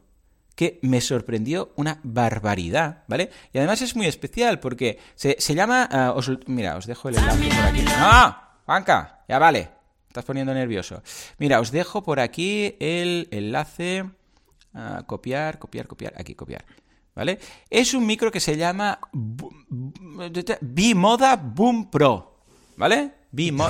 que 0.55 0.79
me 0.81 1.01
sorprendió 1.01 1.71
una 1.75 1.99
barbaridad, 2.03 3.03
¿vale? 3.07 3.29
Y 3.53 3.57
además 3.57 3.81
es 3.81 3.95
muy 3.95 4.05
especial 4.07 4.59
porque 4.59 4.97
se, 5.15 5.35
se 5.39 5.53
llama... 5.53 5.87
ah, 5.91 6.13
os- 6.15 6.31
mira, 6.47 6.77
os 6.77 6.85
dejo 6.87 7.09
el 7.09 7.17
enlace 7.17 7.49
por 7.49 7.65
aquí. 7.65 7.81
¡No! 7.83 8.37
Juanca, 8.65 9.23
ya 9.27 9.37
vale. 9.37 9.69
Estás 10.07 10.23
poniendo 10.25 10.53
nervioso. 10.53 11.03
Mira, 11.39 11.59
os 11.59 11.71
dejo 11.71 12.03
por 12.03 12.19
aquí 12.21 12.75
el 12.79 13.27
enlace... 13.31 14.05
ah, 14.73 15.03
copiar, 15.05 15.59
copiar, 15.59 15.87
copiar. 15.87 16.13
Aquí, 16.17 16.35
copiar. 16.35 16.63
¿Vale? 17.13 17.39
Es 17.69 17.93
un 17.93 18.05
micro 18.05 18.31
que 18.31 18.39
se 18.41 18.57
llama 18.57 18.99
Bimoda 20.61 21.35
Boom 21.35 21.89
Pro. 21.89 22.39
¿Vale? 22.77 23.11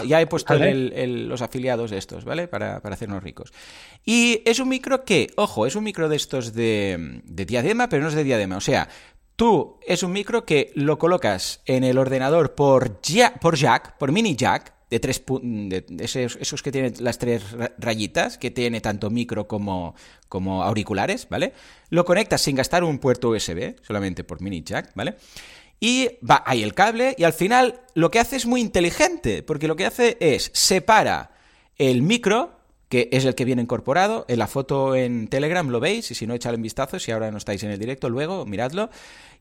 Ya 0.03 0.21
he 0.21 0.27
puesto 0.27 0.53
Vale. 0.53 0.71
el- 0.71 0.93
el- 0.93 1.27
los 1.27 1.41
afiliados 1.41 1.91
de 1.91 1.97
estos, 1.97 2.23
¿vale? 2.25 2.47
Para, 2.47 2.79
para 2.81 2.95
hacernos 2.95 3.23
ricos. 3.23 3.51
Y 4.05 4.41
es 4.45 4.59
un 4.59 4.69
micro 4.69 5.03
que, 5.03 5.31
ojo, 5.35 5.65
es 5.65 5.75
un 5.75 5.83
micro 5.83 6.07
de 6.09 6.15
estos 6.15 6.53
de, 6.53 7.21
de 7.23 7.45
diadema, 7.45 7.89
pero 7.89 8.03
no 8.03 8.09
es 8.09 8.15
de 8.15 8.23
diadema. 8.23 8.57
O 8.57 8.61
sea, 8.61 8.87
tú 9.35 9.79
es 9.85 10.03
un 10.03 10.11
micro 10.11 10.45
que 10.45 10.71
lo 10.75 10.97
colocas 10.99 11.61
en 11.65 11.83
el 11.83 11.97
ordenador 11.97 12.55
por, 12.55 12.99
ja- 13.01 13.33
por 13.41 13.55
jack, 13.57 13.97
por 13.97 14.11
mini 14.11 14.35
jack, 14.35 14.73
de 14.87 14.99
tres 14.99 15.23
de 15.27 15.83
esos, 15.99 16.37
esos 16.39 16.61
que 16.61 16.71
tienen 16.71 16.93
las 16.99 17.17
tres 17.17 17.51
ra- 17.53 17.73
rayitas, 17.79 18.37
que 18.37 18.51
tiene 18.51 18.81
tanto 18.81 19.09
micro 19.09 19.47
como, 19.47 19.95
como 20.29 20.61
auriculares, 20.63 21.27
¿vale? 21.27 21.53
Lo 21.89 22.05
conectas 22.05 22.41
sin 22.41 22.55
gastar 22.55 22.83
un 22.83 22.99
puerto 22.99 23.29
USB, 23.29 23.75
solamente 23.81 24.23
por 24.23 24.41
mini 24.41 24.61
jack, 24.63 24.91
¿vale? 24.93 25.15
Y 25.79 26.09
va 26.27 26.41
ahí 26.45 26.63
el 26.63 26.73
cable 26.73 27.15
y 27.17 27.23
al 27.25 27.33
final 27.33 27.81
lo 27.93 28.09
que 28.09 28.19
hace 28.19 28.37
es 28.37 28.45
muy 28.45 28.61
inteligente, 28.61 29.43
porque 29.43 29.67
lo 29.67 29.75
que 29.75 29.85
hace 29.85 30.17
es 30.19 30.49
separa 30.53 31.31
el 31.77 32.01
micro, 32.01 32.53
que 32.87 33.09
es 33.11 33.25
el 33.25 33.35
que 33.35 33.45
viene 33.45 33.61
incorporado, 33.61 34.25
en 34.29 34.39
la 34.39 34.47
foto 34.47 34.95
en 34.95 35.27
Telegram 35.27 35.67
lo 35.67 35.79
veis, 35.79 36.09
y 36.11 36.15
si 36.15 36.25
no 36.27 36.33
echadle 36.33 36.55
un 36.57 36.63
vistazo, 36.63 36.97
si 36.97 37.11
ahora 37.11 37.29
no 37.29 37.37
estáis 37.37 37.61
en 37.63 37.71
el 37.71 37.79
directo 37.79 38.09
luego, 38.09 38.45
miradlo. 38.45 38.89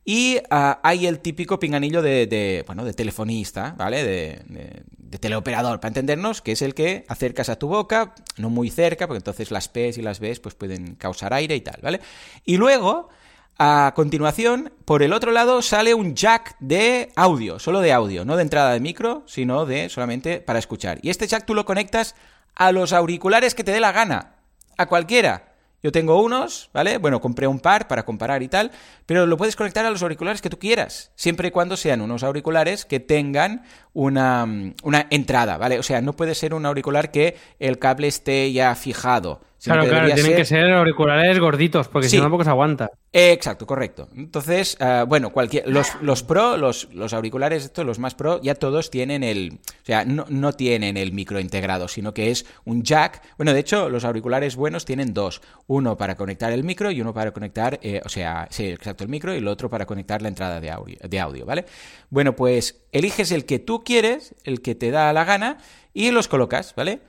Y 0.03 0.37
ah, 0.51 0.79
hay 0.83 1.07
el 1.07 1.19
típico 1.19 1.57
pinganillo 1.57 2.01
de, 2.01 2.63
bueno, 2.67 2.83
de 2.83 2.93
telefonista, 2.93 3.73
¿vale? 3.77 4.03
De, 4.03 4.41
de- 4.47 4.83
de 4.97 5.19
teleoperador, 5.19 5.79
para 5.79 5.89
entendernos, 5.89 6.41
que 6.41 6.51
es 6.51 6.61
el 6.61 6.73
que 6.73 7.05
acercas 7.07 7.47
a 7.49 7.57
tu 7.57 7.67
boca, 7.67 8.13
no 8.37 8.49
muy 8.49 8.69
cerca, 8.69 9.07
porque 9.07 9.19
entonces 9.19 9.51
las 9.51 9.69
P's 9.69 9.97
y 9.97 10.01
las 10.01 10.19
B's 10.19 10.39
pues 10.41 10.55
pueden 10.55 10.95
causar 10.95 11.33
aire 11.33 11.55
y 11.55 11.61
tal, 11.61 11.79
¿vale? 11.81 12.01
Y 12.43 12.57
luego... 12.57 13.07
A 13.57 13.93
continuación, 13.95 14.73
por 14.83 15.01
el 15.01 15.13
otro 15.13 15.31
lado 15.31 15.61
sale 15.61 15.93
un 15.93 16.13
jack 16.13 16.57
de 16.59 17.13
audio, 17.15 17.57
solo 17.57 17.79
de 17.79 17.93
audio, 17.93 18.25
no 18.25 18.35
de 18.35 18.41
entrada 18.41 18.73
de 18.73 18.81
micro, 18.81 19.23
sino 19.27 19.65
de 19.65 19.87
solamente 19.87 20.41
para 20.41 20.59
escuchar. 20.59 20.99
Y 21.01 21.09
este 21.09 21.25
jack 21.25 21.45
tú 21.45 21.53
lo 21.55 21.63
conectas 21.63 22.15
a 22.53 22.73
los 22.73 22.91
auriculares 22.91 23.55
que 23.55 23.63
te 23.63 23.71
dé 23.71 23.79
la 23.79 23.93
gana, 23.93 24.35
a 24.77 24.87
cualquiera. 24.87 25.53
Yo 25.81 25.93
tengo 25.93 26.21
unos, 26.21 26.69
¿vale? 26.73 26.97
Bueno, 26.97 27.21
compré 27.21 27.47
un 27.47 27.61
par 27.61 27.87
para 27.87 28.03
comparar 28.03 28.43
y 28.43 28.49
tal, 28.49 28.71
pero 29.05 29.25
lo 29.25 29.37
puedes 29.37 29.55
conectar 29.55 29.85
a 29.85 29.89
los 29.89 30.03
auriculares 30.03 30.41
que 30.41 30.49
tú 30.49 30.59
quieras, 30.59 31.11
siempre 31.15 31.47
y 31.47 31.51
cuando 31.51 31.77
sean 31.77 32.01
unos 32.01 32.23
auriculares 32.23 32.83
que 32.83 32.99
tengan 32.99 33.63
una, 33.93 34.45
una 34.83 35.07
entrada, 35.11 35.57
¿vale? 35.57 35.79
O 35.79 35.83
sea, 35.83 36.01
no 36.01 36.13
puede 36.13 36.35
ser 36.35 36.53
un 36.53 36.65
auricular 36.65 37.09
que 37.09 37.37
el 37.59 37.79
cable 37.79 38.07
esté 38.07 38.51
ya 38.51 38.75
fijado. 38.75 39.39
Claro, 39.65 39.89
claro, 39.89 40.05
tienen 40.07 40.25
ser- 40.25 40.35
que 40.35 40.45
ser 40.45 40.71
auriculares 40.71 41.39
gorditos, 41.39 41.87
porque 41.87 42.07
Sí. 42.09 42.17
si 42.17 42.21
no, 42.23 42.29
poco 42.29 42.43
se 42.43 42.49
aguanta. 42.49 42.89
Eh, 43.11 43.31
Exacto, 43.31 43.65
correcto. 43.65 44.07
Entonces, 44.15 44.77
ah, 44.79 45.05
bueno, 45.07 45.31
cualquier, 45.31 45.67
los, 45.69 45.87
los 46.01 46.23
pro, 46.23 46.57
los, 46.57 46.89
los 46.93 47.13
auriculares, 47.13 47.63
estos, 47.65 47.85
los 47.85 47.99
más 47.99 48.15
pro, 48.15 48.41
ya 48.41 48.55
todos 48.55 48.89
tienen 48.91 49.23
el, 49.23 49.59
o 49.63 49.85
sea, 49.85 50.05
no, 50.05 50.25
no 50.29 50.53
tienen 50.53 50.97
el 50.97 51.11
micro 51.13 51.39
integrado, 51.39 51.87
sino 51.87 52.13
que 52.13 52.31
es 52.31 52.45
un 52.65 52.83
jack. 52.83 53.21
Bueno, 53.37 53.53
de 53.53 53.59
hecho, 53.59 53.89
los 53.89 54.03
auriculares 54.05 54.55
buenos 54.55 54.85
tienen 54.85 55.13
dos, 55.13 55.41
uno 55.67 55.97
para 55.97 56.15
conectar 56.15 56.51
el 56.51 56.63
micro 56.63 56.91
y 56.91 57.01
uno 57.01 57.13
para 57.13 57.31
conectar, 57.31 57.79
eh, 57.81 58.01
o 58.05 58.09
sea, 58.09 58.47
sí, 58.51 58.65
exacto, 58.67 59.03
el 59.03 59.09
micro 59.09 59.33
y 59.33 59.37
el 59.37 59.47
otro 59.47 59.69
para 59.69 59.85
conectar 59.85 60.21
la 60.21 60.27
entrada 60.27 60.59
de 60.59 60.69
audio, 60.71 60.97
de 61.01 61.19
audio, 61.19 61.45
¿vale? 61.45 61.65
Bueno, 62.09 62.35
pues 62.35 62.83
eliges 62.91 63.31
el 63.31 63.45
que 63.45 63.59
tú 63.59 63.83
quieres, 63.83 64.35
el 64.43 64.61
que 64.61 64.75
te 64.75 64.91
da 64.91 65.11
la 65.13 65.23
gana 65.23 65.57
y 65.93 66.11
los 66.11 66.27
colocas, 66.27 66.73
¿vale? 66.75 66.99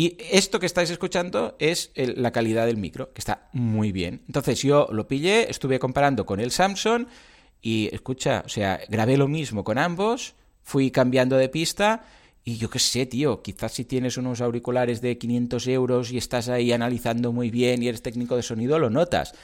Y 0.00 0.16
esto 0.30 0.58
que 0.60 0.64
estáis 0.64 0.88
escuchando 0.90 1.56
es 1.58 1.90
el- 1.94 2.14
la 2.22 2.30
calidad 2.30 2.64
del 2.64 2.78
micro, 2.78 3.12
que 3.12 3.20
está 3.20 3.48
muy 3.52 3.92
bien. 3.92 4.22
Entonces 4.28 4.62
yo 4.62 4.88
lo 4.92 5.06
pillé, 5.06 5.50
estuve 5.50 5.78
comparando 5.78 6.24
con 6.24 6.40
el 6.40 6.50
Samsung 6.52 7.04
y 7.60 7.90
escucha, 7.92 8.42
o 8.46 8.48
sea, 8.48 8.80
grabé 8.88 9.18
lo 9.18 9.28
mismo 9.28 9.62
con 9.62 9.76
ambos, 9.76 10.34
fui 10.62 10.90
cambiando 10.90 11.36
de 11.36 11.50
pista 11.50 12.04
y 12.44 12.56
yo 12.56 12.70
qué 12.70 12.78
sé, 12.78 13.04
tío, 13.04 13.42
quizás 13.42 13.72
si 13.72 13.84
tienes 13.84 14.16
unos 14.16 14.40
auriculares 14.40 15.02
de 15.02 15.18
500 15.18 15.66
euros 15.66 16.10
y 16.12 16.16
estás 16.16 16.48
ahí 16.48 16.72
analizando 16.72 17.30
muy 17.32 17.50
bien 17.50 17.82
y 17.82 17.88
eres 17.88 18.00
técnico 18.00 18.36
de 18.36 18.42
sonido, 18.42 18.78
lo 18.78 18.88
notas. 18.88 19.34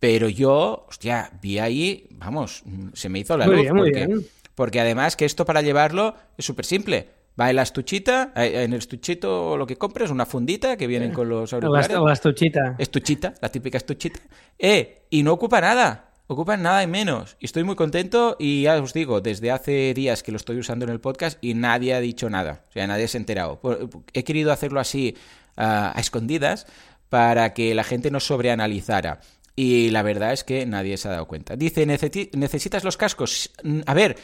Pero 0.00 0.30
yo, 0.30 0.86
hostia, 0.88 1.30
vi 1.42 1.58
ahí, 1.58 2.06
vamos, 2.12 2.62
se 2.94 3.10
me 3.10 3.18
hizo 3.18 3.36
la 3.36 3.44
Muy 3.46 3.56
luz. 3.56 3.62
bien, 3.64 3.74
muy 3.76 3.90
porque, 3.90 4.06
bien. 4.06 4.26
porque 4.54 4.80
además 4.80 5.16
que 5.16 5.26
esto 5.26 5.44
para 5.44 5.60
llevarlo 5.60 6.14
es 6.38 6.46
súper 6.46 6.64
simple. 6.64 7.17
Va 7.38 7.50
en 7.50 7.56
la 7.56 7.62
estuchita, 7.62 8.32
eh, 8.34 8.64
en 8.64 8.72
el 8.72 8.78
estuchito 8.80 9.56
lo 9.56 9.66
que 9.66 9.76
compres, 9.76 10.10
una 10.10 10.26
fundita 10.26 10.76
que 10.76 10.86
vienen 10.86 11.12
con 11.12 11.28
los 11.28 11.52
auriculares. 11.52 11.96
o 11.96 12.06
la 12.06 12.12
estuchita. 12.14 12.74
Estuchita, 12.78 13.34
la 13.40 13.48
típica 13.48 13.78
estuchita. 13.78 14.20
Eh, 14.58 15.02
y 15.10 15.22
no 15.22 15.32
ocupa 15.34 15.60
nada. 15.60 16.04
Ocupa 16.26 16.56
nada 16.56 16.82
y 16.82 16.86
menos. 16.86 17.36
Y 17.40 17.46
estoy 17.46 17.62
muy 17.64 17.74
contento 17.76 18.36
y 18.38 18.62
ya 18.62 18.76
os 18.82 18.92
digo, 18.92 19.20
desde 19.22 19.50
hace 19.50 19.94
días 19.94 20.22
que 20.22 20.30
lo 20.32 20.36
estoy 20.36 20.58
usando 20.58 20.84
en 20.84 20.90
el 20.90 21.00
podcast 21.00 21.38
y 21.42 21.54
nadie 21.54 21.94
ha 21.94 22.00
dicho 22.00 22.28
nada. 22.28 22.64
O 22.68 22.72
sea, 22.72 22.86
nadie 22.86 23.08
se 23.08 23.16
ha 23.16 23.20
enterado. 23.20 23.60
He 24.12 24.24
querido 24.24 24.52
hacerlo 24.52 24.80
así 24.80 25.16
ah, 25.56 25.92
a 25.94 26.00
escondidas 26.00 26.66
para 27.08 27.54
que 27.54 27.74
la 27.74 27.82
gente 27.84 28.10
no 28.10 28.20
sobreanalizara. 28.20 29.20
Y 29.56 29.90
la 29.90 30.02
verdad 30.02 30.32
es 30.34 30.44
que 30.44 30.66
nadie 30.66 30.96
se 30.98 31.08
ha 31.08 31.12
dado 31.12 31.26
cuenta. 31.28 31.56
Dice, 31.56 31.86
"Necesi- 31.86 32.30
¿necesitas 32.34 32.84
los 32.84 32.96
cascos? 32.98 33.50
A 33.86 33.94
ver, 33.94 34.16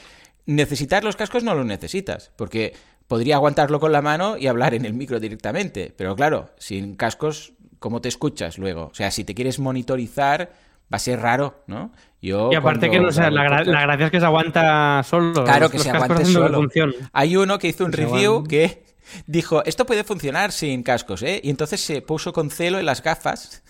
necesitar 0.47 1.05
los 1.05 1.17
cascos 1.17 1.43
no 1.43 1.55
los 1.55 1.65
necesitas, 1.67 2.31
porque 2.37 2.75
podría 3.09 3.37
aguantarlo 3.37 3.81
con 3.81 3.93
la 3.93 4.03
mano 4.03 4.37
y 4.39 4.47
hablar 4.47 4.75
en 4.75 4.85
el 4.85 4.95
micro 4.95 5.21
directamente. 5.21 5.93
Pero 5.97 6.15
claro, 6.17 6.51
sin 6.59 6.95
cascos, 6.97 7.53
¿cómo 7.79 8.01
te 8.01 8.09
escuchas 8.09 8.59
luego? 8.59 8.87
O 8.87 8.95
sea, 8.95 9.11
si 9.11 9.25
te 9.25 9.35
quieres 9.35 9.59
monitorizar, 9.59 10.53
va 10.93 10.97
a 10.97 10.99
ser 10.99 11.21
raro, 11.21 11.63
¿no? 11.67 11.93
Yo 12.23 12.51
Y 12.53 12.55
aparte 12.55 12.91
que 12.91 12.99
no, 13.01 13.09
o 13.09 13.13
sea, 13.13 13.31
la, 13.31 13.45
gra- 13.45 13.59
podcast- 13.61 13.67
la 13.67 13.81
gracia 13.83 14.07
es 14.07 14.13
que 14.13 14.21
se 14.21 14.27
aguanta 14.27 15.03
solo. 15.03 15.45
Claro 15.45 15.61
los- 15.63 15.71
que 15.71 15.77
los 15.79 15.85
se 15.85 15.91
aguante 15.91 16.25
solo. 16.25 16.59
función. 16.59 16.95
Hay 17.13 17.37
uno 17.37 17.59
que 17.59 17.69
hizo 17.69 17.85
un 17.85 17.93
se 17.93 17.99
review 17.99 18.45
que 18.45 18.85
dijo, 19.27 19.63
esto 19.65 19.85
puede 19.85 20.05
funcionar 20.05 20.51
sin 20.53 20.83
cascos, 20.83 21.23
¿eh? 21.23 21.41
Y 21.45 21.51
entonces 21.51 21.81
se 21.83 22.01
puso 22.01 22.33
con 22.33 22.51
celo 22.51 22.79
en 22.79 22.87
las 22.87 23.03
gafas 23.03 23.63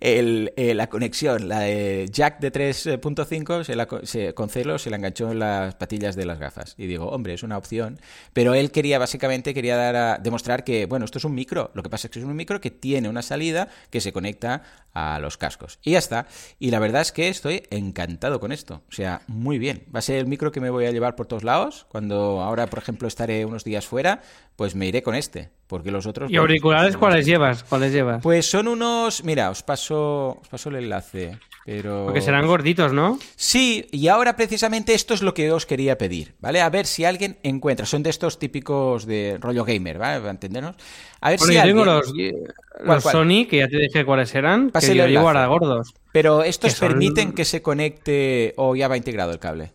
eh, 0.00 0.74
la 0.74 0.88
conexión, 0.88 1.48
la 1.48 1.60
de 1.60 2.08
jack 2.10 2.40
de 2.40 2.52
3.5, 2.52 3.64
se 3.64 3.76
la, 3.76 3.88
se, 4.02 4.34
con 4.34 4.48
celo 4.48 4.78
se 4.78 4.90
la 4.90 4.96
enganchó 4.96 5.30
en 5.30 5.38
las 5.38 5.74
patillas 5.74 6.16
de 6.16 6.24
las 6.24 6.38
gafas. 6.38 6.74
Y 6.78 6.86
digo, 6.86 7.08
hombre, 7.08 7.34
es 7.34 7.42
una 7.42 7.58
opción. 7.58 7.98
Pero 8.32 8.54
él 8.54 8.70
quería, 8.70 8.98
básicamente, 8.98 9.54
quería 9.54 9.76
dar 9.76 9.96
a, 9.96 10.18
demostrar 10.18 10.64
que, 10.64 10.86
bueno, 10.86 11.04
esto 11.04 11.18
es 11.18 11.24
un 11.24 11.34
micro. 11.34 11.70
Lo 11.74 11.82
que 11.82 11.90
pasa 11.90 12.06
es 12.06 12.10
que 12.10 12.18
es 12.18 12.24
un 12.24 12.36
micro 12.36 12.60
que 12.60 12.70
tiene 12.70 13.08
una 13.08 13.22
salida 13.22 13.68
que 13.90 14.00
se 14.00 14.12
conecta 14.12 14.62
a 14.92 15.18
los 15.20 15.36
cascos. 15.36 15.78
Y 15.82 15.92
ya 15.92 15.98
está. 15.98 16.26
Y 16.58 16.70
la 16.70 16.78
verdad 16.78 17.02
es 17.02 17.12
que 17.12 17.28
estoy 17.28 17.62
encantado 17.70 18.40
con 18.40 18.52
esto. 18.52 18.82
O 18.88 18.92
sea, 18.92 19.22
muy 19.26 19.58
bien. 19.58 19.84
Va 19.94 20.00
a 20.00 20.02
ser 20.02 20.16
el 20.16 20.26
micro 20.26 20.52
que 20.52 20.60
me 20.60 20.70
voy 20.70 20.86
a 20.86 20.90
llevar 20.90 21.16
por 21.16 21.26
todos 21.26 21.44
lados. 21.44 21.86
Cuando 21.88 22.40
ahora, 22.40 22.66
por 22.66 22.78
ejemplo, 22.78 23.08
estaré 23.08 23.44
unos 23.44 23.64
días 23.64 23.86
fuera, 23.86 24.22
pues 24.56 24.74
me 24.74 24.86
iré 24.86 25.02
con 25.02 25.14
este. 25.14 25.50
Porque 25.70 25.92
los 25.92 26.04
otros... 26.04 26.28
¿Y 26.28 26.36
auriculares 26.36 26.96
cuáles 26.96 27.24
llevas? 27.24 27.62
¿Cuáles 27.62 27.92
llevas? 27.92 28.20
Pues 28.24 28.50
son 28.50 28.66
unos... 28.66 29.22
Mira, 29.22 29.50
os 29.50 29.62
paso, 29.62 30.40
os 30.42 30.48
paso 30.48 30.68
el 30.68 30.74
enlace. 30.76 31.38
Pero... 31.64 32.06
Porque 32.06 32.20
serán 32.20 32.48
gorditos, 32.48 32.92
¿no? 32.92 33.20
Sí, 33.36 33.86
y 33.92 34.08
ahora 34.08 34.34
precisamente 34.34 34.94
esto 34.94 35.14
es 35.14 35.22
lo 35.22 35.32
que 35.32 35.52
os 35.52 35.66
quería 35.66 35.96
pedir, 35.96 36.34
¿vale? 36.40 36.60
A 36.60 36.68
ver 36.70 36.86
si 36.86 37.04
alguien 37.04 37.38
encuentra. 37.44 37.86
Son 37.86 38.02
de 38.02 38.10
estos 38.10 38.40
típicos 38.40 39.06
de 39.06 39.38
rollo 39.40 39.64
gamer, 39.64 39.98
¿vale? 39.98 40.18
¿Va 40.18 40.26
a 40.26 40.32
entendernos? 40.32 40.74
A 41.20 41.30
ver 41.30 41.38
bueno, 41.38 41.52
si 41.52 41.54
yo 41.54 41.62
alguien... 41.62 41.76
tengo 41.78 41.92
los, 41.92 42.08
los 42.08 42.86
¿Cuál, 42.86 43.02
cuál? 43.02 43.12
Sony, 43.12 43.46
que 43.48 43.58
ya 43.58 43.68
te 43.68 43.76
dije 43.76 44.04
cuáles 44.04 44.34
eran, 44.34 44.70
Pase 44.70 44.88
que 44.88 44.96
yo 44.98 45.06
llevo 45.06 45.28
ahora 45.28 45.46
gordos. 45.46 45.94
Pero 46.12 46.42
estos 46.42 46.72
que 46.72 46.76
son- 46.80 46.88
permiten 46.88 47.32
que 47.32 47.44
se 47.44 47.62
conecte 47.62 48.54
o 48.56 48.74
ya 48.74 48.88
va 48.88 48.96
integrado 48.96 49.30
el 49.30 49.38
cable. 49.38 49.70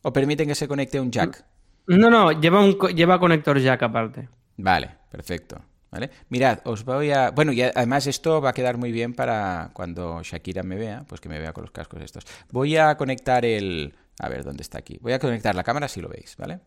O 0.00 0.10
permiten 0.10 0.48
que 0.48 0.54
se 0.54 0.66
conecte 0.66 0.98
un 0.98 1.10
jack. 1.10 1.44
No, 1.86 2.08
no, 2.08 2.32
lleva, 2.32 2.60
un, 2.60 2.78
lleva 2.94 3.18
conector 3.18 3.58
jack 3.58 3.82
aparte. 3.82 4.30
Vale, 4.56 5.01
perfecto. 5.12 5.62
¿Vale? 5.90 6.10
Mirad, 6.30 6.60
os 6.64 6.84
voy 6.86 7.10
a... 7.10 7.30
Bueno, 7.32 7.52
y 7.52 7.60
además 7.60 8.06
esto 8.06 8.40
va 8.40 8.50
a 8.50 8.52
quedar 8.54 8.78
muy 8.78 8.90
bien 8.92 9.12
para 9.12 9.70
cuando 9.74 10.22
Shakira 10.22 10.62
me 10.62 10.76
vea, 10.76 11.04
pues 11.06 11.20
que 11.20 11.28
me 11.28 11.38
vea 11.38 11.52
con 11.52 11.62
los 11.62 11.70
cascos 11.70 12.00
estos. 12.00 12.24
Voy 12.50 12.78
a 12.78 12.96
conectar 12.96 13.44
el... 13.44 13.94
A 14.18 14.30
ver, 14.30 14.42
¿dónde 14.42 14.62
está 14.62 14.78
aquí? 14.78 14.96
Voy 15.02 15.12
a 15.12 15.18
conectar 15.18 15.54
la 15.54 15.62
cámara 15.62 15.88
si 15.88 16.00
lo 16.00 16.08
veis, 16.08 16.34
¿vale? 16.38 16.60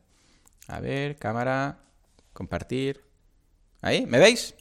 A 0.67 0.79
ver, 0.79 1.15
cámara, 1.15 1.79
compartir. 2.33 3.01
¿Ahí? 3.81 4.05
¿Me 4.05 4.19
veis? 4.19 4.53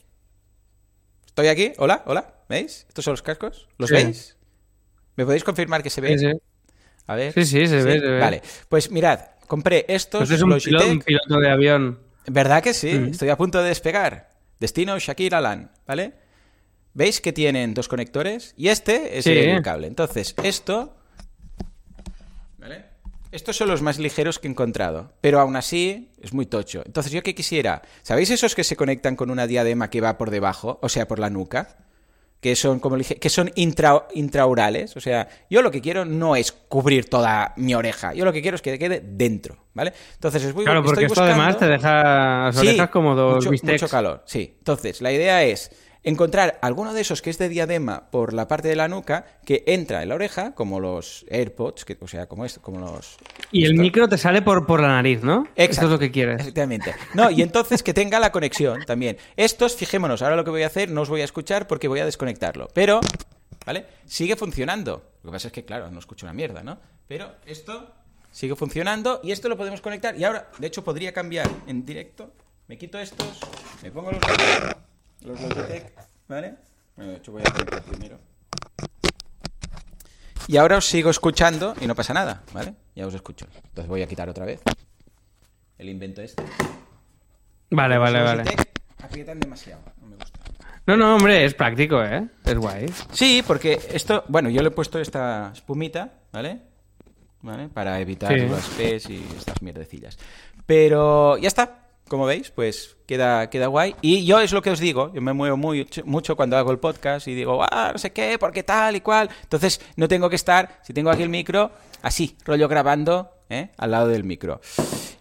¿Estoy 1.26 1.48
aquí? 1.48 1.72
¿Hola? 1.76 2.02
¿Hola? 2.06 2.32
¿Veis? 2.48 2.86
¿Estos 2.88 3.04
son 3.04 3.12
los 3.12 3.22
cascos? 3.22 3.68
¿Los 3.76 3.90
Sí. 3.90 3.96
veis? 3.96 4.36
¿Me 5.16 5.26
podéis 5.26 5.44
confirmar 5.44 5.82
que 5.82 5.90
se 5.90 6.00
ve? 6.00 6.18
Sí, 6.18 6.26
sí. 6.30 6.32
A 7.06 7.14
ver. 7.16 7.32
Sí, 7.34 7.44
sí, 7.44 7.66
se 7.66 7.82
ve, 7.82 8.00
se 8.00 8.00
ve. 8.00 8.18
Vale, 8.18 8.42
pues 8.70 8.90
mirad, 8.90 9.20
compré 9.46 9.84
estos 9.88 10.20
Pues 10.20 10.30
es 10.30 10.40
un 10.42 10.50
Logitech. 10.50 10.70
piloto, 10.78 10.90
un 10.90 11.00
piloto 11.00 11.38
de 11.38 11.50
avión. 11.50 11.98
¿Verdad 12.26 12.62
que 12.62 12.74
sí? 12.74 12.92
Mm. 12.94 13.04
Estoy 13.10 13.28
a 13.30 13.36
punto 13.36 13.62
de 13.62 13.68
despegar. 13.68 14.30
Destino 14.60 14.98
Shakira 14.98 15.40
Lan, 15.40 15.70
¿vale? 15.86 16.14
¿Veis 16.94 17.20
que 17.20 17.32
tienen 17.32 17.74
dos 17.74 17.88
conectores? 17.88 18.54
Y 18.56 18.68
este 18.68 19.18
es 19.18 19.24
Sí. 19.24 19.32
el 19.32 19.62
cable. 19.62 19.86
Entonces, 19.88 20.34
esto... 20.42 20.96
¿Vale? 22.58 22.84
Estos 23.32 23.56
son 23.56 23.68
los 23.68 23.82
más 23.82 23.98
ligeros 23.98 24.38
que 24.38 24.46
he 24.46 24.50
encontrado, 24.50 25.12
pero 25.20 25.40
aún 25.40 25.56
así 25.56 26.12
es 26.22 26.32
muy 26.32 26.46
tocho. 26.46 26.82
Entonces, 26.86 27.12
yo 27.12 27.22
que 27.22 27.34
quisiera... 27.34 27.82
¿Sabéis 28.02 28.30
esos 28.30 28.54
que 28.54 28.62
se 28.62 28.76
conectan 28.76 29.16
con 29.16 29.30
una 29.30 29.46
diadema 29.48 29.90
que 29.90 30.00
va 30.00 30.16
por 30.16 30.30
debajo? 30.30 30.78
O 30.82 30.88
sea, 30.88 31.08
por 31.08 31.18
la 31.18 31.30
nuca. 31.30 31.76
Que 32.44 32.54
son 32.56 32.78
como 32.78 32.94
lige- 32.98 33.18
que 33.18 33.30
son 33.30 33.48
intra- 33.56 34.04
intraorales. 34.12 34.94
O 34.98 35.00
sea, 35.00 35.26
yo 35.48 35.62
lo 35.62 35.70
que 35.70 35.80
quiero 35.80 36.04
no 36.04 36.36
es 36.36 36.52
cubrir 36.52 37.08
toda 37.08 37.54
mi 37.56 37.74
oreja. 37.74 38.12
Yo 38.12 38.26
lo 38.26 38.34
que 38.34 38.42
quiero 38.42 38.56
es 38.56 38.60
que 38.60 38.78
quede 38.78 39.00
dentro, 39.02 39.56
¿vale? 39.72 39.94
Entonces, 40.12 40.44
es 40.44 40.54
muy 40.54 40.62
Claro, 40.66 40.82
porque 40.82 41.04
estoy 41.04 41.06
esto 41.06 41.22
además 41.22 41.56
te 41.56 41.66
deja 41.66 42.02
las 42.44 42.56
orejas 42.58 42.90
como 42.90 43.14
dos 43.14 43.36
mucho, 43.36 43.48
bistecs. 43.50 43.80
mucho 43.80 43.90
calor, 43.90 44.22
sí. 44.26 44.56
Entonces, 44.58 45.00
la 45.00 45.10
idea 45.10 45.42
es 45.42 45.70
encontrar 46.04 46.58
alguno 46.62 46.92
de 46.92 47.00
esos 47.00 47.22
que 47.22 47.30
es 47.30 47.38
de 47.38 47.48
diadema 47.48 48.10
por 48.10 48.32
la 48.32 48.46
parte 48.46 48.68
de 48.68 48.76
la 48.76 48.88
nuca 48.88 49.24
que 49.44 49.64
entra 49.66 50.02
en 50.02 50.10
la 50.10 50.14
oreja, 50.14 50.54
como 50.54 50.78
los 50.78 51.24
AirPods, 51.30 51.84
que, 51.84 51.96
o 52.00 52.06
sea, 52.06 52.26
como, 52.26 52.44
esto, 52.44 52.60
como 52.62 52.78
los... 52.78 53.16
Y 53.50 53.64
el 53.64 53.72
esto. 53.72 53.82
micro 53.82 54.08
te 54.08 54.18
sale 54.18 54.42
por, 54.42 54.66
por 54.66 54.80
la 54.80 54.88
nariz, 54.88 55.22
¿no? 55.22 55.44
Esto 55.56 55.62
Exacto. 55.62 55.86
es 55.86 55.92
lo 55.92 55.98
que 55.98 56.10
quieres. 56.10 56.40
Efectivamente. 56.40 56.94
No, 57.14 57.30
y 57.30 57.42
entonces 57.42 57.82
que 57.82 57.94
tenga 57.94 58.20
la 58.20 58.30
conexión 58.30 58.84
también. 58.86 59.16
Estos, 59.36 59.74
fijémonos, 59.76 60.22
ahora 60.22 60.36
lo 60.36 60.44
que 60.44 60.50
voy 60.50 60.62
a 60.62 60.66
hacer 60.66 60.90
no 60.90 61.00
os 61.00 61.08
voy 61.08 61.22
a 61.22 61.24
escuchar 61.24 61.66
porque 61.66 61.88
voy 61.88 62.00
a 62.00 62.04
desconectarlo. 62.04 62.68
Pero, 62.74 63.00
¿vale? 63.64 63.86
Sigue 64.06 64.36
funcionando. 64.36 65.02
Lo 65.22 65.30
que 65.30 65.36
pasa 65.36 65.48
es 65.48 65.52
que, 65.52 65.64
claro, 65.64 65.90
no 65.90 65.98
escucho 65.98 66.26
una 66.26 66.34
mierda, 66.34 66.62
¿no? 66.62 66.78
Pero 67.08 67.32
esto 67.46 67.94
sigue 68.30 68.56
funcionando 68.56 69.20
y 69.22 69.32
esto 69.32 69.48
lo 69.48 69.56
podemos 69.56 69.80
conectar. 69.80 70.18
Y 70.18 70.24
ahora, 70.24 70.50
de 70.58 70.66
hecho, 70.66 70.84
podría 70.84 71.12
cambiar 71.12 71.48
en 71.66 71.86
directo. 71.86 72.32
Me 72.66 72.76
quito 72.78 72.98
estos, 72.98 73.40
me 73.82 73.90
pongo 73.90 74.10
los 74.12 74.20
los 75.24 75.40
Logitech, 75.40 75.92
¿vale? 76.28 76.54
Bueno, 76.96 77.10
de 77.12 77.16
hecho 77.18 77.32
voy 77.32 77.42
a 77.44 77.50
conectar 77.50 77.82
primero. 77.82 78.18
Y 80.46 80.56
ahora 80.58 80.76
os 80.76 80.86
sigo 80.86 81.10
escuchando 81.10 81.74
y 81.80 81.86
no 81.86 81.94
pasa 81.94 82.12
nada, 82.12 82.42
¿vale? 82.52 82.74
Ya 82.94 83.06
os 83.06 83.14
escucho. 83.14 83.46
Entonces 83.56 83.88
voy 83.88 84.02
a 84.02 84.06
quitar 84.06 84.28
otra 84.28 84.44
vez 84.44 84.60
el 85.78 85.88
invento 85.88 86.22
este. 86.22 86.42
Vale, 87.70 87.98
vale, 87.98 88.18
Los 88.18 88.26
vale. 88.28 88.44
Logitech 88.44 88.68
aprietan 89.02 89.40
demasiado, 89.40 89.82
no 90.00 90.06
me 90.08 90.16
gusta. 90.16 90.38
No, 90.86 90.96
no, 90.96 91.16
hombre, 91.16 91.44
es 91.46 91.54
práctico, 91.54 92.02
¿eh? 92.04 92.28
Es 92.44 92.56
guay. 92.58 92.86
Sí, 93.10 93.42
porque 93.46 93.80
esto, 93.90 94.24
bueno, 94.28 94.50
yo 94.50 94.60
le 94.62 94.68
he 94.68 94.70
puesto 94.70 94.98
esta 95.00 95.50
espumita, 95.54 96.12
¿vale? 96.30 96.60
¿Vale? 97.40 97.68
Para 97.68 97.98
evitar 98.00 98.32
Sí. 98.32 98.46
los 98.46 98.66
pes 98.68 99.08
y 99.10 99.16
estas 99.36 99.60
mierdecillas. 99.62 100.18
Pero 100.66 101.36
ya 101.38 101.48
está. 101.48 101.83
Como 102.08 102.26
veis, 102.26 102.50
pues 102.50 102.96
queda, 103.06 103.48
queda 103.48 103.68
guay. 103.68 103.96
Y 104.02 104.26
yo 104.26 104.40
es 104.40 104.52
lo 104.52 104.60
que 104.62 104.70
os 104.70 104.78
digo, 104.78 105.12
yo 105.14 105.22
me 105.22 105.32
muevo 105.32 105.56
muy, 105.56 105.88
mucho 106.04 106.36
cuando 106.36 106.56
hago 106.56 106.70
el 106.70 106.78
podcast 106.78 107.26
y 107.28 107.34
digo, 107.34 107.62
ah, 107.62 107.90
no 107.92 107.98
sé 107.98 108.12
qué, 108.12 108.38
porque 108.38 108.62
tal 108.62 108.96
y 108.96 109.00
cual. 109.00 109.30
Entonces 109.42 109.80
no 109.96 110.06
tengo 110.06 110.28
que 110.28 110.36
estar, 110.36 110.80
si 110.82 110.92
tengo 110.92 111.10
aquí 111.10 111.22
el 111.22 111.30
micro, 111.30 111.70
así, 112.02 112.36
rollo 112.44 112.68
grabando, 112.68 113.30
¿eh? 113.48 113.70
al 113.78 113.90
lado 113.90 114.08
del 114.08 114.24
micro. 114.24 114.60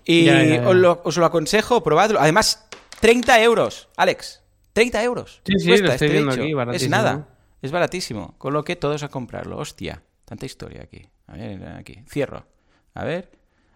Y 0.06 0.26
Ya, 0.26 0.44
ya, 0.44 0.56
ya. 0.58 0.68
Os, 0.68 0.76
lo, 0.76 1.02
os 1.06 1.16
lo 1.18 1.26
aconsejo, 1.26 1.82
probadlo. 1.82 2.20
Además, 2.20 2.68
30 3.00 3.42
euros, 3.44 3.88
Alex. 3.96 4.42
30 4.74 5.04
euros. 5.04 5.42
Sí, 5.46 5.54
sí, 5.60 5.68
Cuesta 5.68 5.88
lo 5.88 5.94
estoy 5.94 6.08
este 6.08 6.14
viendo 6.18 6.32
aquí, 6.32 6.50
Es 6.50 6.56
baratísimo. 6.56 6.92
nada. 6.92 7.28
Es 7.62 7.72
baratísimo. 7.72 8.36
Con 8.38 8.54
lo 8.54 8.64
que 8.64 8.76
todos 8.76 9.04
a 9.04 9.08
comprarlo. 9.08 9.58
Hostia, 9.58 10.04
tanta 10.26 10.46
historia 10.46 10.82
aquí. 10.84 11.08
A 11.28 11.34
ver, 11.38 11.66
aquí. 11.78 12.04
Cierro. 12.10 12.46
A 12.94 13.06
ver. 13.06 13.32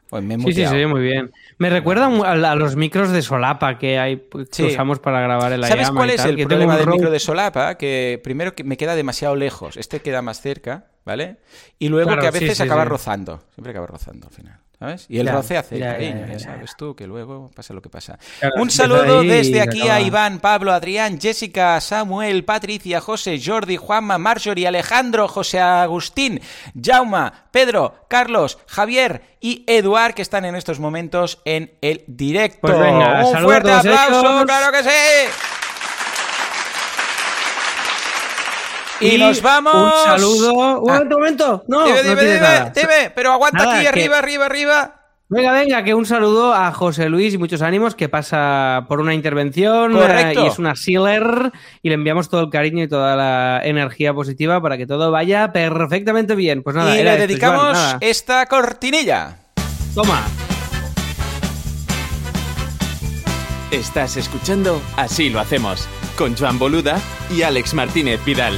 Pues 0.09 0.23
me 0.23 0.35
he 0.35 0.37
Sí, 0.37 0.43
sí, 0.43 0.47
muteado. 0.49 0.71
se 0.71 0.77
ve 0.77 0.87
muy 0.87 1.01
bien. 1.01 1.31
Me 1.57 1.69
recuerda 1.69 2.05
a, 2.07 2.31
a 2.51 2.55
los 2.55 2.75
micros 2.75 3.11
de 3.11 3.21
solapa 3.21 3.77
que 3.77 3.99
hay 3.99 4.15
pues, 4.15 4.49
que 4.49 4.55
Sí. 4.55 4.63
usamos 4.63 4.99
para 4.99 5.19
grabar 5.21 5.51
el 5.51 5.63
¿Sabes 5.65 5.91
cuál 5.91 6.09
es 6.11 6.23
el 6.23 6.37
problema 6.47 6.77
del 6.77 6.87
micro 6.87 7.11
de 7.11 7.19
solapa? 7.19 7.75
Que 7.77 8.19
primero 8.23 8.55
que 8.55 8.63
me 8.63 8.77
queda 8.77 8.95
demasiado 8.95 9.35
lejos. 9.35 9.75
Este 9.77 9.99
queda 9.99 10.21
más 10.21 10.39
cerca, 10.41 10.85
¿vale? 11.07 11.37
Y 11.79 11.89
luego 11.89 12.09
Claro, 12.09 12.21
que 12.21 12.27
a 12.27 12.31
veces 12.31 12.57
sí, 12.57 12.63
acaba 12.63 12.83
sí. 12.83 12.89
rozando. 12.89 13.41
Siempre 13.55 13.71
acaba 13.71 13.87
rozando 13.87 14.27
al 14.27 14.33
final. 14.33 14.59
¿Sabes? 14.77 15.07
Y 15.09 15.17
el 15.17 15.27
roce 15.27 15.57
hace 15.57 15.79
ya, 15.79 15.93
cariño, 15.93 16.19
ya, 16.19 16.27
ya 16.27 16.33
ya. 16.33 16.39
sabes 16.39 16.75
tú, 16.77 16.95
que 16.95 17.07
luego 17.07 17.49
pasa 17.55 17.73
lo 17.73 17.81
que 17.81 17.89
pasa. 17.89 18.19
Claro, 18.39 18.61
Un 18.61 18.69
saludo 18.69 19.21
ahí 19.21 19.27
desde 19.27 19.59
aquí 19.59 19.89
a 19.89 19.99
Iván, 19.99 20.37
Pablo, 20.37 20.71
Adrián, 20.71 21.19
Jessica, 21.19 21.81
Samuel, 21.81 22.45
Patricia, 22.45 23.01
José, 23.01 23.41
Jordi, 23.43 23.75
Juanma, 23.77 24.19
Marjorie, 24.19 24.67
Alejandro, 24.67 25.27
José 25.27 25.59
Agustín, 25.59 26.39
Jauma, 26.79 27.47
Pedro, 27.49 28.05
Carlos, 28.07 28.59
Javier 28.67 29.23
y 29.41 29.63
Eduard 29.65 30.13
que 30.13 30.21
están 30.21 30.45
en 30.45 30.55
estos 30.55 30.79
momentos 30.79 31.41
en 31.45 31.73
el 31.81 32.03
directo. 32.05 32.59
Pues 32.61 32.77
venga, 32.79 33.25
Un 33.25 33.37
fuerte 33.41 33.71
aplauso, 33.71 34.19
ellos. 34.29 34.45
claro 34.45 34.71
que 34.71 34.83
sí. 34.83 35.31
Y, 39.01 39.17
nos 39.17 39.41
vamos. 39.41 39.73
Un 39.75 40.03
saludo. 40.05 40.81
Un 40.81 40.89
Ah, 40.89 40.93
momento, 40.93 41.15
un 41.15 41.21
momento. 41.21 41.63
No, 41.67 41.83
dime, 41.85 42.03
no 42.03 42.09
dime, 42.09 42.21
dime, 42.23 42.39
nada. 42.39 42.71
dime, 42.75 43.11
pero 43.15 43.31
aguanta 43.33 43.59
Nada, 43.59 43.73
aquí, 43.75 43.81
que- 43.83 43.87
arriba, 43.89 44.17
arriba, 44.17 44.45
arriba. 44.45 44.93
Venga, 45.29 45.51
venga, 45.51 45.83
que 45.83 45.93
un 45.93 46.05
saludo 46.05 46.53
a 46.53 46.71
José 46.71 47.09
Luis 47.09 47.33
y 47.33 47.37
muchos 47.37 47.61
ánimos 47.61 47.95
que 47.95 48.07
pasa 48.07 48.85
por 48.87 49.01
una 49.01 49.13
intervención 49.13 49.91
Correcto. 49.91 50.39
eh, 50.39 50.43
y 50.45 50.47
es 50.47 50.57
una 50.57 50.73
sealer 50.77 51.51
y 51.83 51.89
le 51.89 51.95
enviamos 51.95 52.29
todo 52.29 52.39
el 52.41 52.49
cariño 52.49 52.81
y 52.83 52.87
toda 52.87 53.17
la 53.17 53.59
energía 53.65 54.13
positiva 54.13 54.61
para 54.61 54.77
que 54.77 54.87
todo 54.87 55.11
vaya 55.11 55.51
perfectamente 55.51 56.33
bien. 56.33 56.63
Pues 56.63 56.77
nada, 56.77 56.97
y 56.97 57.03
le 57.03 57.09
esto, 57.11 57.27
dedicamos 57.27 57.73
nada. 57.73 57.97
esta 57.99 58.45
cortinilla. 58.45 59.35
Toma. 59.93 60.21
Estás 63.69 64.15
escuchando 64.15 64.81
Así 64.95 65.29
lo 65.29 65.41
hacemos, 65.41 65.89
con 66.17 66.37
Joan 66.37 66.57
Boluda 66.57 67.01
y 67.35 67.41
Alex 67.41 67.73
Martínez 67.73 68.23
Vidal. 68.23 68.57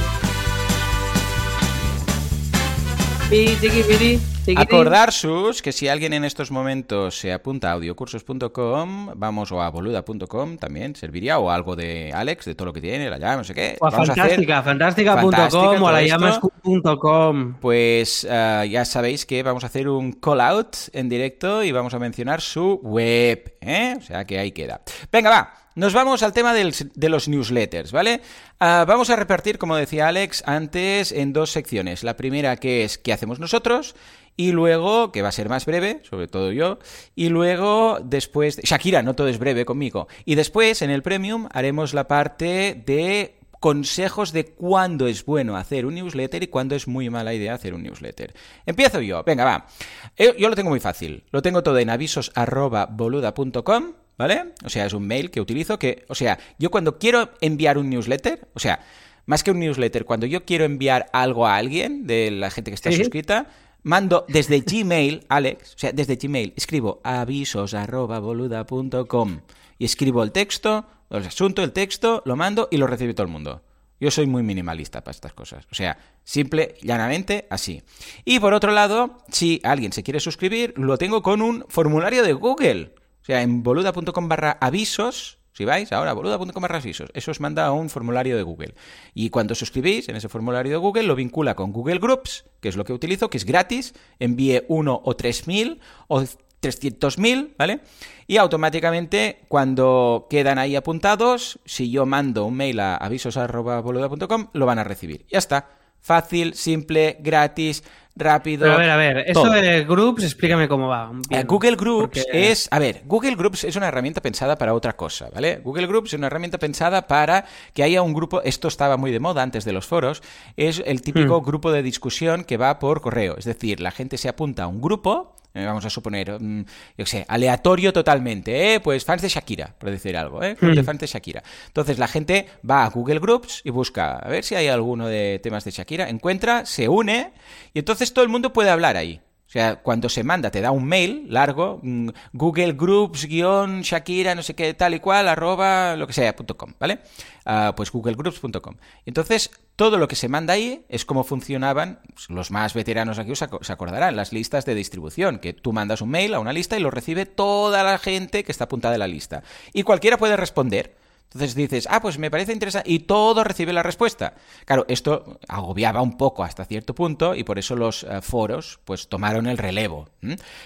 Acordar 4.56 5.12
sus 5.12 5.62
que 5.62 5.70
si 5.70 5.86
alguien 5.86 6.12
en 6.12 6.24
estos 6.24 6.50
momentos 6.50 7.16
se 7.16 7.32
apunta 7.32 7.70
a 7.70 7.74
audiocursos.com, 7.74 9.10
vamos, 9.14 9.52
o 9.52 9.62
a 9.62 9.70
boluda.com 9.70 10.56
también 10.56 10.96
serviría, 10.96 11.38
o 11.38 11.48
algo 11.48 11.76
de 11.76 12.10
Alex, 12.12 12.46
de 12.46 12.56
todo 12.56 12.66
lo 12.66 12.72
que 12.72 12.80
tiene, 12.80 13.08
la 13.08 13.18
llama, 13.18 13.36
no 13.36 13.44
sé 13.44 13.54
qué. 13.54 13.76
O 13.80 13.86
a 13.86 13.92
fantástica, 13.92 14.64
fantástica.com 14.64 15.30
Fantástica, 15.30 15.80
o 15.80 15.86
a 15.86 15.92
la 15.92 16.02
llamas.com. 16.02 17.54
Pues 17.60 18.26
eh, 18.28 18.68
ya 18.68 18.84
sabéis 18.84 19.24
que 19.26 19.44
vamos 19.44 19.62
a 19.62 19.68
hacer 19.68 19.88
un 19.88 20.10
call 20.10 20.40
out 20.40 20.76
en 20.92 21.08
directo 21.08 21.62
y 21.62 21.70
vamos 21.70 21.94
a 21.94 22.00
mencionar 22.00 22.40
su 22.40 22.80
web, 22.82 23.54
¿eh? 23.60 23.94
O 23.96 24.02
sea 24.02 24.24
que 24.24 24.40
ahí 24.40 24.50
queda. 24.50 24.80
Venga, 25.12 25.30
va. 25.30 25.54
Nos 25.80 25.94
vamos 25.94 26.22
al 26.22 26.34
tema 26.34 26.52
de 26.52 27.08
los 27.08 27.26
newsletters, 27.26 27.90
¿vale? 27.90 28.20
Ah, 28.58 28.84
vamos 28.86 29.08
a 29.08 29.16
repartir, 29.16 29.56
como 29.56 29.76
decía 29.76 30.08
Alex 30.08 30.42
antes, 30.44 31.10
en 31.10 31.32
dos 31.32 31.52
secciones. 31.52 32.04
La 32.04 32.18
primera 32.18 32.58
que 32.58 32.84
es 32.84 32.98
qué 32.98 33.14
hacemos 33.14 33.40
nosotros 33.40 33.96
y 34.36 34.52
luego, 34.52 35.10
que 35.10 35.22
va 35.22 35.30
a 35.30 35.32
ser 35.32 35.48
más 35.48 35.64
breve, 35.64 36.02
sobre 36.02 36.28
todo 36.28 36.52
yo, 36.52 36.80
y 37.14 37.30
luego 37.30 37.98
después... 38.04 38.60
Shakira, 38.62 39.00
no 39.00 39.14
todo 39.14 39.28
es 39.28 39.38
breve 39.38 39.64
conmigo. 39.64 40.06
Y 40.26 40.34
después, 40.34 40.82
en 40.82 40.90
el 40.90 41.02
Premium, 41.02 41.48
haremos 41.50 41.94
la 41.94 42.06
parte 42.06 42.82
de 42.84 43.38
consejos 43.58 44.32
de 44.32 44.52
cuándo 44.52 45.06
es 45.06 45.24
bueno 45.24 45.56
hacer 45.56 45.86
un 45.86 45.94
newsletter 45.94 46.42
y 46.42 46.48
cuándo 46.48 46.74
es 46.74 46.88
muy 46.88 47.08
mala 47.08 47.32
idea 47.32 47.54
hacer 47.54 47.72
un 47.72 47.84
newsletter. 47.84 48.34
Empiezo 48.66 49.00
yo, 49.00 49.24
venga, 49.24 49.46
va. 49.46 49.66
Eh, 50.14 50.34
Yo 50.38 50.50
lo 50.50 50.56
tengo 50.56 50.68
muy 50.68 50.80
fácil. 50.80 51.24
Lo 51.30 51.40
tengo 51.40 51.62
todo 51.62 51.78
en 51.78 51.88
avisos@boluda.com, 51.88 53.92
¿vale? 54.20 54.52
O 54.66 54.68
sea, 54.68 54.84
es 54.84 54.92
un 54.92 55.06
mail 55.06 55.30
que 55.30 55.40
utilizo 55.40 55.78
que, 55.78 56.04
o 56.08 56.14
sea, 56.14 56.38
yo 56.58 56.70
cuando 56.70 56.98
quiero 56.98 57.30
enviar 57.40 57.78
un 57.78 57.88
newsletter, 57.88 58.48
o 58.52 58.58
sea, 58.58 58.80
más 59.24 59.42
que 59.42 59.50
un 59.50 59.58
newsletter, 59.58 60.04
cuando 60.04 60.26
yo 60.26 60.44
quiero 60.44 60.66
enviar 60.66 61.06
algo 61.14 61.46
a 61.46 61.56
alguien 61.56 62.06
de 62.06 62.30
la 62.30 62.50
gente 62.50 62.70
que 62.70 62.74
está 62.74 62.90
Sí. 62.90 62.98
suscrita, 62.98 63.46
mando 63.82 64.26
desde 64.28 64.60
Gmail, 64.60 65.24
Alex, 65.30 65.74
o 65.74 65.78
sea, 65.78 65.92
desde 65.92 66.16
Gmail, 66.16 66.52
escribo 66.54 67.00
avisos@boluda.com 67.02 69.40
y 69.78 69.84
escribo 69.86 70.22
el 70.22 70.32
texto, 70.32 70.84
el 71.08 71.24
asunto, 71.24 71.62
el 71.62 71.72
texto, 71.72 72.20
lo 72.26 72.36
mando 72.36 72.68
y 72.70 72.76
lo 72.76 72.86
recibe 72.86 73.14
todo 73.14 73.24
el 73.26 73.32
mundo. 73.32 73.62
Yo 74.00 74.10
soy 74.10 74.26
muy 74.26 74.42
minimalista 74.42 75.02
para 75.02 75.12
estas 75.12 75.32
cosas. 75.32 75.64
O 75.72 75.74
sea, 75.74 75.96
simple, 76.24 76.74
llanamente, 76.82 77.46
así. 77.48 77.82
Y 78.26 78.38
por 78.40 78.52
otro 78.52 78.72
lado, 78.72 79.16
si 79.30 79.60
alguien 79.62 79.92
se 79.92 80.02
quiere 80.02 80.20
suscribir, 80.20 80.74
lo 80.76 80.98
tengo 80.98 81.22
con 81.22 81.40
un 81.40 81.64
formulario 81.68 82.22
de 82.22 82.34
Google. 82.34 82.92
Sea, 83.30 83.42
en 83.42 83.62
boluda.com 83.62 84.28
barra 84.28 84.58
avisos, 84.60 85.38
si 85.52 85.64
vais 85.64 85.92
ahora, 85.92 86.14
boluda.com 86.14 86.60
barra 86.60 86.78
avisos, 86.78 87.10
eso 87.14 87.30
os 87.30 87.38
manda 87.38 87.64
a 87.64 87.70
un 87.70 87.88
formulario 87.88 88.36
de 88.36 88.42
Google. 88.42 88.74
Y 89.14 89.30
cuando 89.30 89.54
suscribís 89.54 90.08
en 90.08 90.16
ese 90.16 90.28
formulario 90.28 90.72
de 90.72 90.78
Google, 90.78 91.04
lo 91.04 91.14
vincula 91.14 91.54
con 91.54 91.70
Google 91.70 92.00
Groups, 92.00 92.46
que 92.60 92.68
es 92.68 92.76
lo 92.76 92.84
que 92.84 92.92
utilizo, 92.92 93.30
que 93.30 93.38
es 93.38 93.44
gratis, 93.44 93.94
envíe 94.18 94.64
uno 94.66 95.00
o 95.04 95.14
tres 95.14 95.46
mil 95.46 95.78
o 96.08 96.24
300.000, 96.60 97.54
¿vale? 97.56 97.82
Y 98.26 98.38
automáticamente, 98.38 99.42
cuando 99.46 100.26
quedan 100.28 100.58
ahí 100.58 100.74
apuntados, 100.74 101.60
si 101.64 101.88
yo 101.88 102.06
mando 102.06 102.46
un 102.46 102.56
mail 102.56 102.80
a 102.80 102.96
avisos.boluda.com, 102.96 104.48
lo 104.52 104.66
van 104.66 104.80
a 104.80 104.84
recibir. 104.84 105.24
Ya 105.30 105.38
está. 105.38 105.68
Fácil, 106.00 106.54
simple, 106.54 107.18
gratis, 107.20 107.84
rápido. 108.20 108.62
Pero 108.62 108.74
a 108.74 108.78
ver, 108.78 108.90
a 108.90 108.96
ver, 108.96 109.18
eso 109.26 109.42
todo. 109.42 109.50
de 109.52 109.84
Groups, 109.84 110.22
explícame 110.24 110.68
cómo 110.68 110.88
va. 110.88 111.10
Eh, 111.30 111.42
Google 111.44 111.76
Groups 111.76 112.24
Porque- 112.24 112.50
es, 112.50 112.68
a 112.70 112.78
ver, 112.78 113.02
Google 113.06 113.34
Groups 113.34 113.64
es 113.64 113.76
una 113.76 113.88
herramienta 113.88 114.20
pensada 114.20 114.56
para 114.56 114.74
otra 114.74 114.96
cosa, 114.96 115.28
¿vale? 115.34 115.60
Google 115.64 115.86
Groups 115.86 116.12
es 116.12 116.18
una 116.18 116.28
herramienta 116.28 116.58
pensada 116.58 117.06
para 117.06 117.44
que 117.74 117.82
haya 117.82 118.02
un 118.02 118.12
grupo, 118.14 118.42
esto 118.42 118.68
estaba 118.68 118.96
muy 118.96 119.10
de 119.10 119.20
moda 119.20 119.42
antes 119.42 119.64
de 119.64 119.72
los 119.72 119.86
foros, 119.86 120.22
es 120.56 120.82
el 120.86 121.02
típico 121.02 121.40
grupo 121.42 121.72
de 121.72 121.82
discusión 121.82 122.44
que 122.44 122.56
va 122.56 122.78
por 122.78 123.00
correo, 123.00 123.36
es 123.38 123.44
decir, 123.44 123.80
la 123.80 123.90
gente 123.90 124.18
se 124.18 124.28
apunta 124.28 124.64
a 124.64 124.66
un 124.68 124.80
grupo, 124.80 125.34
eh, 125.54 125.64
vamos 125.64 125.84
a 125.84 125.90
suponer, 125.90 126.40
mm, 126.40 126.64
yo 126.96 127.06
sé, 127.06 127.24
aleatorio 127.28 127.92
totalmente, 127.92 128.74
¿eh? 128.74 128.80
Pues 128.80 129.04
fans 129.04 129.22
de 129.22 129.28
Shakira, 129.28 129.74
por 129.78 129.90
decir 129.90 130.16
algo, 130.16 130.42
¿eh? 130.42 130.54
Club 130.56 130.74
de 130.74 130.82
fans 130.84 131.00
de 131.00 131.06
Shakira. 131.06 131.42
Entonces 131.66 131.98
la 131.98 132.08
gente 132.08 132.46
va 132.68 132.84
a 132.84 132.90
Google 132.90 133.18
Groups 133.18 133.62
y 133.64 133.70
busca 133.70 134.16
a 134.16 134.28
ver 134.28 134.44
si 134.44 134.54
hay 134.54 134.68
alguno 134.68 135.08
de 135.08 135.40
temas 135.42 135.64
de 135.64 135.72
Shakira, 135.72 136.08
encuentra, 136.08 136.66
se 136.66 136.88
une 136.88 137.32
y 137.74 137.80
entonces 137.80 138.12
todo 138.12 138.24
el 138.24 138.30
mundo 138.30 138.52
puede 138.52 138.70
hablar 138.70 138.96
ahí. 138.96 139.20
O 139.50 139.52
sea, 139.52 139.82
cuando 139.82 140.08
se 140.08 140.22
manda, 140.22 140.52
te 140.52 140.60
da 140.60 140.70
un 140.70 140.84
mail 140.84 141.26
largo, 141.28 141.80
mm, 141.82 142.10
Google 142.32 142.74
Groups, 142.74 143.26
guion, 143.26 143.80
Shakira, 143.82 144.36
no 144.36 144.44
sé 144.44 144.54
qué, 144.54 144.74
tal 144.74 144.94
y 144.94 145.00
cual, 145.00 145.26
arroba, 145.26 145.96
lo 145.96 146.06
que 146.06 146.12
sea, 146.12 146.36
punto 146.36 146.56
com, 146.56 146.72
¿vale? 146.78 147.00
Ah, 147.44 147.72
pues 147.76 147.90
googlegroups.com. 147.90 148.76
Entonces, 149.06 149.50
todo 149.74 149.98
lo 149.98 150.06
que 150.06 150.14
se 150.14 150.28
manda 150.28 150.54
ahí 150.54 150.86
es 150.88 151.04
como 151.04 151.24
funcionaban, 151.24 151.98
pues, 152.14 152.30
los 152.30 152.52
más 152.52 152.74
veteranos 152.74 153.18
aquí 153.18 153.32
os 153.32 153.40
se 153.40 153.72
acordarán, 153.72 154.14
las 154.14 154.32
listas 154.32 154.64
de 154.66 154.76
distribución, 154.76 155.40
que 155.40 155.52
tú 155.52 155.72
mandas 155.72 156.00
un 156.00 156.10
mail 156.10 156.34
a 156.34 156.38
una 156.38 156.52
lista 156.52 156.78
y 156.78 156.80
lo 156.80 156.92
recibe 156.92 157.26
toda 157.26 157.82
la 157.82 157.98
gente 157.98 158.44
que 158.44 158.52
está 158.52 158.66
apuntada 158.66 158.94
en 158.94 159.00
la 159.00 159.08
lista. 159.08 159.42
Y 159.72 159.82
cualquiera 159.82 160.16
puede 160.16 160.36
responder. 160.36 160.94
Entonces 161.32 161.54
dices, 161.54 161.86
ah, 161.88 162.00
pues 162.00 162.18
me 162.18 162.28
parece 162.28 162.52
interesante, 162.52 162.90
y 162.90 163.00
todo 163.00 163.44
recibe 163.44 163.72
la 163.72 163.84
respuesta. 163.84 164.34
Claro, 164.64 164.84
esto 164.88 165.38
agobiaba 165.46 166.02
un 166.02 166.16
poco 166.16 166.42
hasta 166.42 166.64
cierto 166.64 166.92
punto 166.92 167.36
y 167.36 167.44
por 167.44 167.56
eso 167.56 167.76
los 167.76 168.02
eh, 168.02 168.20
foros 168.20 168.80
pues 168.84 169.08
tomaron 169.08 169.46
el 169.46 169.56
relevo. 169.56 170.08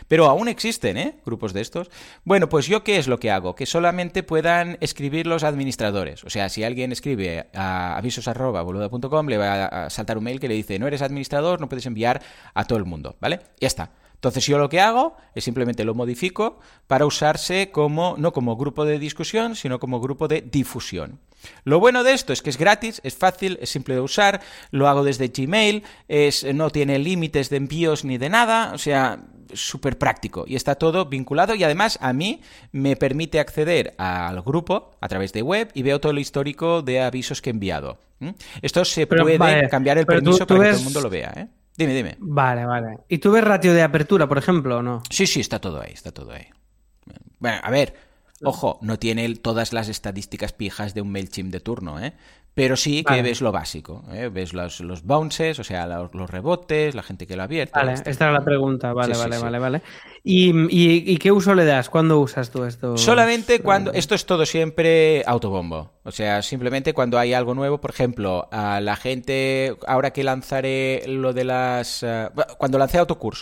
Pero 0.09 0.25
aún 0.25 0.49
existen, 0.49 0.97
¿eh? 0.97 1.17
Grupos 1.27 1.53
de 1.53 1.61
estos. 1.61 1.91
Bueno, 2.25 2.49
pues 2.49 2.67
yo 2.67 2.83
qué 2.83 2.97
es 2.97 3.09
lo 3.09 3.21
que 3.21 3.31
hago? 3.31 3.55
Que 3.55 3.67
solamente 3.67 4.23
puedan 4.23 4.79
escribir 4.81 5.27
los 5.27 5.45
administradores. 5.45 6.25
O 6.25 6.31
sea, 6.31 6.49
si 6.49 6.65
alguien 6.65 6.93
escribe 6.93 7.49
a 7.53 7.99
avisos.boluda.com, 7.99 9.27
le 9.27 9.37
va 9.37 9.67
a 9.67 9.91
saltar 9.91 10.17
un 10.17 10.25
mail 10.25 10.41
que 10.41 10.49
le 10.49 10.55
dice, 10.55 10.79
no 10.79 10.87
eres 10.87 11.03
administrador, 11.03 11.61
no 11.61 11.69
puedes 11.69 11.85
enviar 11.85 12.23
a 12.55 12.65
todo 12.65 12.79
el 12.79 12.87
mundo, 12.87 13.17
¿vale? 13.21 13.41
Ya 13.61 13.67
está. 13.67 13.91
Entonces 14.25 14.47
yo 14.47 14.57
lo 14.57 14.71
que 14.71 14.81
hago 14.81 15.17
es 15.35 15.45
simplemente 15.45 15.85
lo 15.85 15.95
modifico 15.95 16.59
para 16.87 17.05
usarse 17.05 17.71
como 17.71 18.15
no 18.17 18.33
como 18.33 18.57
grupo 18.57 18.87
de 18.87 18.99
discusión, 18.99 19.55
sino 19.55 19.79
como 19.79 20.01
grupo 20.01 20.29
de 20.29 20.41
difusión. 20.41 21.19
Lo 21.65 21.79
bueno 21.79 22.03
de 22.05 22.15
esto 22.15 22.33
es 22.33 22.41
que 22.41 22.49
es 22.49 22.57
gratis, 22.57 23.03
es 23.05 23.15
fácil, 23.17 23.59
es 23.61 23.69
simple 23.69 23.95
de 23.95 24.01
usar, 24.01 24.41
lo 24.71 24.89
hago 24.89 25.05
desde 25.05 25.29
Gmail, 25.29 25.83
es, 26.09 26.43
no 26.55 26.71
tiene 26.71 26.99
límites 26.99 27.51
de 27.51 27.59
envíos 27.59 28.07
ni 28.07 28.17
de 28.17 28.31
nada, 28.31 28.73
o 28.73 28.79
sea, 28.79 29.19
súper 29.53 29.99
práctico 29.99 30.45
y 30.49 30.57
está 30.57 30.75
todo 30.77 31.05
vinculado 31.05 31.55
y 31.55 31.63
además 31.63 31.99
a 32.01 32.15
mí 32.15 32.41
me 32.73 32.97
permite 32.97 33.39
acceder 33.41 33.93
al 33.99 34.41
grupo 34.41 34.93
a 35.03 35.09
través 35.09 35.35
de 35.35 35.43
web 35.43 35.71
y 35.75 35.83
veo 35.83 36.01
todo 36.01 36.13
el 36.13 36.19
histórico 36.19 36.81
de 36.81 37.03
avisos 37.03 37.43
que 37.43 37.51
he 37.51 37.53
enviado. 37.53 37.99
Esto 38.63 38.87
se 38.87 39.07
Pero, 39.07 39.25
puede 39.25 39.37
vale, 39.37 39.69
cambiar 39.69 39.99
el 39.99 40.07
tú- 40.07 40.13
permiso 40.15 40.47
tú 40.47 40.55
para 40.55 40.61
que 40.65 40.71
todo 40.71 40.79
el 40.79 40.85
mundo 40.85 41.01
lo 41.03 41.11
vea. 41.11 41.35
¿eh? 41.37 41.47
Dime, 41.77 41.95
dime. 41.95 42.17
Vale, 42.21 42.65
vale. 42.67 42.99
¿Y 43.09 43.19
tú 43.19 43.33
ves 43.33 43.43
ratio 43.45 43.75
de 43.75 43.83
apertura, 43.83 44.29
por 44.29 44.39
ejemplo, 44.39 44.79
o 44.79 44.83
no? 44.83 45.03
Sí, 45.11 45.27
sí, 45.27 45.41
está 45.41 45.61
todo 45.61 45.81
ahí, 45.81 45.93
está 45.93 46.13
todo 46.13 46.33
ahí. 46.33 46.47
Bueno, 47.39 47.59
a 47.63 47.71
ver, 47.71 47.95
ojo, 48.45 48.79
no 48.83 48.99
tiene 48.99 49.35
todas 49.37 49.73
las 49.73 49.89
estadísticas 49.89 50.53
pijas 50.53 50.95
de 50.95 51.03
un 51.03 51.11
MailChimp 51.13 51.51
de 51.53 51.61
turno, 51.61 52.01
¿eh? 52.01 52.13
Pero 52.55 52.77
sí 52.77 53.03
que 53.03 53.15
Vale. 53.15 53.23
ves 53.23 53.41
lo 53.41 53.51
básico, 53.51 54.05
¿eh? 54.13 54.29
Ves 54.33 54.53
los, 54.53 54.79
los 54.79 55.03
bounces, 55.03 55.59
o 55.59 55.65
sea, 55.65 55.89
los, 55.89 56.15
los 56.15 56.31
rebotes, 56.31 56.95
la 56.95 57.03
gente 57.03 57.27
que 57.27 57.35
lo 57.35 57.43
abierta. 57.43 57.81
Vale, 57.81 57.95
este- 57.95 58.11
esta 58.13 58.27
era 58.27 58.33
la 58.35 58.45
pregunta. 58.45 58.93
Vale, 58.93 59.13
Sí, 59.13 59.21
sí, 59.21 59.25
vale, 59.27 59.37
sí. 59.39 59.43
vale, 59.43 59.59
vale. 59.59 59.83
¿Y, 60.23 60.51
y, 60.71 61.03
y 61.13 61.17
qué 61.19 61.33
uso 61.33 61.53
le 61.57 61.65
das? 61.65 61.91
¿Cuándo 61.91 62.21
usas 62.21 62.51
tú 62.51 62.63
esto? 62.65 62.97
Solamente 62.97 63.59
cuando. 63.61 63.93
Esto 63.93 64.15
es 64.15 64.25
todo 64.25 64.47
siempre 64.47 65.25
autobombo. 65.27 65.91
O 66.05 66.13
sea, 66.13 66.43
simplemente 66.43 66.93
cuando 66.95 67.19
hay 67.19 67.33
algo 67.35 67.55
nuevo, 67.55 67.81
por 67.81 67.91
ejemplo, 67.91 68.49
a 68.53 68.81
la 68.81 68.95
gente. 68.95 69.77
Ahora 69.89 70.13
que 70.13 70.23
lanzaré 70.23 71.03
lo 71.09 71.33
de 71.33 71.43
las. 71.45 72.05
eh, 72.05 72.29
cuando 72.57 72.79
lancé 72.79 72.99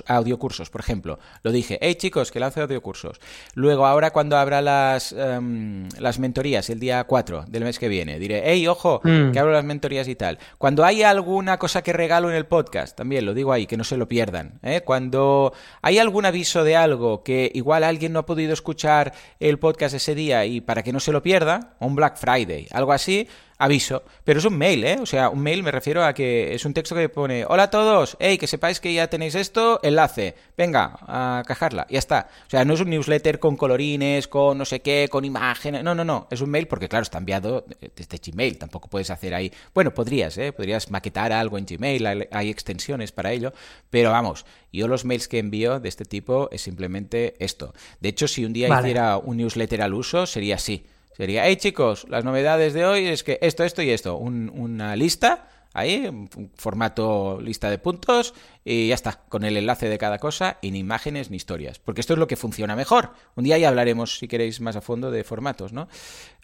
audiocursos, 0.06 0.70
por 0.70 0.80
ejemplo, 0.80 1.18
lo 1.42 1.52
dije, 1.52 1.78
hey 1.82 1.96
chicos, 1.96 2.32
que 2.32 2.40
lance 2.40 2.62
audiocursos. 2.62 3.20
Luego, 3.54 3.84
ahora 3.86 4.10
cuando 4.10 4.38
habrá 4.38 4.62
las, 4.92 5.12
em, 5.12 5.88
las 5.98 6.18
mentorías 6.18 6.68
el 6.70 6.78
día 6.80 7.02
4 7.04 7.44
del 7.48 7.64
mes 7.64 7.78
que 7.78 7.88
viene, 7.88 8.18
diré, 8.18 8.42
hey, 8.44 8.66
ojo, 8.68 9.00
Mm. 9.04 9.32
que 9.32 9.38
abro 9.38 9.52
las 9.52 9.64
mentorías 9.64 10.06
y 10.08 10.14
tal. 10.14 10.38
Cuando 10.58 10.84
hay 10.84 11.02
alguna 11.02 11.58
cosa 11.58 11.82
que 11.82 11.92
regalo 11.92 12.28
en 12.30 12.36
el 12.36 12.46
podcast, 12.46 12.96
también 12.96 13.24
lo 13.24 13.34
digo 13.34 13.52
ahí, 13.52 13.66
que 13.66 13.76
no 13.76 13.84
se 13.84 13.96
lo 13.96 14.06
pierdan. 14.08 14.58
¿eh? 14.62 14.82
Cuando 14.84 15.52
hay 15.80 15.98
algún 15.98 16.26
aviso 16.26 16.64
de 16.64 16.76
algo 16.76 17.22
que 17.22 17.50
igual 17.54 17.84
alguien 17.84 18.12
no 18.12 18.20
ha 18.20 18.26
podido 18.26 18.52
escuchar 18.52 19.12
el 19.40 19.58
podcast 19.58 19.94
ese 19.94 20.14
día 20.14 20.44
y 20.44 20.60
para 20.60 20.82
que 20.82 20.92
no 20.92 21.00
se 21.00 21.12
lo 21.12 21.22
pierda, 21.22 21.74
un 21.80 21.94
Black 21.94 22.16
Friday, 22.18 22.68
algo 22.70 22.92
así, 22.92 23.28
aviso. 23.62 24.02
Pero 24.24 24.40
es 24.40 24.44
un 24.44 24.58
mail, 24.58 24.82
¿eh? 24.84 24.98
O 25.00 25.06
sea, 25.06 25.28
un 25.30 25.40
mail 25.40 25.62
me 25.62 25.70
refiero 25.70 26.04
a 26.04 26.12
que 26.12 26.52
es 26.52 26.64
un 26.64 26.74
texto 26.74 26.96
que 26.96 27.08
pone, 27.08 27.44
hola 27.46 27.64
a 27.64 27.70
todos, 27.70 28.16
hey, 28.18 28.36
que 28.36 28.46
sepáis 28.48 28.80
que 28.80 28.92
ya 28.92 29.06
tenéis 29.08 29.36
esto, 29.36 29.78
enlace, 29.84 30.34
venga, 30.58 30.98
a 31.02 31.42
cajarla, 31.46 31.86
ya 31.88 31.98
está. 32.00 32.28
O 32.46 32.50
sea, 32.50 32.64
no 32.64 32.74
es 32.74 32.80
un 32.80 32.90
newsletter 32.90 33.38
con 33.38 33.56
colorines, 33.56 34.26
con 34.26 34.58
no 34.58 34.64
sé 34.64 34.80
qué, 34.80 35.08
con 35.08 35.24
imágenes, 35.24 35.84
no, 35.84 35.94
no, 35.94 36.04
no, 36.04 36.26
es 36.30 36.40
un 36.40 36.50
mail 36.50 36.66
porque 36.66 36.88
claro, 36.88 37.04
está 37.04 37.18
enviado 37.18 37.64
desde 37.94 38.18
Gmail, 38.18 38.58
tampoco 38.58 38.88
puedes 38.88 39.10
hacer 39.10 39.32
ahí, 39.32 39.52
bueno, 39.72 39.94
podrías, 39.94 40.36
¿eh? 40.38 40.52
Podrías 40.52 40.90
maquetar 40.90 41.32
algo 41.32 41.56
en 41.56 41.64
Gmail, 41.66 42.28
hay- 42.30 42.50
extensiones 42.50 43.12
para 43.12 43.30
ello, 43.32 43.52
pero 43.90 44.10
vamos, 44.10 44.44
yo 44.72 44.88
los 44.88 45.04
mails 45.04 45.28
que 45.28 45.38
envío 45.38 45.78
de 45.78 45.88
este 45.88 46.04
tipo 46.04 46.48
es 46.50 46.62
simplemente 46.62 47.34
esto. 47.38 47.72
De 48.00 48.08
hecho, 48.08 48.26
si 48.26 48.44
un 48.44 48.52
día 48.52 48.68
Vale. 48.68 48.88
hiciera 48.88 49.16
un 49.18 49.36
newsletter 49.36 49.82
al 49.82 49.94
uso, 49.94 50.26
sería 50.26 50.56
así. 50.56 50.84
Sería, 51.16 51.46
hey 51.46 51.56
chicos, 51.56 52.06
las 52.08 52.24
novedades 52.24 52.72
de 52.72 52.84
hoy 52.86 53.06
es 53.06 53.22
que 53.22 53.38
esto, 53.42 53.64
esto 53.64 53.82
y 53.82 53.90
esto. 53.90 54.16
Un- 54.16 54.50
una 54.54 54.96
lista 54.96 55.48
ahí, 55.74 56.06
un 56.06 56.28
formato 56.54 57.40
lista 57.40 57.70
de 57.70 57.78
puntos 57.78 58.34
y 58.62 58.88
ya 58.88 58.94
está, 58.94 59.22
con 59.30 59.42
el 59.44 59.56
enlace 59.56 59.88
de 59.88 59.96
cada 59.96 60.18
cosa 60.18 60.58
y 60.60 60.70
ni 60.70 60.80
imágenes 60.80 61.30
ni 61.30 61.36
historias, 61.38 61.78
porque 61.78 62.02
esto 62.02 62.12
es 62.12 62.18
lo 62.18 62.26
que 62.26 62.36
funciona 62.36 62.76
mejor. 62.76 63.12
Un 63.36 63.44
día 63.44 63.56
ya 63.56 63.68
hablaremos, 63.68 64.18
si 64.18 64.28
queréis, 64.28 64.60
más 64.60 64.76
a 64.76 64.82
fondo 64.82 65.10
de 65.10 65.24
formatos, 65.24 65.72
¿no? 65.72 65.88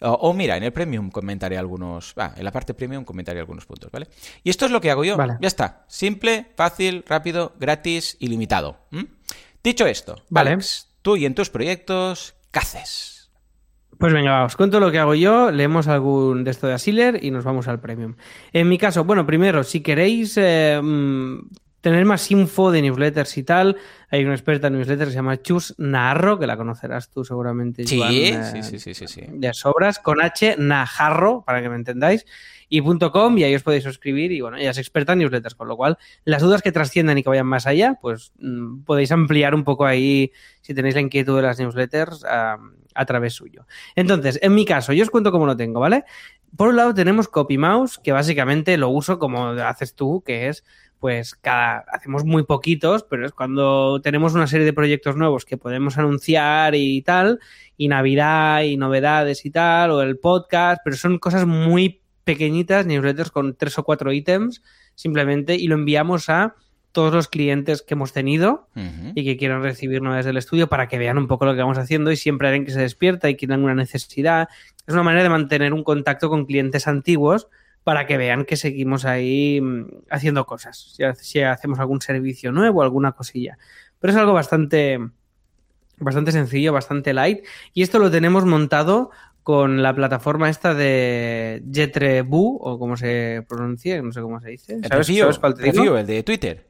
O, 0.01 0.09
o 0.13 0.33
mira, 0.33 0.57
en 0.57 0.63
el 0.63 0.73
Premium 0.73 1.11
comentaré 1.11 1.59
algunos, 1.59 2.15
va, 2.17 2.33
en 2.35 2.43
la 2.43 2.51
parte 2.51 2.73
Premium 2.73 3.05
comentaré 3.05 3.39
algunos 3.39 3.67
puntos, 3.67 3.91
¿vale? 3.91 4.07
Y 4.43 4.49
esto 4.49 4.65
es 4.65 4.71
lo 4.71 4.81
que 4.81 4.89
hago 4.89 5.03
yo, 5.03 5.15
Vale. 5.15 5.37
ya 5.39 5.47
está, 5.47 5.85
simple, 5.87 6.47
fácil, 6.55 7.03
rápido, 7.07 7.53
gratis, 7.59 8.17
ilimitado. 8.19 8.77
¿m? 8.91 9.05
Dicho 9.63 9.85
esto, 9.85 10.23
Vale. 10.29 10.51
Alex, 10.51 10.87
tú 11.03 11.17
y 11.17 11.25
en 11.25 11.35
tus 11.35 11.51
proyectos, 11.51 12.33
¿qué 12.51 12.59
haces? 12.59 13.18
Pues 13.99 14.13
venga, 14.13 14.45
os 14.45 14.55
cuento 14.55 14.79
lo 14.79 14.91
que 14.91 14.97
hago 14.97 15.13
yo, 15.13 15.51
leemos 15.51 15.89
algún 15.89 16.45
de 16.45 16.51
esto 16.51 16.67
de 16.67 16.73
Asiler 16.73 17.21
y 17.21 17.31
nos 17.31 17.43
vamos 17.43 17.67
al 17.67 17.81
premium. 17.81 18.15
En 18.53 18.69
mi 18.69 18.77
caso, 18.77 19.03
bueno, 19.03 19.25
primero, 19.25 19.61
si 19.65 19.81
queréis 19.81 20.37
eh, 20.37 20.79
mm, 20.81 21.39
tener 21.81 22.05
más 22.05 22.31
info 22.31 22.71
de 22.71 22.81
newsletters 22.81 23.37
y 23.37 23.43
tal, 23.43 23.75
hay 24.09 24.23
una 24.23 24.35
experta 24.35 24.67
en 24.67 24.77
newsletters 24.77 25.09
que 25.09 25.11
se 25.11 25.17
llama 25.17 25.41
Chus 25.41 25.75
Naharro, 25.79 26.39
que 26.39 26.47
la 26.47 26.55
conocerás 26.55 27.09
tú 27.09 27.25
seguramente. 27.25 27.85
Sí, 27.85 27.99
Joan, 27.99 28.13
eh, 28.13 28.63
sí, 28.63 28.79
sí, 28.79 28.93
sí, 28.93 29.05
sí. 29.05 29.21
De 29.27 29.53
sobras, 29.53 29.99
con 29.99 30.21
H, 30.21 30.55
Najarro, 30.57 31.43
para 31.45 31.61
que 31.61 31.67
me 31.67 31.75
entendáis, 31.75 32.25
y 32.69 32.81
.com, 32.81 33.37
y 33.37 33.43
ahí 33.43 33.53
os 33.53 33.63
podéis 33.63 33.83
suscribir, 33.83 34.31
y 34.31 34.39
bueno, 34.39 34.55
ella 34.55 34.71
es 34.71 34.77
experta 34.77 35.11
en 35.11 35.19
newsletters, 35.19 35.55
con 35.55 35.67
lo 35.67 35.75
cual, 35.75 35.97
las 36.23 36.41
dudas 36.41 36.61
que 36.61 36.71
trasciendan 36.71 37.17
y 37.17 37.23
que 37.23 37.29
vayan 37.29 37.47
más 37.47 37.67
allá, 37.67 37.97
pues 38.01 38.31
mm, 38.39 38.83
podéis 38.83 39.11
ampliar 39.11 39.53
un 39.55 39.65
poco 39.65 39.85
ahí, 39.85 40.31
si 40.61 40.73
tenéis 40.73 40.95
la 40.95 41.01
inquietud 41.01 41.35
de 41.35 41.41
las 41.41 41.59
newsletters, 41.59 42.23
a, 42.23 42.59
a 42.95 43.05
través 43.05 43.33
suyo. 43.33 43.65
Entonces, 43.95 44.39
en 44.41 44.55
mi 44.55 44.65
caso, 44.65 44.93
yo 44.93 45.03
os 45.03 45.09
cuento 45.09 45.31
cómo 45.31 45.45
lo 45.45 45.55
tengo, 45.55 45.79
¿vale? 45.79 46.05
Por 46.55 46.69
un 46.69 46.75
lado 46.75 46.93
tenemos 46.93 47.27
CopyMouse, 47.27 47.99
que 47.99 48.11
básicamente 48.11 48.77
lo 48.77 48.89
uso 48.89 49.19
como 49.19 49.49
haces 49.49 49.95
tú, 49.95 50.23
que 50.25 50.47
es, 50.47 50.63
pues, 50.99 51.35
cada, 51.35 51.85
hacemos 51.91 52.25
muy 52.25 52.43
poquitos, 52.43 53.03
pero 53.03 53.25
es 53.25 53.31
cuando 53.31 54.01
tenemos 54.01 54.33
una 54.33 54.47
serie 54.47 54.65
de 54.65 54.73
proyectos 54.73 55.15
nuevos 55.15 55.45
que 55.45 55.57
podemos 55.57 55.97
anunciar 55.97 56.75
y 56.75 57.01
tal, 57.03 57.39
y 57.77 57.87
Navidad 57.87 58.63
y 58.63 58.77
novedades 58.77 59.45
y 59.45 59.51
tal, 59.51 59.91
o 59.91 60.01
el 60.01 60.17
podcast, 60.17 60.81
pero 60.83 60.95
son 60.95 61.19
cosas 61.19 61.45
muy 61.45 62.01
pequeñitas, 62.23 62.85
newsletters 62.85 63.31
con 63.31 63.55
tres 63.55 63.77
o 63.77 63.83
cuatro 63.83 64.11
ítems, 64.11 64.61
simplemente, 64.95 65.55
y 65.55 65.67
lo 65.67 65.75
enviamos 65.75 66.29
a 66.29 66.55
todos 66.91 67.13
los 67.13 67.27
clientes 67.27 67.81
que 67.81 67.93
hemos 67.93 68.13
tenido 68.13 68.67
y 69.15 69.23
que 69.23 69.37
quieran 69.37 69.61
recibir 69.61 70.01
novedades 70.01 70.25
del 70.25 70.37
estudio 70.37 70.67
para 70.67 70.87
que 70.87 70.97
vean 70.97 71.17
un 71.17 71.27
poco 71.27 71.45
lo 71.45 71.53
que 71.53 71.61
vamos 71.61 71.77
haciendo 71.77 72.11
y 72.11 72.15
siempre 72.17 72.47
alguien 72.47 72.65
que 72.65 72.71
se 72.71 72.81
despierta 72.81 73.29
y 73.29 73.35
que 73.35 73.47
tenga 73.47 73.63
una 73.63 73.75
necesidad. 73.75 74.49
Es 74.87 74.93
una 74.93 75.03
manera 75.03 75.23
de 75.23 75.29
mantener 75.29 75.73
un 75.73 75.83
contacto 75.83 76.29
con 76.29 76.45
clientes 76.45 76.87
antiguos 76.87 77.47
para 77.83 78.05
que 78.05 78.17
vean 78.17 78.45
que 78.45 78.57
seguimos 78.57 79.05
ahí 79.05 79.61
mm, 79.61 79.85
haciendo 80.09 80.45
cosas, 80.45 80.95
si, 80.95 81.03
si 81.15 81.41
hacemos 81.41 81.79
algún 81.79 82.01
servicio 82.01 82.51
nuevo, 82.51 82.81
alguna 82.81 83.13
cosilla. 83.13 83.57
Pero 83.99 84.11
es 84.11 84.17
algo 84.17 84.33
bastante, 84.33 84.99
bastante 85.97 86.31
sencillo, 86.31 86.73
bastante 86.73 87.13
light. 87.13 87.45
Y 87.73 87.83
esto 87.83 87.99
lo 87.99 88.09
tenemos 88.09 88.45
montado 88.45 89.11
con 89.43 89.81
la 89.81 89.95
plataforma 89.95 90.49
esta 90.49 90.73
de 90.73 91.63
Jetrebu, 91.71 92.59
o 92.61 92.77
como 92.77 92.97
se 92.97 93.43
pronuncia, 93.47 94.01
no 94.01 94.11
sé 94.11 94.21
cómo 94.21 94.39
se 94.39 94.49
dice. 94.49 94.79
¿Sabes, 94.87 95.07
Review, 95.07 95.23
¿sabes 95.23 95.39
cuál 95.39 95.55
te 95.55 95.63
digo? 95.63 95.77
Review, 95.77 95.97
el 95.97 96.05
de 96.05 96.23
Twitter. 96.23 96.68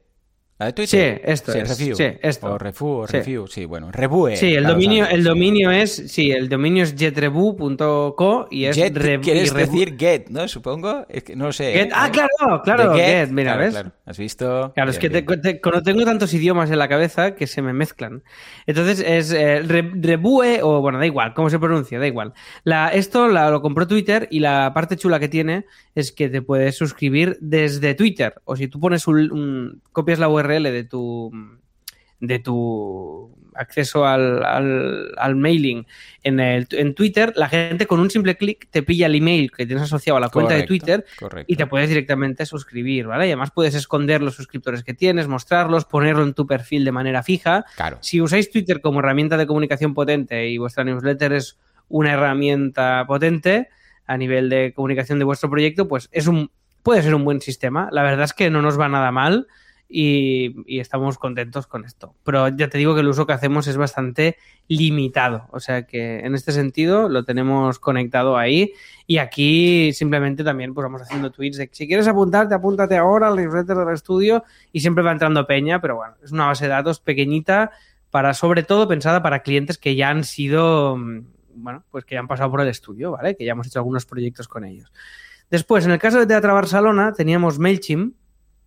¿La 0.60 0.66
de 0.66 0.72
Twitter? 0.74 1.16
Sí, 1.16 1.22
esto 1.32 1.52
es. 1.54 1.78
Review. 1.78 1.96
Sí, 1.96 2.04
esto. 2.20 2.52
O 2.52 2.58
Refu 2.58 2.86
o 2.88 3.06
Sí. 3.08 3.16
Review, 3.16 3.46
sí, 3.46 3.64
bueno. 3.64 3.90
Revue. 3.90 4.36
Sí, 4.36 4.54
el 4.54 4.64
dominio, 4.64 5.06
el 5.08 5.22
sí. 5.22 5.28
dominio 5.28 5.70
es, 5.70 5.90
sí, 6.12 6.30
el 6.32 6.50
dominio 6.50 6.84
es 6.84 6.94
jetrebu.co 6.94 8.46
y 8.50 8.66
es 8.66 8.76
rev- 8.76 9.22
quieres 9.22 9.52
y 9.52 9.54
decir 9.56 9.96
get, 9.98 10.28
¿no? 10.28 10.46
Supongo. 10.48 11.06
Es 11.08 11.24
que 11.24 11.34
no 11.34 11.46
lo 11.46 11.52
sé. 11.54 11.72
Get- 11.72 11.86
¿eh? 11.86 11.92
ah, 11.94 12.10
claro, 12.12 12.62
claro, 12.62 12.94
get, 12.94 13.30
mira, 13.30 13.52
claro, 13.52 13.60
¿ves? 13.64 13.70
claro. 13.72 13.92
¿Has 14.04 14.18
visto? 14.18 14.72
Claro, 14.74 14.90
es 14.90 14.98
que 14.98 15.08
te, 15.08 15.22
te- 15.22 15.60
como 15.62 15.82
tengo 15.82 16.04
tantos 16.04 16.34
idiomas 16.34 16.70
en 16.70 16.78
la 16.78 16.88
cabeza 16.88 17.34
que 17.34 17.46
se 17.46 17.62
me 17.62 17.72
mezclan. 17.72 18.22
Entonces 18.66 19.00
es 19.06 19.32
eh, 19.32 19.62
re- 19.62 19.90
Rebue, 19.94 20.60
o 20.62 20.82
bueno, 20.82 20.98
da 20.98 21.06
igual, 21.06 21.32
cómo 21.32 21.48
se 21.48 21.58
pronuncia, 21.58 21.98
da 21.98 22.06
igual. 22.06 22.34
La, 22.64 22.88
esto 22.88 23.28
la- 23.28 23.50
lo 23.50 23.62
compró 23.62 23.86
Twitter 23.86 24.28
y 24.30 24.40
la 24.40 24.72
parte 24.74 24.96
chula 24.96 25.18
que 25.18 25.28
tiene 25.28 25.64
es 25.94 26.12
que 26.12 26.28
te 26.28 26.42
puedes 26.42 26.76
suscribir 26.76 27.38
desde 27.40 27.94
Twitter. 27.94 28.34
O 28.44 28.56
si 28.56 28.68
tú 28.68 28.78
pones 28.78 29.06
un, 29.06 29.30
un- 29.32 29.82
copias 29.92 30.18
la 30.18 30.28
URL 30.28 30.49
de 30.58 30.84
tu 30.84 31.30
de 32.22 32.38
tu 32.38 33.34
acceso 33.54 34.06
al, 34.06 34.44
al- 34.44 35.12
al 35.16 35.36
mailing 35.36 35.86
en, 36.22 36.38
el, 36.38 36.66
en 36.72 36.94
Twitter, 36.94 37.32
la 37.34 37.48
gente 37.48 37.86
con 37.86 37.98
un 37.98 38.10
simple 38.10 38.36
clic 38.36 38.68
te 38.70 38.82
pilla 38.82 39.06
el 39.06 39.14
email 39.14 39.50
que 39.50 39.64
tienes 39.66 39.84
asociado 39.84 40.18
a 40.18 40.20
la 40.20 40.28
cuenta 40.28 40.54
de 40.54 40.64
Twitter 40.64 41.04
correcto. 41.18 41.50
y 41.52 41.56
te 41.56 41.66
puedes 41.66 41.88
directamente 41.88 42.44
suscribir, 42.44 43.06
¿vale? 43.06 43.24
Y 43.26 43.30
además 43.30 43.50
puedes 43.52 43.74
esconder 43.74 44.20
los 44.22 44.34
suscriptores 44.34 44.84
que 44.84 44.92
tienes, 44.94 45.28
mostrarlos, 45.28 45.86
ponerlo 45.86 46.22
en 46.22 46.34
tu 46.34 46.46
perfil 46.46 46.84
de 46.84 46.92
manera 46.92 47.22
fija. 47.22 47.64
Claro. 47.76 47.96
Si 48.02 48.20
usáis 48.20 48.50
Twitter 48.50 48.80
como 48.82 49.00
herramienta 49.00 49.36
de 49.38 49.46
comunicación 49.46 49.94
potente 49.94 50.46
y 50.48 50.58
vuestra 50.58 50.84
newsletter 50.84 51.32
es 51.32 51.58
una 51.88 52.12
herramienta 52.12 53.04
potente 53.08 53.68
a 54.06 54.16
nivel 54.18 54.50
de 54.50 54.72
comunicación 54.74 55.18
de 55.18 55.24
vuestro 55.24 55.48
proyecto, 55.48 55.88
pues 55.88 56.08
es 56.12 56.26
un 56.26 56.50
puede 56.82 57.02
ser 57.02 57.14
un 57.14 57.24
buen 57.24 57.40
sistema. 57.40 57.88
La 57.92 58.02
verdad 58.02 58.24
es 58.24 58.32
que 58.34 58.50
no 58.50 58.60
nos 58.62 58.78
va 58.78 58.88
nada 58.88 59.10
mal 59.10 59.46
y, 59.90 60.78
estamos 60.80 61.18
contentos 61.18 61.66
con 61.66 61.84
esto. 61.84 62.14
Pero 62.22 62.48
ya 62.48 62.68
te 62.68 62.78
digo 62.78 62.94
que 62.94 63.00
el 63.00 63.08
uso 63.08 63.26
que 63.26 63.32
hacemos 63.32 63.66
es 63.66 63.76
bastante 63.76 64.36
limitado. 64.68 65.48
O 65.50 65.58
sea 65.58 65.82
que 65.82 66.20
en 66.20 66.34
este 66.34 66.52
sentido 66.52 67.08
lo 67.08 67.24
tenemos 67.24 67.80
conectado 67.80 68.38
ahí. 68.38 68.72
Y 69.06 69.18
aquí 69.18 69.92
simplemente 69.92 70.44
también 70.44 70.72
pues 70.72 70.84
vamos 70.84 71.02
haciendo 71.02 71.32
tweets 71.32 71.56
de 71.56 71.68
si 71.72 71.88
quieres 71.88 72.06
apuntarte, 72.06 72.54
apúntate 72.54 72.96
ahora 72.96 73.28
al 73.28 73.36
newsletter 73.36 73.76
del 73.76 73.92
estudio 73.92 74.44
y 74.72 74.80
siempre 74.80 75.02
va 75.02 75.10
entrando 75.10 75.46
peña, 75.46 75.80
pero 75.80 75.96
bueno, 75.96 76.14
es 76.22 76.30
una 76.30 76.46
base 76.46 76.66
de 76.66 76.70
datos 76.70 77.00
pequeñita 77.00 77.72
para, 78.10 78.32
sobre 78.34 78.62
todo, 78.62 78.86
pensada 78.86 79.22
para 79.22 79.42
clientes 79.42 79.78
que 79.78 79.96
ya 79.96 80.10
han 80.10 80.22
sido, 80.22 80.96
mm, 80.96 81.24
bueno, 81.54 81.84
pues 81.90 82.04
que 82.04 82.14
ya 82.14 82.20
han 82.20 82.28
pasado 82.28 82.50
por 82.50 82.60
el 82.60 82.68
estudio, 82.68 83.12
¿vale? 83.12 83.36
Que 83.36 83.44
ya 83.44 83.52
hemos 83.52 83.66
hecho 83.66 83.80
algunos 83.80 84.06
proyectos 84.06 84.46
con 84.46 84.64
ellos. 84.64 84.92
Después, 85.50 85.84
en 85.84 85.90
el 85.90 85.98
caso 85.98 86.18
de 86.20 86.26
Teatro 86.26 86.54
Barcelona, 86.54 87.12
teníamos 87.12 87.58
MailChimp, 87.58 88.14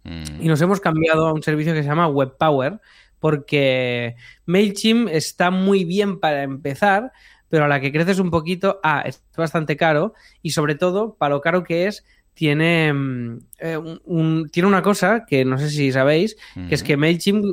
Mm. 0.03 0.41
y 0.41 0.47
nos 0.47 0.59
hemos 0.61 0.79
cambiado 0.81 1.27
a 1.27 1.33
un 1.33 1.41
servicio 1.43 1.73
que 1.73 1.81
se 1.81 1.87
llama 1.87 2.07
WebPower 2.07 2.79
porque 3.19 4.15
MailChimp 4.45 5.07
está 5.09 5.49
muy 5.49 5.85
bien 5.85 6.19
para 6.19 6.43
empezar, 6.43 7.11
pero 7.49 7.65
a 7.65 7.67
la 7.69 7.79
que 7.79 7.91
creces 7.91 8.19
un 8.19 8.29
poquito, 8.29 8.79
ah, 8.83 9.03
es 9.05 9.23
bastante 9.37 9.77
caro 9.77 10.13
y 10.41 10.49
sobre 10.51 10.75
todo, 10.75 11.13
para 11.15 11.35
lo 11.35 11.41
caro 11.41 11.63
que 11.63 11.87
es, 11.87 12.03
tiene, 12.33 12.91
mm, 12.91 13.37
eh, 13.59 13.77
un- 13.77 14.01
un- 14.03 14.49
tiene 14.49 14.67
una 14.67 14.81
cosa 14.81 15.25
que 15.25 15.45
no 15.45 15.57
sé 15.57 15.69
si 15.69 15.91
sabéis, 15.91 16.35
que 16.67 16.75
es 16.75 16.83
que 16.83 16.97
MailChimp, 16.97 17.45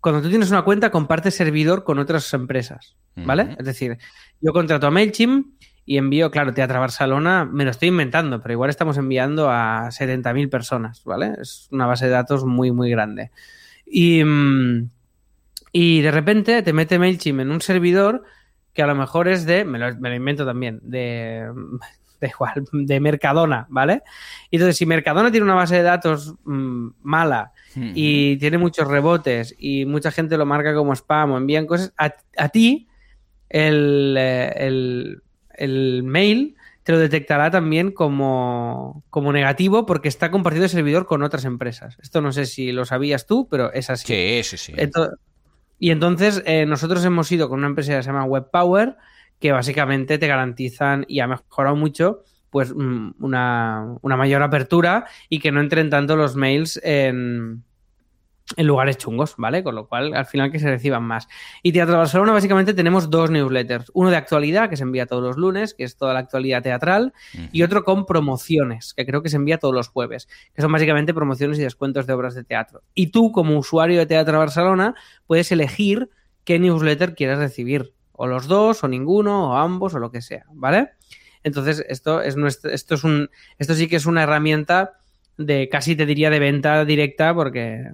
cuando 0.00 0.22
tú 0.22 0.30
tienes 0.30 0.50
una 0.50 0.62
cuenta, 0.62 0.90
comparte 0.90 1.30
servidor 1.30 1.84
con 1.84 1.98
otras 1.98 2.32
empresas, 2.32 2.96
¿vale? 3.14 3.54
Es 3.58 3.66
decir, 3.66 3.98
yo 4.40 4.52
contrato 4.52 4.86
a 4.86 4.90
MailChimp 4.90 5.46
y 5.84 5.98
envío, 5.98 6.30
claro, 6.30 6.54
Teatro 6.54 6.80
Barcelona, 6.80 7.44
me 7.44 7.64
lo 7.64 7.70
estoy 7.70 7.88
inventando, 7.88 8.40
pero 8.40 8.52
igual 8.52 8.70
estamos 8.70 8.96
enviando 8.98 9.50
a 9.50 9.90
70.000 9.90 10.48
personas, 10.48 11.02
¿vale? 11.04 11.34
Es 11.40 11.68
una 11.72 11.86
base 11.86 12.06
de 12.06 12.12
datos 12.12 12.44
muy, 12.44 12.70
muy 12.70 12.90
grande. 12.90 13.30
Y, 13.84 14.22
mm, 14.22 14.90
y 15.72 16.00
de 16.02 16.10
repente 16.10 16.62
te 16.62 16.72
mete 16.72 16.98
MailChimp 16.98 17.40
en 17.40 17.50
un 17.50 17.60
servidor 17.60 18.22
que 18.74 18.82
a 18.82 18.86
lo 18.86 18.94
mejor 18.94 19.28
es 19.28 19.44
de, 19.44 19.64
me 19.64 19.78
lo, 19.78 19.94
me 19.96 20.10
lo 20.10 20.14
invento 20.14 20.46
también, 20.46 20.80
de, 20.82 21.50
de 22.20 22.28
igual, 22.28 22.64
de 22.72 23.00
Mercadona, 23.00 23.66
¿vale? 23.68 24.02
Y 24.50 24.56
entonces, 24.56 24.76
si 24.76 24.86
Mercadona 24.86 25.30
tiene 25.30 25.44
una 25.44 25.54
base 25.54 25.76
de 25.76 25.82
datos 25.82 26.36
mm, 26.44 26.88
mala 27.02 27.52
y 27.74 28.36
tiene 28.36 28.58
muchos 28.58 28.86
rebotes 28.86 29.54
y 29.58 29.86
mucha 29.86 30.10
gente 30.10 30.36
lo 30.36 30.44
marca 30.44 30.74
como 30.74 30.94
spam 30.94 31.32
o 31.32 31.38
envían 31.38 31.66
cosas, 31.66 31.92
a, 31.96 32.12
a 32.36 32.48
ti 32.50 32.86
el, 33.48 34.14
eh, 34.18 34.52
el, 34.56 35.22
el 35.62 36.02
mail 36.02 36.56
te 36.82 36.92
lo 36.92 36.98
detectará 36.98 37.50
también 37.50 37.92
como, 37.92 39.04
como 39.08 39.32
negativo 39.32 39.86
porque 39.86 40.08
está 40.08 40.30
compartido 40.30 40.64
el 40.64 40.70
servidor 40.70 41.06
con 41.06 41.22
otras 41.22 41.44
empresas. 41.44 41.96
Esto 42.02 42.20
no 42.20 42.32
sé 42.32 42.46
si 42.46 42.72
lo 42.72 42.84
sabías 42.84 43.26
tú, 43.26 43.46
pero 43.48 43.72
es 43.72 43.88
así. 43.88 44.06
Sí, 44.06 44.40
sí, 44.42 44.56
sí. 44.56 44.72
Ento- 44.76 45.16
y 45.78 45.90
entonces 45.90 46.42
eh, 46.46 46.66
nosotros 46.66 47.04
hemos 47.04 47.30
ido 47.32 47.48
con 47.48 47.60
una 47.60 47.68
empresa 47.68 47.96
que 47.96 48.02
se 48.02 48.08
llama 48.08 48.24
WebPower, 48.24 48.96
que 49.38 49.52
básicamente 49.52 50.18
te 50.18 50.26
garantizan 50.26 51.04
y 51.08 51.20
ha 51.20 51.26
mejorado 51.28 51.76
mucho 51.76 52.22
pues 52.50 52.74
mm, 52.74 53.12
una, 53.20 53.96
una 54.02 54.16
mayor 54.16 54.42
apertura 54.42 55.06
y 55.28 55.38
que 55.38 55.52
no 55.52 55.60
entren 55.60 55.88
tanto 55.88 56.16
los 56.16 56.36
mails 56.36 56.80
en, 56.84 57.64
en 58.56 58.66
lugares 58.66 58.98
chungos, 58.98 59.34
¿vale? 59.38 59.62
Con 59.62 59.74
lo 59.74 59.86
cual, 59.86 60.14
al 60.14 60.26
final 60.26 60.50
que 60.50 60.58
se 60.58 60.68
reciban 60.68 61.02
más. 61.02 61.28
Y 61.62 61.72
Teatro 61.72 61.96
Barcelona, 61.96 62.32
básicamente 62.32 62.74
tenemos 62.74 63.10
dos 63.10 63.30
newsletters. 63.30 63.90
Uno 63.94 64.10
de 64.10 64.16
actualidad, 64.16 64.68
que 64.68 64.76
se 64.76 64.82
envía 64.82 65.06
todos 65.06 65.22
los 65.22 65.36
lunes, 65.36 65.74
que 65.74 65.84
es 65.84 65.96
toda 65.96 66.12
la 66.12 66.20
actualidad 66.20 66.62
teatral, 66.62 67.12
y 67.52 67.62
otro 67.62 67.84
con 67.84 68.06
promociones, 68.06 68.94
que 68.94 69.06
creo 69.06 69.22
que 69.22 69.28
se 69.28 69.36
envía 69.36 69.58
todos 69.58 69.74
los 69.74 69.88
jueves, 69.88 70.28
que 70.54 70.62
son 70.62 70.72
básicamente 70.72 71.14
promociones 71.14 71.58
y 71.58 71.62
descuentos 71.62 72.06
de 72.06 72.12
obras 72.12 72.34
de 72.34 72.44
teatro. 72.44 72.82
Y 72.94 73.08
tú, 73.08 73.32
como 73.32 73.56
usuario 73.56 73.98
de 73.98 74.06
Teatro 74.06 74.38
Barcelona, 74.38 74.94
puedes 75.26 75.50
elegir 75.52 76.10
qué 76.44 76.58
newsletter 76.58 77.14
quieres 77.14 77.38
recibir, 77.38 77.94
o 78.12 78.26
los 78.26 78.48
dos, 78.48 78.84
o 78.84 78.88
ninguno, 78.88 79.50
o 79.50 79.56
ambos, 79.56 79.94
o 79.94 79.98
lo 79.98 80.10
que 80.10 80.20
sea, 80.20 80.44
¿vale? 80.52 80.90
Entonces, 81.44 81.84
esto 81.88 82.20
es 82.20 82.36
nuestro, 82.36 82.70
esto 82.70 82.94
es 82.94 83.04
un, 83.04 83.30
esto 83.58 83.74
sí 83.74 83.88
que 83.88 83.96
es 83.96 84.06
una 84.06 84.22
herramienta 84.22 84.98
de 85.38 85.68
casi 85.68 85.96
te 85.96 86.06
diría 86.06 86.30
de 86.30 86.38
venta 86.38 86.84
directa 86.84 87.34
porque 87.34 87.92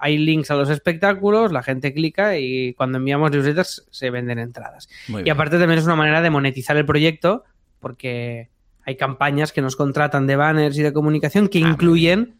hay 0.00 0.18
links 0.18 0.50
a 0.50 0.54
los 0.56 0.68
espectáculos, 0.70 1.52
la 1.52 1.62
gente 1.62 1.92
clica 1.92 2.36
y 2.38 2.74
cuando 2.74 2.98
enviamos 2.98 3.30
newsletters 3.30 3.86
se 3.90 4.10
venden 4.10 4.38
entradas. 4.38 4.88
Muy 5.08 5.20
Y 5.20 5.24
bien. 5.24 5.34
aparte 5.34 5.58
también 5.58 5.78
es 5.78 5.84
una 5.84 5.96
manera 5.96 6.22
de 6.22 6.30
monetizar 6.30 6.76
el 6.76 6.86
proyecto 6.86 7.44
porque 7.78 8.48
hay 8.84 8.96
campañas 8.96 9.52
que 9.52 9.62
nos 9.62 9.76
contratan 9.76 10.26
de 10.26 10.36
banners 10.36 10.76
y 10.78 10.82
de 10.82 10.92
comunicación 10.92 11.48
que 11.48 11.58
Ah, 11.64 11.68
incluyen 11.68 12.36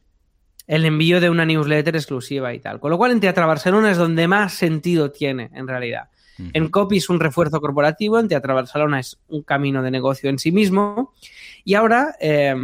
el 0.66 0.84
envío 0.84 1.20
de 1.20 1.30
una 1.30 1.44
newsletter 1.44 1.96
exclusiva 1.96 2.54
y 2.54 2.61
tal. 2.61 2.80
Con 2.80 2.90
lo 2.90 2.98
cual 2.98 3.11
en 3.12 3.20
Teatro 3.20 3.46
Barcelona 3.46 3.90
es 3.90 3.98
donde 3.98 4.28
más 4.28 4.54
sentido 4.54 5.11
tiene 5.11 5.50
en 5.54 5.66
realidad. 5.66 6.08
En 6.54 6.68
Copy 6.68 6.96
es 6.96 7.11
un 7.11 7.20
refuerzo 7.20 7.61
corporativo, 7.61 8.18
en 8.18 8.26
Teatro 8.28 8.54
Barcelona 8.54 8.98
es 9.00 9.18
un 9.28 9.42
camino 9.42 9.82
de 9.82 9.90
negocio 9.90 10.30
en 10.30 10.38
sí 10.38 10.52
mismo. 10.52 11.12
Y 11.64 11.74
ahora 11.74 12.14
eh, 12.18 12.54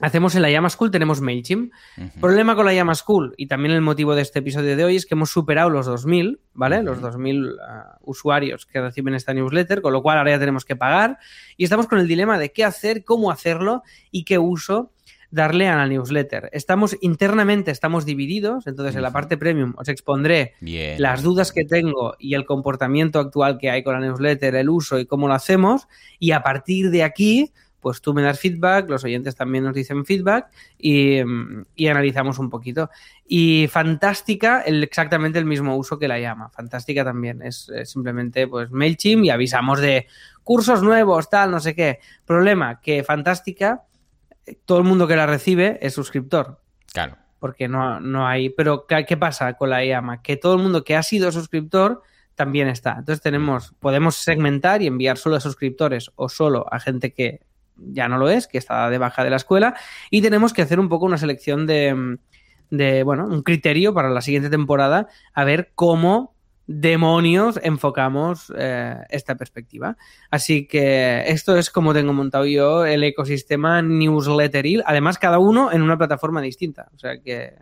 hacemos 0.00 0.34
en 0.34 0.42
la 0.42 0.50
Llama 0.50 0.70
School, 0.70 0.90
tenemos 0.90 1.20
MailChimp. 1.20 1.72
Problema 2.20 2.56
con 2.56 2.66
la 2.66 2.74
Llama 2.74 2.94
School 2.94 3.34
y 3.36 3.46
también 3.46 3.74
el 3.74 3.80
motivo 3.80 4.14
de 4.14 4.22
este 4.22 4.40
episodio 4.40 4.76
de 4.76 4.84
hoy 4.84 4.96
es 4.96 5.06
que 5.06 5.14
hemos 5.14 5.30
superado 5.30 5.70
los 5.70 5.86
2000, 5.86 6.40
¿vale? 6.54 6.82
Los 6.82 7.00
2000 7.00 7.56
ah, 7.66 7.98
usuarios 8.02 8.66
que 8.66 8.80
reciben 8.80 9.14
esta 9.14 9.34
newsletter, 9.34 9.82
con 9.82 9.92
lo 9.92 10.02
cual 10.02 10.18
ahora 10.18 10.30
ya 10.30 10.38
tenemos 10.38 10.64
que 10.64 10.76
pagar 10.76 11.18
y 11.56 11.64
estamos 11.64 11.86
con 11.86 11.98
el 11.98 12.08
dilema 12.08 12.38
de 12.38 12.52
qué 12.52 12.64
hacer, 12.64 13.04
cómo 13.04 13.30
hacerlo 13.30 13.82
y 14.10 14.24
qué 14.24 14.38
uso 14.38 14.92
darle 15.30 15.68
a 15.68 15.76
la 15.76 15.86
newsletter. 15.86 16.50
Estamos 16.52 16.96
internamente, 17.00 17.70
estamos 17.70 18.04
divididos, 18.04 18.66
entonces 18.66 18.96
en 18.96 19.02
la 19.02 19.12
parte 19.12 19.36
premium 19.36 19.74
os 19.76 19.88
expondré 19.88 20.54
Bien. 20.60 21.00
las 21.00 21.22
dudas 21.22 21.52
que 21.52 21.64
tengo 21.64 22.16
y 22.18 22.34
el 22.34 22.44
comportamiento 22.44 23.20
actual 23.20 23.58
que 23.58 23.70
hay 23.70 23.82
con 23.82 23.94
la 23.94 24.00
newsletter, 24.00 24.54
el 24.56 24.68
uso 24.68 24.98
y 24.98 25.06
cómo 25.06 25.28
lo 25.28 25.34
hacemos. 25.34 25.86
Y 26.18 26.32
a 26.32 26.42
partir 26.42 26.90
de 26.90 27.04
aquí, 27.04 27.52
pues 27.80 28.00
tú 28.00 28.14
me 28.14 28.22
das 28.22 28.38
feedback, 28.38 28.88
los 28.88 29.04
oyentes 29.04 29.34
también 29.34 29.64
nos 29.64 29.74
dicen 29.74 30.04
feedback 30.04 30.48
y, 30.78 31.22
mm, 31.24 31.64
y 31.76 31.88
analizamos 31.88 32.38
un 32.38 32.50
poquito. 32.50 32.90
Y 33.26 33.68
Fantástica, 33.68 34.60
el, 34.62 34.82
exactamente 34.82 35.38
el 35.38 35.44
mismo 35.46 35.76
uso 35.76 35.98
que 35.98 36.08
la 36.08 36.18
llama. 36.18 36.50
Fantástica 36.50 37.04
también 37.04 37.42
es, 37.42 37.70
simplemente 37.84 38.46
pues 38.46 38.70
MailChimp 38.70 39.24
y 39.24 39.30
avisamos 39.30 39.80
de 39.80 40.06
cursos 40.42 40.82
nuevos, 40.82 41.30
tal, 41.30 41.50
no 41.50 41.60
sé 41.60 41.74
qué. 41.74 42.00
Problema, 42.24 42.80
que 42.80 43.02
Fantástica, 43.04 43.82
eh, 44.46 44.58
todo 44.64 44.78
el 44.78 44.84
mundo 44.84 45.06
que 45.06 45.16
la 45.16 45.26
recibe 45.26 45.78
es 45.80 45.94
suscriptor 45.94 46.60
Claro. 46.92 47.16
porque 47.38 47.68
no, 47.68 48.00
no 48.00 48.26
hay. 48.26 48.50
Pero, 48.50 48.86
¿qué, 48.86 49.04
qué 49.06 49.16
pasa 49.16 49.54
con 49.54 49.70
la 49.70 49.84
IAMA? 49.84 50.22
Que 50.22 50.36
todo 50.36 50.54
el 50.54 50.62
mundo 50.62 50.84
que 50.84 50.96
ha 50.96 51.02
sido 51.02 51.30
suscriptor 51.32 52.02
también 52.34 52.68
está. 52.68 52.92
Entonces 52.98 53.20
tenemos, 53.20 53.74
podemos 53.80 54.16
segmentar 54.16 54.80
y 54.82 54.86
enviar 54.86 55.18
solo 55.18 55.36
a 55.36 55.40
suscriptores 55.40 56.10
o 56.16 56.28
solo 56.28 56.66
a 56.72 56.80
gente 56.80 57.12
que 57.12 57.42
ya 57.80 58.08
no 58.08 58.18
lo 58.18 58.28
es, 58.28 58.46
que 58.46 58.58
está 58.58 58.88
de 58.90 58.98
baja 58.98 59.24
de 59.24 59.30
la 59.30 59.36
escuela, 59.36 59.74
y 60.10 60.22
tenemos 60.22 60.52
que 60.52 60.62
hacer 60.62 60.78
un 60.80 60.88
poco 60.88 61.06
una 61.06 61.18
selección 61.18 61.66
de, 61.66 62.18
de 62.70 63.02
bueno, 63.02 63.26
un 63.26 63.42
criterio 63.42 63.92
para 63.94 64.10
la 64.10 64.20
siguiente 64.20 64.50
temporada, 64.50 65.08
a 65.34 65.44
ver 65.44 65.72
cómo 65.74 66.34
demonios 66.72 67.58
enfocamos 67.64 68.52
eh, 68.56 68.94
esta 69.08 69.34
perspectiva. 69.34 69.96
Así 70.30 70.68
que 70.68 71.24
esto 71.26 71.56
es 71.56 71.68
como 71.68 71.92
tengo 71.92 72.12
montado 72.12 72.46
yo 72.46 72.86
el 72.86 73.02
ecosistema 73.02 73.82
newsletteril, 73.82 74.84
además 74.86 75.18
cada 75.18 75.40
uno 75.40 75.72
en 75.72 75.82
una 75.82 75.98
plataforma 75.98 76.40
distinta. 76.40 76.88
O 76.94 76.98
sea 76.98 77.20
que, 77.20 77.54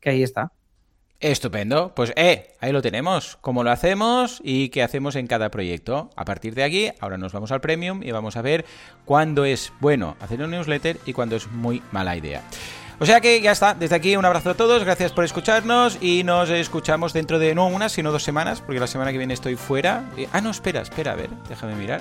que 0.00 0.10
ahí 0.10 0.24
está. 0.24 0.52
Estupendo. 1.20 1.92
Pues, 1.96 2.12
eh, 2.14 2.54
ahí 2.60 2.70
lo 2.70 2.80
tenemos. 2.80 3.38
Cómo 3.40 3.64
lo 3.64 3.70
hacemos 3.72 4.40
y 4.44 4.68
qué 4.68 4.82
hacemos 4.84 5.16
en 5.16 5.26
cada 5.26 5.50
proyecto. 5.50 6.10
A 6.14 6.24
partir 6.24 6.54
de 6.54 6.62
aquí, 6.62 6.90
ahora 7.00 7.18
nos 7.18 7.32
vamos 7.32 7.50
al 7.50 7.60
Premium 7.60 8.02
y 8.04 8.12
vamos 8.12 8.36
a 8.36 8.42
ver 8.42 8.64
cuándo 9.04 9.44
es 9.44 9.72
bueno 9.80 10.16
hacer 10.20 10.40
un 10.42 10.52
newsletter 10.52 10.98
y 11.06 11.12
cuándo 11.12 11.34
es 11.34 11.48
muy 11.50 11.82
mala 11.90 12.16
idea. 12.16 12.42
O 13.00 13.06
sea 13.06 13.20
que 13.20 13.40
ya 13.40 13.52
está. 13.52 13.74
Desde 13.74 13.96
aquí 13.96 14.16
un 14.16 14.24
abrazo 14.24 14.50
a 14.50 14.54
todos. 14.54 14.84
Gracias 14.84 15.10
por 15.12 15.24
escucharnos 15.24 15.98
y 16.00 16.22
nos 16.22 16.50
escuchamos 16.50 17.12
dentro 17.12 17.40
de 17.40 17.52
no 17.54 17.66
unas, 17.66 17.92
sino 17.92 18.12
dos 18.12 18.22
semanas, 18.22 18.60
porque 18.60 18.78
la 18.80 18.86
semana 18.86 19.10
que 19.10 19.18
viene 19.18 19.34
estoy 19.34 19.56
fuera. 19.56 20.04
Eh, 20.16 20.28
Ah, 20.32 20.40
no, 20.40 20.50
espera, 20.50 20.82
espera, 20.82 21.12
a 21.12 21.16
ver, 21.16 21.30
déjame 21.48 21.74
mirar. 21.74 22.00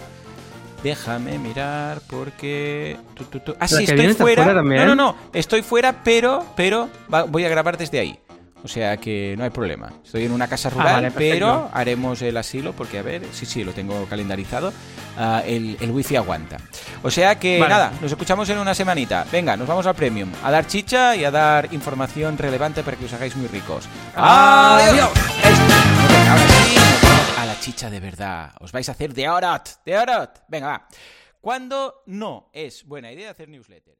Déjame 0.84 1.40
mirar 1.40 2.02
porque... 2.08 2.98
tu, 3.16 3.24
tu, 3.26 3.40
tu. 3.40 3.56
Ah, 3.60 3.68
sí, 3.68 3.84
estoy 3.84 4.14
fuera. 4.14 4.44
fuera. 4.44 4.62
No, 4.62 4.86
no, 4.86 4.96
no. 4.96 5.16
Estoy 5.34 5.64
fuera, 5.64 6.04
pero, 6.04 6.46
pero 6.56 6.88
voy 7.30 7.46
a 7.46 7.50
grabar 7.50 7.78
desde 7.78 7.98
ahí. 8.00 8.20
O 8.68 8.70
sea 8.70 8.98
que 8.98 9.34
no 9.38 9.46
hay 9.46 9.50
problema. 9.50 9.94
Estoy 10.04 10.26
en 10.26 10.34
una 10.34 10.46
casa 10.50 10.70
rural, 10.70 10.88
Ah, 10.88 10.94
vale, 10.96 11.12
perfecto. 11.12 11.34
pero 11.46 11.70
haremos 11.74 12.22
el 12.22 12.36
asilo 12.36 12.74
porque, 12.74 13.00
a 13.00 13.02
ver, 13.02 13.22
sí, 13.32 13.46
sí, 13.46 13.64
lo 13.64 13.72
tengo 13.72 14.06
calendarizado. 14.08 14.74
Ah, 15.18 15.42
el, 15.46 15.78
el 15.80 15.90
wifi 15.92 16.18
aguanta. 16.18 16.58
O 17.02 17.10
sea 17.10 17.40
que 17.40 17.60
Vale. 17.62 17.74
nada, 17.74 17.94
nos 18.02 18.12
escuchamos 18.12 18.50
en 18.50 18.58
una 18.58 18.76
semanita. 18.76 19.26
Venga, 19.32 19.56
nos 19.56 19.70
vamos 19.70 19.88
al 19.88 19.96
premium. 19.96 20.30
A 20.44 20.52
dar 20.52 20.68
chicha 20.68 21.16
y 21.16 21.24
a 21.24 21.32
dar 21.32 21.74
información 21.74 22.38
relevante 22.38 22.84
para 22.84 22.98
que 22.98 23.06
os 23.06 23.14
hagáis 23.14 23.38
muy 23.38 23.48
ricos. 23.48 23.88
Adiós. 24.16 25.10
Esto. 25.10 25.64
Venga, 26.10 26.32
ahora 26.34 26.48
sí, 26.50 26.76
nos 26.76 27.02
vamos 27.04 27.38
a 27.40 27.46
la 27.46 27.60
chicha 27.62 27.90
de 27.90 28.00
verdad. 28.02 28.52
Os 28.60 28.74
vais 28.74 28.90
a 28.90 28.92
hacer 28.92 29.14
de 29.14 29.30
orot, 29.30 29.82
de 29.86 29.98
orot. 29.98 30.42
Venga, 30.50 30.68
va. 30.68 30.88
¿Cuándo 31.40 32.04
no 32.06 32.50
es 32.52 32.84
buena 32.86 33.14
idea 33.14 33.32
hacer 33.32 33.48
newsletter? 33.48 33.96